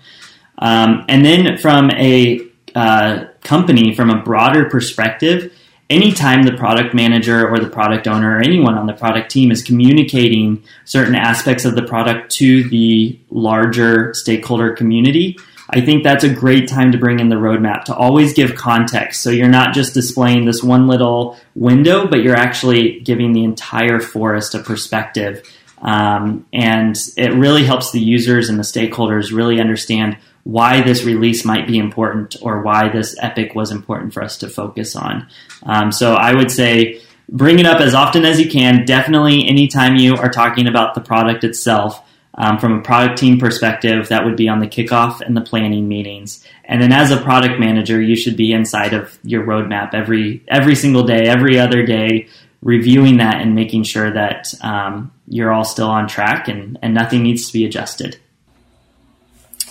Um, 0.58 1.06
and 1.08 1.24
then 1.24 1.58
from 1.58 1.92
a 1.92 2.42
uh, 2.76 3.26
company, 3.42 3.94
from 3.96 4.10
a 4.10 4.22
broader 4.22 4.66
perspective, 4.66 5.54
anytime 5.90 6.44
the 6.44 6.54
product 6.54 6.94
manager 6.94 7.48
or 7.48 7.60
the 7.60 7.70
product 7.70 8.08
owner 8.08 8.38
or 8.38 8.40
anyone 8.40 8.78
on 8.78 8.88
the 8.88 8.94
product 8.94 9.32
team 9.32 9.52
is 9.52 9.64
communicating 9.64 10.64
certain 10.86 11.16
aspects 11.16 11.66
of 11.66 11.76
the 11.76 11.84
product 11.84 12.32
to 12.32 12.68
the 12.70 13.18
larger 13.30 14.14
stakeholder 14.14 14.74
community, 14.74 15.38
I 15.70 15.82
think 15.82 16.04
that's 16.04 16.24
a 16.24 16.30
great 16.30 16.70
time 16.70 16.92
to 16.94 16.98
bring 16.98 17.20
in 17.20 17.30
the 17.30 17.36
roadmap 17.36 17.84
to 17.86 17.96
always 17.96 18.34
give 18.34 18.56
context. 18.56 19.22
So 19.22 19.30
you're 19.30 19.50
not 19.50 19.74
just 19.74 19.94
displaying 19.94 20.46
this 20.46 20.64
one 20.64 20.88
little 20.88 21.38
window, 21.56 22.08
but 22.08 22.22
you're 22.22 22.38
actually 22.38 23.02
giving 23.02 23.34
the 23.34 23.44
entire 23.44 24.00
forest 24.00 24.56
a 24.56 24.60
perspective. 24.60 25.44
Um, 25.82 26.46
and 26.54 26.98
it 27.18 27.34
really 27.34 27.64
helps 27.64 27.92
the 27.92 28.00
users 28.00 28.50
and 28.50 28.58
the 28.58 28.64
stakeholders 28.64 29.32
really 29.32 29.60
understand 29.60 30.18
why 30.48 30.80
this 30.80 31.04
release 31.04 31.44
might 31.44 31.68
be 31.68 31.78
important 31.78 32.38
or 32.42 32.62
why 32.62 32.88
this 32.88 33.18
epic 33.20 33.54
was 33.54 33.70
important 33.70 34.14
for 34.14 34.24
us 34.24 34.38
to 34.38 34.48
focus 34.48 34.96
on. 34.96 35.28
Um, 35.64 35.92
so 35.92 36.14
I 36.14 36.34
would 36.34 36.50
say 36.50 37.02
bring 37.28 37.60
it 37.60 37.66
up 37.66 37.82
as 37.82 37.94
often 37.94 38.24
as 38.24 38.40
you 38.40 38.50
can. 38.50 38.86
Definitely, 38.86 39.46
anytime 39.46 39.98
you 39.98 40.16
are 40.16 40.30
talking 40.30 40.66
about 40.66 40.96
the 40.96 41.02
product 41.02 41.44
itself, 41.44 42.02
um, 42.36 42.60
from 42.60 42.80
a 42.80 42.82
product 42.82 43.18
team 43.18 43.38
perspective, 43.40 44.08
that 44.08 44.24
would 44.24 44.38
be 44.38 44.48
on 44.48 44.60
the 44.60 44.68
kickoff 44.68 45.20
and 45.20 45.36
the 45.36 45.42
planning 45.42 45.90
meetings. 45.90 46.46
And 46.64 46.82
then 46.82 46.94
as 46.94 47.12
a 47.12 47.18
product 47.18 47.60
manager, 47.60 48.02
you 48.02 48.16
should 48.16 48.38
be 48.38 48.54
inside 48.54 48.94
of 48.94 49.20
your 49.24 49.44
roadmap 49.44 49.94
every 49.94 50.44
every 50.48 50.76
single 50.76 51.04
day, 51.04 51.28
every 51.28 51.60
other 51.60 51.86
day, 51.86 52.30
reviewing 52.62 53.18
that 53.18 53.42
and 53.42 53.54
making 53.54 53.84
sure 53.84 54.12
that 54.14 54.54
um, 54.62 55.12
you're 55.28 55.52
all 55.52 55.66
still 55.66 55.90
on 55.90 56.08
track 56.08 56.48
and, 56.48 56.80
and 56.82 56.94
nothing 56.94 57.22
needs 57.22 57.48
to 57.48 57.54
be 57.54 57.66
adjusted. 57.66 58.18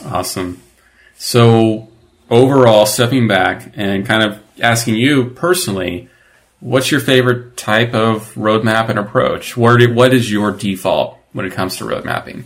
Awesome. 0.05 0.61
So 1.17 1.89
overall, 2.31 2.87
stepping 2.87 3.29
back 3.29 3.73
and 3.75 4.07
kind 4.07 4.23
of 4.23 4.43
asking 4.61 4.97
you 4.97 5.31
personally, 5.31 6.09
what's 6.61 6.91
your 6.91 7.01
favorite 7.01 7.57
type 7.57 7.95
of 7.95 8.35
roadmap 8.35 8.89
and 8.89 8.99
approach? 8.99 9.57
What 9.57 9.81
what 9.93 10.13
is 10.13 10.31
your 10.31 10.53
default 10.53 11.19
when 11.33 11.47
it 11.47 11.53
comes 11.53 11.77
to 11.79 11.85
road 11.85 12.05
mapping? 12.05 12.45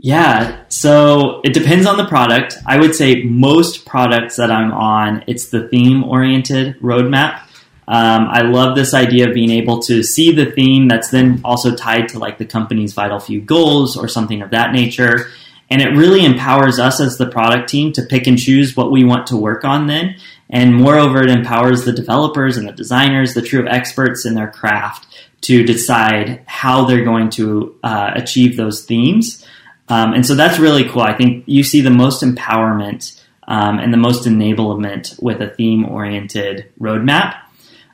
Yeah, 0.00 0.64
so 0.68 1.40
it 1.44 1.52
depends 1.52 1.84
on 1.84 1.96
the 1.96 2.06
product. 2.06 2.56
I 2.64 2.78
would 2.78 2.94
say 2.94 3.24
most 3.24 3.84
products 3.84 4.36
that 4.36 4.50
I'm 4.50 4.72
on, 4.72 5.24
it's 5.26 5.48
the 5.48 5.68
theme 5.68 6.04
oriented 6.04 6.78
roadmap. 6.78 7.42
Um, 7.88 8.28
I 8.30 8.42
love 8.42 8.76
this 8.76 8.94
idea 8.94 9.28
of 9.28 9.34
being 9.34 9.50
able 9.50 9.80
to 9.82 10.02
see 10.04 10.30
the 10.30 10.52
theme 10.52 10.86
that's 10.86 11.10
then 11.10 11.40
also 11.42 11.74
tied 11.74 12.08
to 12.10 12.18
like 12.18 12.38
the 12.38 12.44
company's 12.44 12.92
vital 12.92 13.18
few 13.18 13.40
goals 13.40 13.96
or 13.96 14.06
something 14.06 14.40
of 14.40 14.50
that 14.50 14.72
nature. 14.72 15.30
And 15.70 15.82
it 15.82 15.96
really 15.96 16.24
empowers 16.24 16.78
us 16.78 17.00
as 17.00 17.18
the 17.18 17.26
product 17.26 17.68
team 17.68 17.92
to 17.92 18.02
pick 18.02 18.26
and 18.26 18.38
choose 18.38 18.76
what 18.76 18.90
we 18.90 19.04
want 19.04 19.26
to 19.28 19.36
work 19.36 19.64
on 19.64 19.86
then. 19.86 20.16
And 20.48 20.74
moreover, 20.74 21.22
it 21.22 21.30
empowers 21.30 21.84
the 21.84 21.92
developers 21.92 22.56
and 22.56 22.66
the 22.66 22.72
designers, 22.72 23.34
the 23.34 23.42
true 23.42 23.68
experts 23.68 24.24
in 24.24 24.34
their 24.34 24.50
craft, 24.50 25.06
to 25.42 25.62
decide 25.62 26.42
how 26.46 26.84
they're 26.84 27.04
going 27.04 27.30
to 27.30 27.76
uh, 27.82 28.12
achieve 28.14 28.56
those 28.56 28.84
themes. 28.84 29.46
Um, 29.88 30.12
and 30.14 30.26
so 30.26 30.34
that's 30.34 30.58
really 30.58 30.88
cool. 30.88 31.02
I 31.02 31.14
think 31.14 31.44
you 31.46 31.62
see 31.62 31.80
the 31.80 31.90
most 31.90 32.22
empowerment 32.22 33.22
um, 33.46 33.78
and 33.78 33.92
the 33.92 33.98
most 33.98 34.26
enablement 34.26 35.20
with 35.22 35.40
a 35.40 35.48
theme 35.48 35.84
oriented 35.84 36.70
roadmap. 36.80 37.40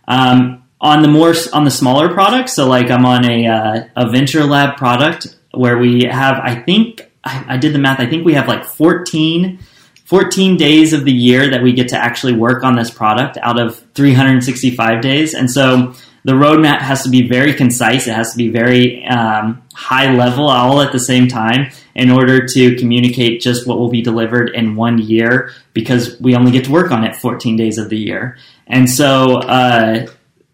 Um, 0.07 0.64
on 0.81 1.03
the 1.03 1.09
more 1.09 1.35
on 1.53 1.64
the 1.64 1.70
smaller 1.70 2.12
products, 2.12 2.53
so 2.53 2.68
like 2.68 2.91
I'm 2.91 3.07
on 3.07 3.25
a, 3.25 3.47
uh, 3.47 3.85
a 3.97 4.11
venture 4.11 4.45
lab 4.45 4.77
product 4.77 5.35
where 5.53 5.79
we 5.79 6.05
have, 6.05 6.39
I 6.43 6.57
think 6.57 7.11
I, 7.25 7.45
I 7.49 7.57
did 7.57 7.72
the 7.72 7.79
math. 7.79 8.01
I 8.01 8.07
think 8.07 8.25
we 8.25 8.35
have 8.35 8.49
like 8.49 8.64
14, 8.64 9.59
14 10.05 10.57
days 10.57 10.93
of 10.93 11.05
the 11.05 11.12
year 11.12 11.51
that 11.51 11.62
we 11.62 11.72
get 11.72 11.89
to 11.89 11.97
actually 11.97 12.35
work 12.35 12.64
on 12.64 12.77
this 12.77 12.91
product 12.91 13.39
out 13.43 13.61
of 13.61 13.79
365 13.95 15.01
days, 15.01 15.35
and 15.35 15.51
so 15.51 15.95
the 16.25 16.33
roadmap 16.33 16.81
has 16.81 17.03
to 17.03 17.11
be 17.11 17.29
very 17.29 17.53
concise. 17.53 18.07
It 18.07 18.14
has 18.14 18.33
to 18.33 18.39
be 18.39 18.49
very 18.49 19.05
um, 19.07 19.62
high 19.75 20.14
level, 20.14 20.49
all 20.49 20.81
at 20.81 20.91
the 20.91 20.99
same 20.99 21.29
time, 21.29 21.70
in 21.95 22.11
order 22.11 22.47
to 22.47 22.77
communicate 22.77 23.43
just 23.43 23.66
what 23.66 23.79
will 23.79 23.91
be 23.91 24.01
delivered 24.01 24.51
in 24.55 24.75
one 24.75 24.99
year, 24.99 25.53
because 25.75 26.18
we 26.20 26.35
only 26.35 26.51
get 26.51 26.64
to 26.64 26.72
work 26.72 26.91
on 26.91 27.05
it 27.05 27.14
14 27.14 27.57
days 27.57 27.77
of 27.77 27.91
the 27.91 27.99
year. 27.99 28.39
And 28.66 28.89
so, 28.89 29.37
uh, 29.41 30.07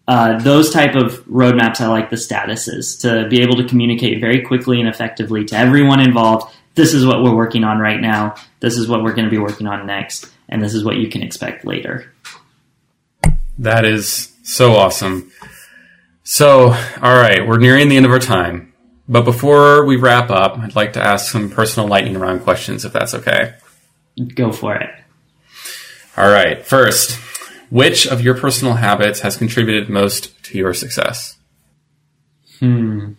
uh, 0.07 0.37
those 0.39 0.71
type 0.71 0.95
of 0.95 1.23
roadmaps, 1.25 1.79
I 1.79 1.87
like 1.87 2.09
the 2.09 2.17
statuses 2.17 2.99
to 3.01 3.29
be 3.29 3.41
able 3.41 3.55
to 3.55 3.63
communicate 3.63 4.19
very 4.19 4.41
quickly 4.41 4.81
and 4.81 4.89
effectively 4.89 5.45
to 5.45 5.55
everyone 5.55 6.01
involved. 6.01 6.53
This 6.75 6.93
is 6.93 7.05
what 7.05 7.23
we're 7.23 7.35
working 7.35 7.63
on 7.63 7.79
right 7.79 7.99
now. 7.99 8.35
This 8.59 8.77
is 8.77 8.87
what 8.87 9.03
we're 9.03 9.13
going 9.13 9.25
to 9.25 9.31
be 9.31 9.37
working 9.37 9.67
on 9.67 9.85
next, 9.85 10.31
and 10.49 10.63
this 10.63 10.73
is 10.73 10.83
what 10.83 10.97
you 10.97 11.09
can 11.09 11.21
expect 11.21 11.65
later. 11.65 12.13
That 13.57 13.85
is 13.85 14.33
so 14.43 14.73
awesome. 14.73 15.31
So, 16.23 16.69
all 17.01 17.15
right, 17.15 17.45
we're 17.45 17.59
nearing 17.59 17.89
the 17.89 17.97
end 17.97 18.05
of 18.05 18.11
our 18.11 18.19
time. 18.19 18.73
But 19.07 19.25
before 19.25 19.85
we 19.85 19.97
wrap 19.97 20.29
up, 20.29 20.57
I'd 20.57 20.75
like 20.75 20.93
to 20.93 21.05
ask 21.05 21.31
some 21.31 21.49
personal 21.49 21.89
lightning 21.89 22.17
round 22.17 22.43
questions, 22.43 22.85
if 22.85 22.93
that's 22.93 23.13
okay. 23.13 23.55
Go 24.35 24.51
for 24.51 24.75
it. 24.75 24.89
All 26.15 26.29
right. 26.29 26.65
First, 26.65 27.19
which 27.69 28.05
of 28.05 28.21
your 28.21 28.35
personal 28.35 28.75
habits 28.75 29.21
has 29.21 29.37
contributed 29.37 29.89
most 29.89 30.41
to 30.45 30.57
your 30.57 30.73
success? 30.73 31.37
Hmm. 32.59 33.13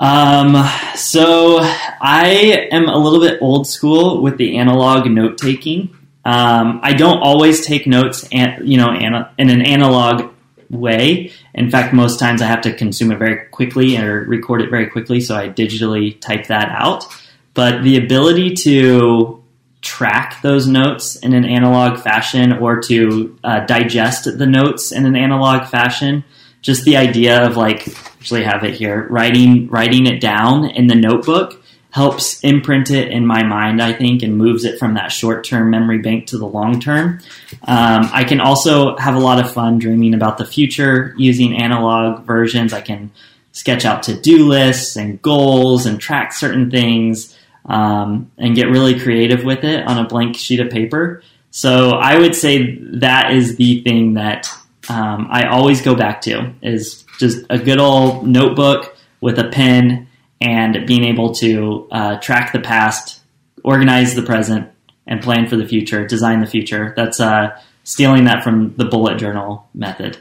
Um, 0.00 0.66
so 0.96 1.58
I 1.60 2.68
am 2.72 2.88
a 2.88 2.96
little 2.96 3.20
bit 3.20 3.38
old 3.42 3.66
school 3.66 4.22
with 4.22 4.38
the 4.38 4.56
analog 4.56 5.06
note 5.08 5.36
taking. 5.36 5.94
Um, 6.24 6.80
I 6.82 6.94
don't 6.94 7.18
always 7.18 7.64
take 7.64 7.86
notes, 7.86 8.26
and 8.32 8.66
you 8.66 8.78
know, 8.78 8.94
in 8.94 9.50
an 9.50 9.62
analog 9.62 10.32
way. 10.70 11.32
In 11.54 11.70
fact, 11.70 11.92
most 11.92 12.18
times 12.18 12.40
I 12.40 12.46
have 12.46 12.62
to 12.62 12.72
consume 12.72 13.12
it 13.12 13.18
very 13.18 13.46
quickly 13.46 13.98
or 13.98 14.24
record 14.24 14.62
it 14.62 14.70
very 14.70 14.86
quickly, 14.86 15.20
so 15.20 15.36
I 15.36 15.48
digitally 15.48 16.18
type 16.20 16.46
that 16.46 16.70
out. 16.70 17.04
But 17.52 17.82
the 17.82 17.98
ability 17.98 18.54
to 18.54 19.42
track 19.82 20.40
those 20.42 20.66
notes 20.66 21.16
in 21.16 21.34
an 21.34 21.44
analog 21.44 22.00
fashion 22.00 22.52
or 22.52 22.80
to 22.82 23.38
uh, 23.44 23.60
digest 23.66 24.38
the 24.38 24.46
notes 24.46 24.92
in 24.92 25.04
an 25.04 25.16
analog 25.16 25.68
fashion, 25.68 26.24
just 26.62 26.84
the 26.84 26.96
idea 26.96 27.44
of 27.44 27.56
like 27.56 27.88
actually 28.20 28.44
have 28.44 28.62
it 28.64 28.74
here 28.74 29.06
writing 29.08 29.66
writing 29.68 30.06
it 30.06 30.20
down 30.20 30.66
in 30.66 30.86
the 30.86 30.94
notebook 30.94 31.60
helps 31.90 32.38
imprint 32.44 32.90
it 32.90 33.08
in 33.08 33.26
my 33.26 33.42
mind, 33.42 33.82
I 33.82 33.92
think, 33.92 34.22
and 34.22 34.36
moves 34.36 34.64
it 34.64 34.78
from 34.78 34.94
that 34.94 35.10
short 35.10 35.44
term 35.44 35.70
memory 35.70 35.98
bank 35.98 36.28
to 36.28 36.38
the 36.38 36.46
long 36.46 36.80
term. 36.80 37.20
Um, 37.64 38.08
I 38.12 38.24
can 38.24 38.40
also 38.40 38.96
have 38.96 39.16
a 39.16 39.20
lot 39.20 39.44
of 39.44 39.52
fun 39.52 39.78
dreaming 39.78 40.14
about 40.14 40.38
the 40.38 40.46
future 40.46 41.14
using 41.18 41.60
analog 41.60 42.24
versions. 42.24 42.72
I 42.72 42.80
can 42.80 43.10
sketch 43.52 43.84
out 43.84 44.04
to 44.04 44.14
do 44.14 44.46
lists 44.46 44.96
and 44.96 45.20
goals 45.20 45.86
and 45.86 46.00
track 46.00 46.32
certain 46.32 46.70
things 46.70 47.36
um, 47.66 48.30
and 48.38 48.54
get 48.54 48.68
really 48.68 48.98
creative 48.98 49.44
with 49.44 49.64
it 49.64 49.84
on 49.84 49.98
a 49.98 50.08
blank 50.08 50.36
sheet 50.36 50.60
of 50.60 50.70
paper. 50.70 51.22
So 51.50 51.90
I 51.90 52.16
would 52.16 52.36
say 52.36 52.76
that 53.00 53.32
is 53.32 53.56
the 53.56 53.82
thing 53.82 54.14
that 54.14 54.48
um, 54.88 55.26
I 55.28 55.48
always 55.48 55.82
go 55.82 55.96
back 55.96 56.20
to 56.22 56.52
is 56.62 57.04
just 57.20 57.46
a 57.50 57.58
good 57.58 57.78
old 57.78 58.26
notebook 58.26 58.96
with 59.20 59.38
a 59.38 59.48
pen 59.48 60.08
and 60.40 60.86
being 60.86 61.04
able 61.04 61.34
to 61.34 61.86
uh, 61.92 62.18
track 62.18 62.52
the 62.52 62.60
past, 62.60 63.20
organize 63.62 64.14
the 64.14 64.22
present, 64.22 64.70
and 65.06 65.22
plan 65.22 65.46
for 65.46 65.56
the 65.56 65.66
future, 65.66 66.06
design 66.06 66.40
the 66.40 66.46
future. 66.46 66.94
That's 66.96 67.20
uh, 67.20 67.60
stealing 67.84 68.24
that 68.24 68.42
from 68.42 68.74
the 68.76 68.86
bullet 68.86 69.18
journal 69.18 69.68
method. 69.74 70.18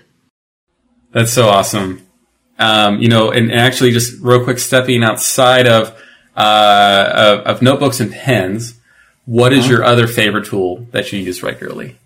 That's 1.12 1.32
so 1.32 1.48
awesome. 1.48 2.06
Um, 2.58 3.00
you 3.00 3.08
know, 3.08 3.32
and, 3.32 3.50
and, 3.50 3.60
actually, 3.60 3.92
just 3.92 4.22
real 4.22 4.44
quick, 4.44 4.60
stepping 4.60 5.04
outside 5.04 5.66
of 5.66 5.98
uh, 6.36 7.12
of, 7.16 7.40
of, 7.56 7.62
notebooks 7.62 8.02
and 8.02 8.12
pens, 8.12 8.80
what 9.26 9.54
is 9.54 9.60
uh-huh. 9.60 9.70
your 9.70 9.84
other 9.86 10.08
favorite 10.08 10.46
tool 10.46 10.86
that 10.92 11.12
you 11.12 11.20
use 11.20 11.42
regularly? 11.42 11.98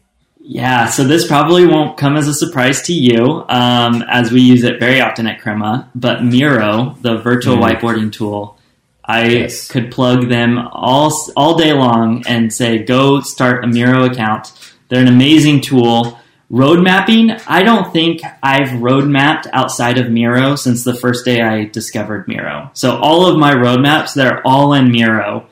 Yeah, 0.45 0.87
so 0.87 1.05
this 1.05 1.25
probably 1.25 1.65
won't 1.65 1.95
come 1.95 2.17
as 2.17 2.27
a 2.27 2.33
surprise 2.33 2.81
to 2.83 2.93
you, 2.93 3.45
um, 3.47 4.03
as 4.09 4.29
we 4.29 4.41
use 4.41 4.63
it 4.63 4.77
very 4.77 4.99
often 4.99 5.25
at 5.25 5.39
Crema. 5.39 5.89
But 5.95 6.21
Miro, 6.21 6.97
the 7.01 7.17
virtual 7.17 7.55
mm. 7.55 7.63
whiteboarding 7.63 8.11
tool, 8.11 8.57
I 9.05 9.27
yes. 9.27 9.69
could 9.69 9.89
plug 9.89 10.27
them 10.27 10.57
all 10.57 11.13
all 11.37 11.57
day 11.57 11.71
long 11.71 12.23
and 12.27 12.51
say, 12.51 12.79
"Go 12.79 13.21
start 13.21 13.63
a 13.63 13.67
Miro 13.67 14.03
account." 14.03 14.51
They're 14.89 15.01
an 15.01 15.07
amazing 15.07 15.61
tool. 15.61 16.19
Road 16.49 16.83
mapping, 16.83 17.31
I 17.47 17.63
don't 17.63 17.91
think 17.91 18.21
I've 18.43 18.79
road 18.79 19.05
mapped 19.05 19.47
outside 19.53 19.97
of 19.97 20.11
Miro 20.11 20.55
since 20.55 20.83
the 20.83 20.93
first 20.93 21.25
day 21.25 21.41
I 21.41 21.65
discovered 21.65 22.27
Miro. 22.27 22.69
So 22.73 22.97
all 22.97 23.25
of 23.25 23.39
my 23.39 23.55
roadmaps, 23.55 24.13
they're 24.13 24.45
all 24.45 24.73
in 24.73 24.91
Miro. 24.91 25.47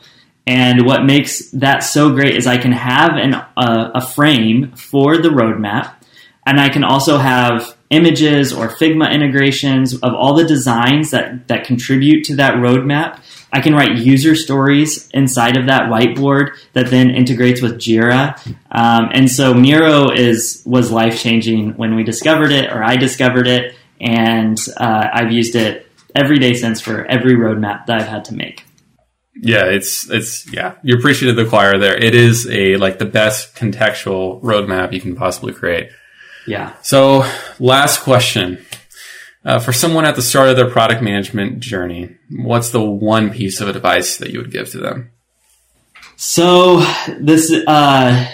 And 0.47 0.85
what 0.85 1.05
makes 1.05 1.49
that 1.51 1.79
so 1.79 2.11
great 2.13 2.35
is 2.35 2.47
I 2.47 2.57
can 2.57 2.71
have 2.71 3.11
an, 3.15 3.35
uh, 3.35 3.91
a 3.93 4.01
frame 4.01 4.71
for 4.75 5.17
the 5.17 5.29
roadmap, 5.29 5.93
and 6.45 6.59
I 6.59 6.69
can 6.69 6.83
also 6.83 7.17
have 7.17 7.77
images 7.91 8.51
or 8.51 8.67
Figma 8.67 9.13
integrations 9.13 9.93
of 9.93 10.13
all 10.13 10.33
the 10.33 10.45
designs 10.45 11.11
that, 11.11 11.47
that 11.49 11.65
contribute 11.65 12.23
to 12.25 12.35
that 12.37 12.55
roadmap. 12.55 13.19
I 13.53 13.59
can 13.59 13.73
write 13.73 13.97
user 13.97 14.33
stories 14.33 15.09
inside 15.13 15.57
of 15.57 15.65
that 15.67 15.83
whiteboard 15.83 16.55
that 16.73 16.87
then 16.89 17.11
integrates 17.11 17.61
with 17.61 17.77
Jira. 17.77 18.39
Um, 18.71 19.09
and 19.11 19.29
so 19.29 19.53
Miro 19.53 20.09
is 20.09 20.63
was 20.65 20.89
life 20.89 21.19
changing 21.19 21.75
when 21.75 21.95
we 21.95 22.03
discovered 22.03 22.51
it, 22.51 22.71
or 22.71 22.81
I 22.81 22.95
discovered 22.95 23.47
it, 23.47 23.75
and 23.99 24.57
uh, 24.77 25.07
I've 25.13 25.31
used 25.31 25.55
it 25.55 25.91
every 26.15 26.39
day 26.39 26.53
since 26.53 26.79
for 26.79 27.05
every 27.05 27.33
roadmap 27.33 27.85
that 27.87 28.01
I've 28.01 28.07
had 28.07 28.25
to 28.25 28.33
make. 28.33 28.63
Yeah, 29.36 29.65
it's 29.65 30.09
it's 30.09 30.51
yeah. 30.51 30.75
You 30.84 30.97
appreciated 30.97 31.36
the 31.38 31.49
choir 31.49 31.77
there. 31.77 31.95
It 31.95 32.15
is 32.15 32.47
a 32.49 32.77
like 32.77 32.99
the 32.99 33.05
best 33.05 33.55
contextual 33.55 34.41
roadmap 34.41 34.93
you 34.93 35.01
can 35.01 35.15
possibly 35.15 35.53
create. 35.53 35.89
Yeah. 36.45 36.73
So, 36.82 37.29
last 37.59 38.01
question. 38.01 38.65
Uh, 39.43 39.57
for 39.57 39.73
someone 39.73 40.05
at 40.05 40.15
the 40.15 40.21
start 40.21 40.49
of 40.49 40.55
their 40.55 40.69
product 40.69 41.01
management 41.01 41.59
journey, 41.59 42.15
what's 42.29 42.69
the 42.69 42.82
one 42.82 43.32
piece 43.32 43.59
of 43.59 43.67
advice 43.67 44.17
that 44.17 44.29
you 44.29 44.39
would 44.39 44.51
give 44.51 44.69
to 44.69 44.77
them? 44.77 45.11
So 46.15 46.82
this 47.19 47.51
uh, 47.65 48.29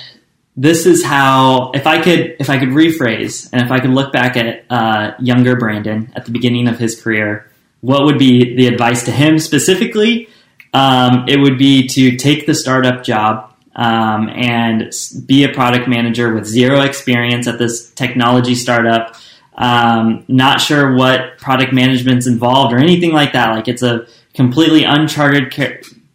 this 0.57 0.85
is 0.85 1.05
how 1.05 1.71
if 1.71 1.87
I 1.87 2.01
could 2.01 2.35
if 2.37 2.49
I 2.49 2.59
could 2.59 2.69
rephrase 2.69 3.49
and 3.53 3.61
if 3.61 3.71
I 3.71 3.79
could 3.79 3.91
look 3.91 4.11
back 4.11 4.35
at 4.35 4.65
uh, 4.69 5.13
younger 5.19 5.55
Brandon 5.55 6.11
at 6.13 6.25
the 6.25 6.31
beginning 6.31 6.67
of 6.67 6.77
his 6.77 7.01
career, 7.01 7.49
what 7.79 8.03
would 8.03 8.19
be 8.19 8.57
the 8.57 8.67
advice 8.67 9.03
to 9.03 9.11
him 9.11 9.39
specifically? 9.39 10.27
Um, 10.73 11.25
it 11.27 11.39
would 11.39 11.57
be 11.57 11.87
to 11.87 12.17
take 12.17 12.45
the 12.45 12.53
startup 12.53 13.03
job 13.03 13.53
um, 13.75 14.29
and 14.29 14.91
be 15.25 15.43
a 15.43 15.53
product 15.53 15.87
manager 15.87 16.33
with 16.33 16.45
zero 16.45 16.81
experience 16.81 17.47
at 17.47 17.59
this 17.59 17.91
technology 17.91 18.55
startup. 18.55 19.15
Um, 19.55 20.23
not 20.27 20.61
sure 20.61 20.95
what 20.95 21.37
product 21.37 21.73
management's 21.73 22.27
involved 22.27 22.73
or 22.73 22.77
anything 22.77 23.11
like 23.11 23.33
that. 23.33 23.51
Like 23.51 23.67
it's 23.67 23.83
a 23.83 24.07
completely 24.33 24.83
uncharted 24.83 25.53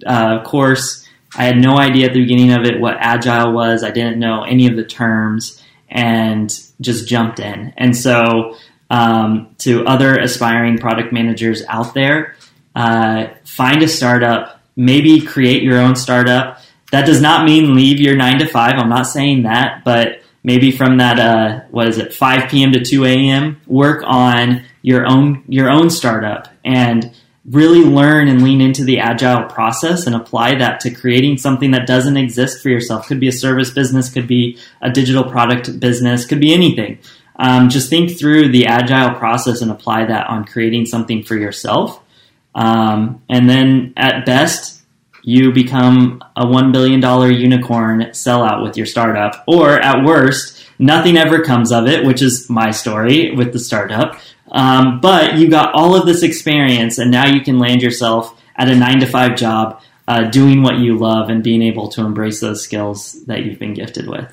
uh, 0.06 0.42
course. 0.44 1.08
I 1.34 1.44
had 1.44 1.56
no 1.56 1.76
idea 1.78 2.06
at 2.06 2.12
the 2.12 2.20
beginning 2.20 2.52
of 2.52 2.64
it 2.64 2.80
what 2.80 2.96
agile 2.98 3.52
was. 3.52 3.82
I 3.82 3.90
didn't 3.90 4.18
know 4.18 4.42
any 4.42 4.66
of 4.66 4.76
the 4.76 4.84
terms 4.84 5.62
and 5.88 6.52
just 6.80 7.08
jumped 7.08 7.38
in. 7.38 7.72
And 7.76 7.96
so, 7.96 8.56
um, 8.90 9.54
to 9.58 9.86
other 9.86 10.18
aspiring 10.18 10.76
product 10.78 11.12
managers 11.12 11.62
out 11.68 11.94
there, 11.94 12.36
uh, 12.74 13.28
find 13.44 13.82
a 13.82 13.88
startup, 13.88 14.60
maybe 14.76 15.20
create 15.20 15.62
your 15.62 15.78
own 15.78 15.96
startup. 15.96 16.58
That 16.90 17.06
does 17.06 17.20
not 17.20 17.44
mean 17.44 17.74
leave 17.74 18.00
your 18.00 18.16
nine 18.16 18.38
to 18.38 18.46
five. 18.46 18.74
I'm 18.76 18.88
not 18.88 19.06
saying 19.06 19.44
that, 19.44 19.82
but 19.84 20.22
maybe 20.44 20.70
from 20.70 20.98
that 20.98 21.18
uh, 21.18 21.60
what 21.70 21.88
is 21.88 21.98
it 21.98 22.12
5 22.12 22.50
p.m. 22.50 22.72
to 22.72 22.84
2 22.84 23.04
a.m. 23.04 23.60
work 23.66 24.02
on 24.04 24.64
your 24.82 25.06
own 25.06 25.44
your 25.48 25.70
own 25.70 25.90
startup 25.90 26.48
and 26.64 27.14
really 27.44 27.80
learn 27.80 28.28
and 28.28 28.42
lean 28.42 28.60
into 28.60 28.84
the 28.84 29.00
agile 29.00 29.48
process 29.48 30.06
and 30.06 30.14
apply 30.14 30.54
that 30.56 30.78
to 30.80 30.90
creating 30.90 31.36
something 31.36 31.72
that 31.72 31.88
doesn't 31.88 32.16
exist 32.16 32.62
for 32.62 32.68
yourself 32.68 33.06
could 33.06 33.20
be 33.20 33.28
a 33.28 33.32
service 33.32 33.70
business 33.70 34.12
could 34.12 34.28
be 34.28 34.58
a 34.80 34.90
digital 34.90 35.24
product 35.24 35.80
business 35.80 36.24
could 36.24 36.40
be 36.40 36.52
anything 36.52 36.98
um, 37.36 37.68
just 37.68 37.90
think 37.90 38.16
through 38.16 38.48
the 38.48 38.66
agile 38.66 39.14
process 39.18 39.62
and 39.62 39.70
apply 39.70 40.04
that 40.04 40.28
on 40.28 40.44
creating 40.44 40.86
something 40.86 41.22
for 41.22 41.34
yourself 41.36 42.01
um, 42.54 43.22
and 43.28 43.48
then 43.48 43.92
at 43.96 44.26
best 44.26 44.82
you 45.22 45.52
become 45.52 46.22
a 46.36 46.44
$1 46.44 46.72
billion 46.72 47.00
unicorn 47.40 48.00
sellout 48.06 48.62
with 48.62 48.76
your 48.76 48.86
startup. 48.86 49.44
Or 49.46 49.78
at 49.80 50.04
worst, 50.04 50.66
nothing 50.78 51.16
ever 51.16 51.44
comes 51.44 51.70
of 51.70 51.86
it, 51.86 52.04
which 52.04 52.22
is 52.22 52.50
my 52.50 52.70
story 52.70 53.34
with 53.34 53.52
the 53.52 53.58
startup. 53.58 54.18
Um, 54.50 55.00
but 55.00 55.34
you 55.38 55.48
got 55.48 55.74
all 55.74 55.94
of 55.94 56.06
this 56.06 56.22
experience, 56.22 56.98
and 56.98 57.10
now 57.10 57.26
you 57.26 57.40
can 57.40 57.58
land 57.58 57.82
yourself 57.82 58.38
at 58.56 58.68
a 58.68 58.74
nine 58.74 59.00
to 59.00 59.06
five 59.06 59.36
job 59.36 59.80
uh, 60.08 60.24
doing 60.24 60.62
what 60.62 60.78
you 60.78 60.98
love 60.98 61.30
and 61.30 61.42
being 61.42 61.62
able 61.62 61.88
to 61.88 62.04
embrace 62.04 62.40
those 62.40 62.62
skills 62.62 63.24
that 63.26 63.44
you've 63.44 63.58
been 63.58 63.74
gifted 63.74 64.08
with. 64.08 64.32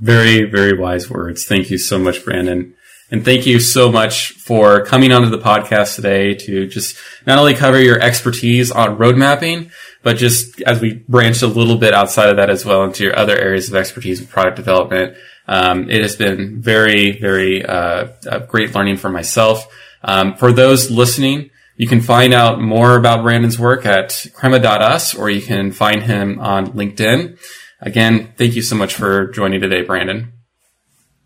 Very, 0.00 0.44
very 0.44 0.76
wise 0.76 1.08
words. 1.08 1.44
Thank 1.44 1.70
you 1.70 1.78
so 1.78 1.98
much, 1.98 2.24
Brandon. 2.24 2.74
And 3.12 3.22
thank 3.22 3.44
you 3.44 3.60
so 3.60 3.92
much 3.92 4.32
for 4.32 4.86
coming 4.86 5.12
onto 5.12 5.28
the 5.28 5.38
podcast 5.38 5.96
today 5.96 6.32
to 6.34 6.66
just 6.66 6.96
not 7.26 7.38
only 7.38 7.52
cover 7.52 7.78
your 7.78 8.00
expertise 8.00 8.70
on 8.70 8.96
road 8.96 9.18
mapping, 9.18 9.70
but 10.02 10.16
just 10.16 10.62
as 10.62 10.80
we 10.80 10.94
branched 10.94 11.42
a 11.42 11.46
little 11.46 11.76
bit 11.76 11.92
outside 11.92 12.30
of 12.30 12.36
that 12.36 12.48
as 12.48 12.64
well 12.64 12.84
into 12.84 13.04
your 13.04 13.14
other 13.14 13.36
areas 13.36 13.68
of 13.68 13.74
expertise 13.74 14.18
with 14.18 14.30
product 14.30 14.56
development. 14.56 15.14
Um, 15.46 15.90
it 15.90 16.00
has 16.00 16.16
been 16.16 16.62
very, 16.62 17.20
very 17.20 17.62
uh, 17.62 18.06
great 18.48 18.74
learning 18.74 18.96
for 18.96 19.10
myself. 19.10 19.66
Um, 20.02 20.34
for 20.36 20.50
those 20.50 20.90
listening, 20.90 21.50
you 21.76 21.86
can 21.86 22.00
find 22.00 22.32
out 22.32 22.62
more 22.62 22.96
about 22.96 23.22
Brandon's 23.22 23.58
work 23.58 23.84
at 23.84 24.26
crema.us 24.32 25.14
or 25.14 25.28
you 25.28 25.42
can 25.42 25.70
find 25.70 26.02
him 26.02 26.40
on 26.40 26.68
LinkedIn. 26.68 27.38
Again, 27.78 28.32
thank 28.38 28.54
you 28.54 28.62
so 28.62 28.74
much 28.74 28.94
for 28.94 29.26
joining 29.26 29.60
today, 29.60 29.82
Brandon. 29.82 30.32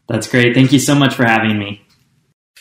That's 0.08 0.28
great. 0.28 0.54
Thank 0.54 0.72
you 0.72 0.78
so 0.78 0.94
much 0.94 1.14
for 1.14 1.24
having 1.24 1.58
me. 1.58 1.82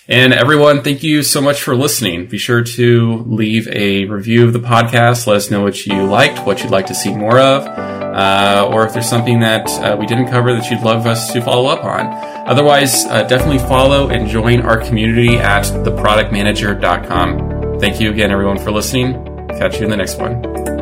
And 0.08 0.34
everyone, 0.34 0.84
thank 0.84 1.02
you 1.02 1.24
so 1.24 1.42
much 1.42 1.64
for 1.64 1.76
listening. 1.76 2.28
Be 2.28 2.38
sure 2.38 2.64
to 2.64 3.24
leave 3.26 3.68
a 3.70 4.06
review 4.06 4.46
of 4.46 4.54
the 4.54 4.60
podcast. 4.60 5.26
Let 5.26 5.38
us 5.38 5.50
know 5.50 5.64
what 5.64 5.84
you 5.88 6.06
liked, 6.06 6.46
what 6.46 6.62
you'd 6.62 6.72
like 6.72 6.86
to 6.88 6.94
see 6.94 7.16
more 7.16 7.40
of, 7.40 7.66
uh, 7.66 8.70
or 8.72 8.86
if 8.86 8.94
there's 8.94 9.10
something 9.10 9.40
that 9.40 9.68
uh, 9.82 9.98
we 10.00 10.06
didn't 10.06 10.28
cover 10.28 10.54
that 10.54 10.70
you'd 10.70 10.82
love 10.82 11.08
us 11.08 11.34
to 11.34 11.42
follow 11.42 11.68
up 11.68 11.84
on. 11.84 12.06
Otherwise, 12.48 13.06
uh, 13.06 13.24
definitely 13.24 13.58
follow 13.58 14.10
and 14.10 14.30
join 14.30 14.62
our 14.62 14.78
community 14.78 15.38
at 15.38 15.64
theproductmanager.com. 15.64 17.80
Thank 17.80 18.00
you 18.00 18.12
again, 18.12 18.30
everyone, 18.30 18.60
for 18.60 18.72
listening. 18.72 19.14
Catch 19.58 19.80
you 19.80 19.86
in 19.86 19.90
the 19.90 19.98
next 19.98 20.20
one. 20.20 20.75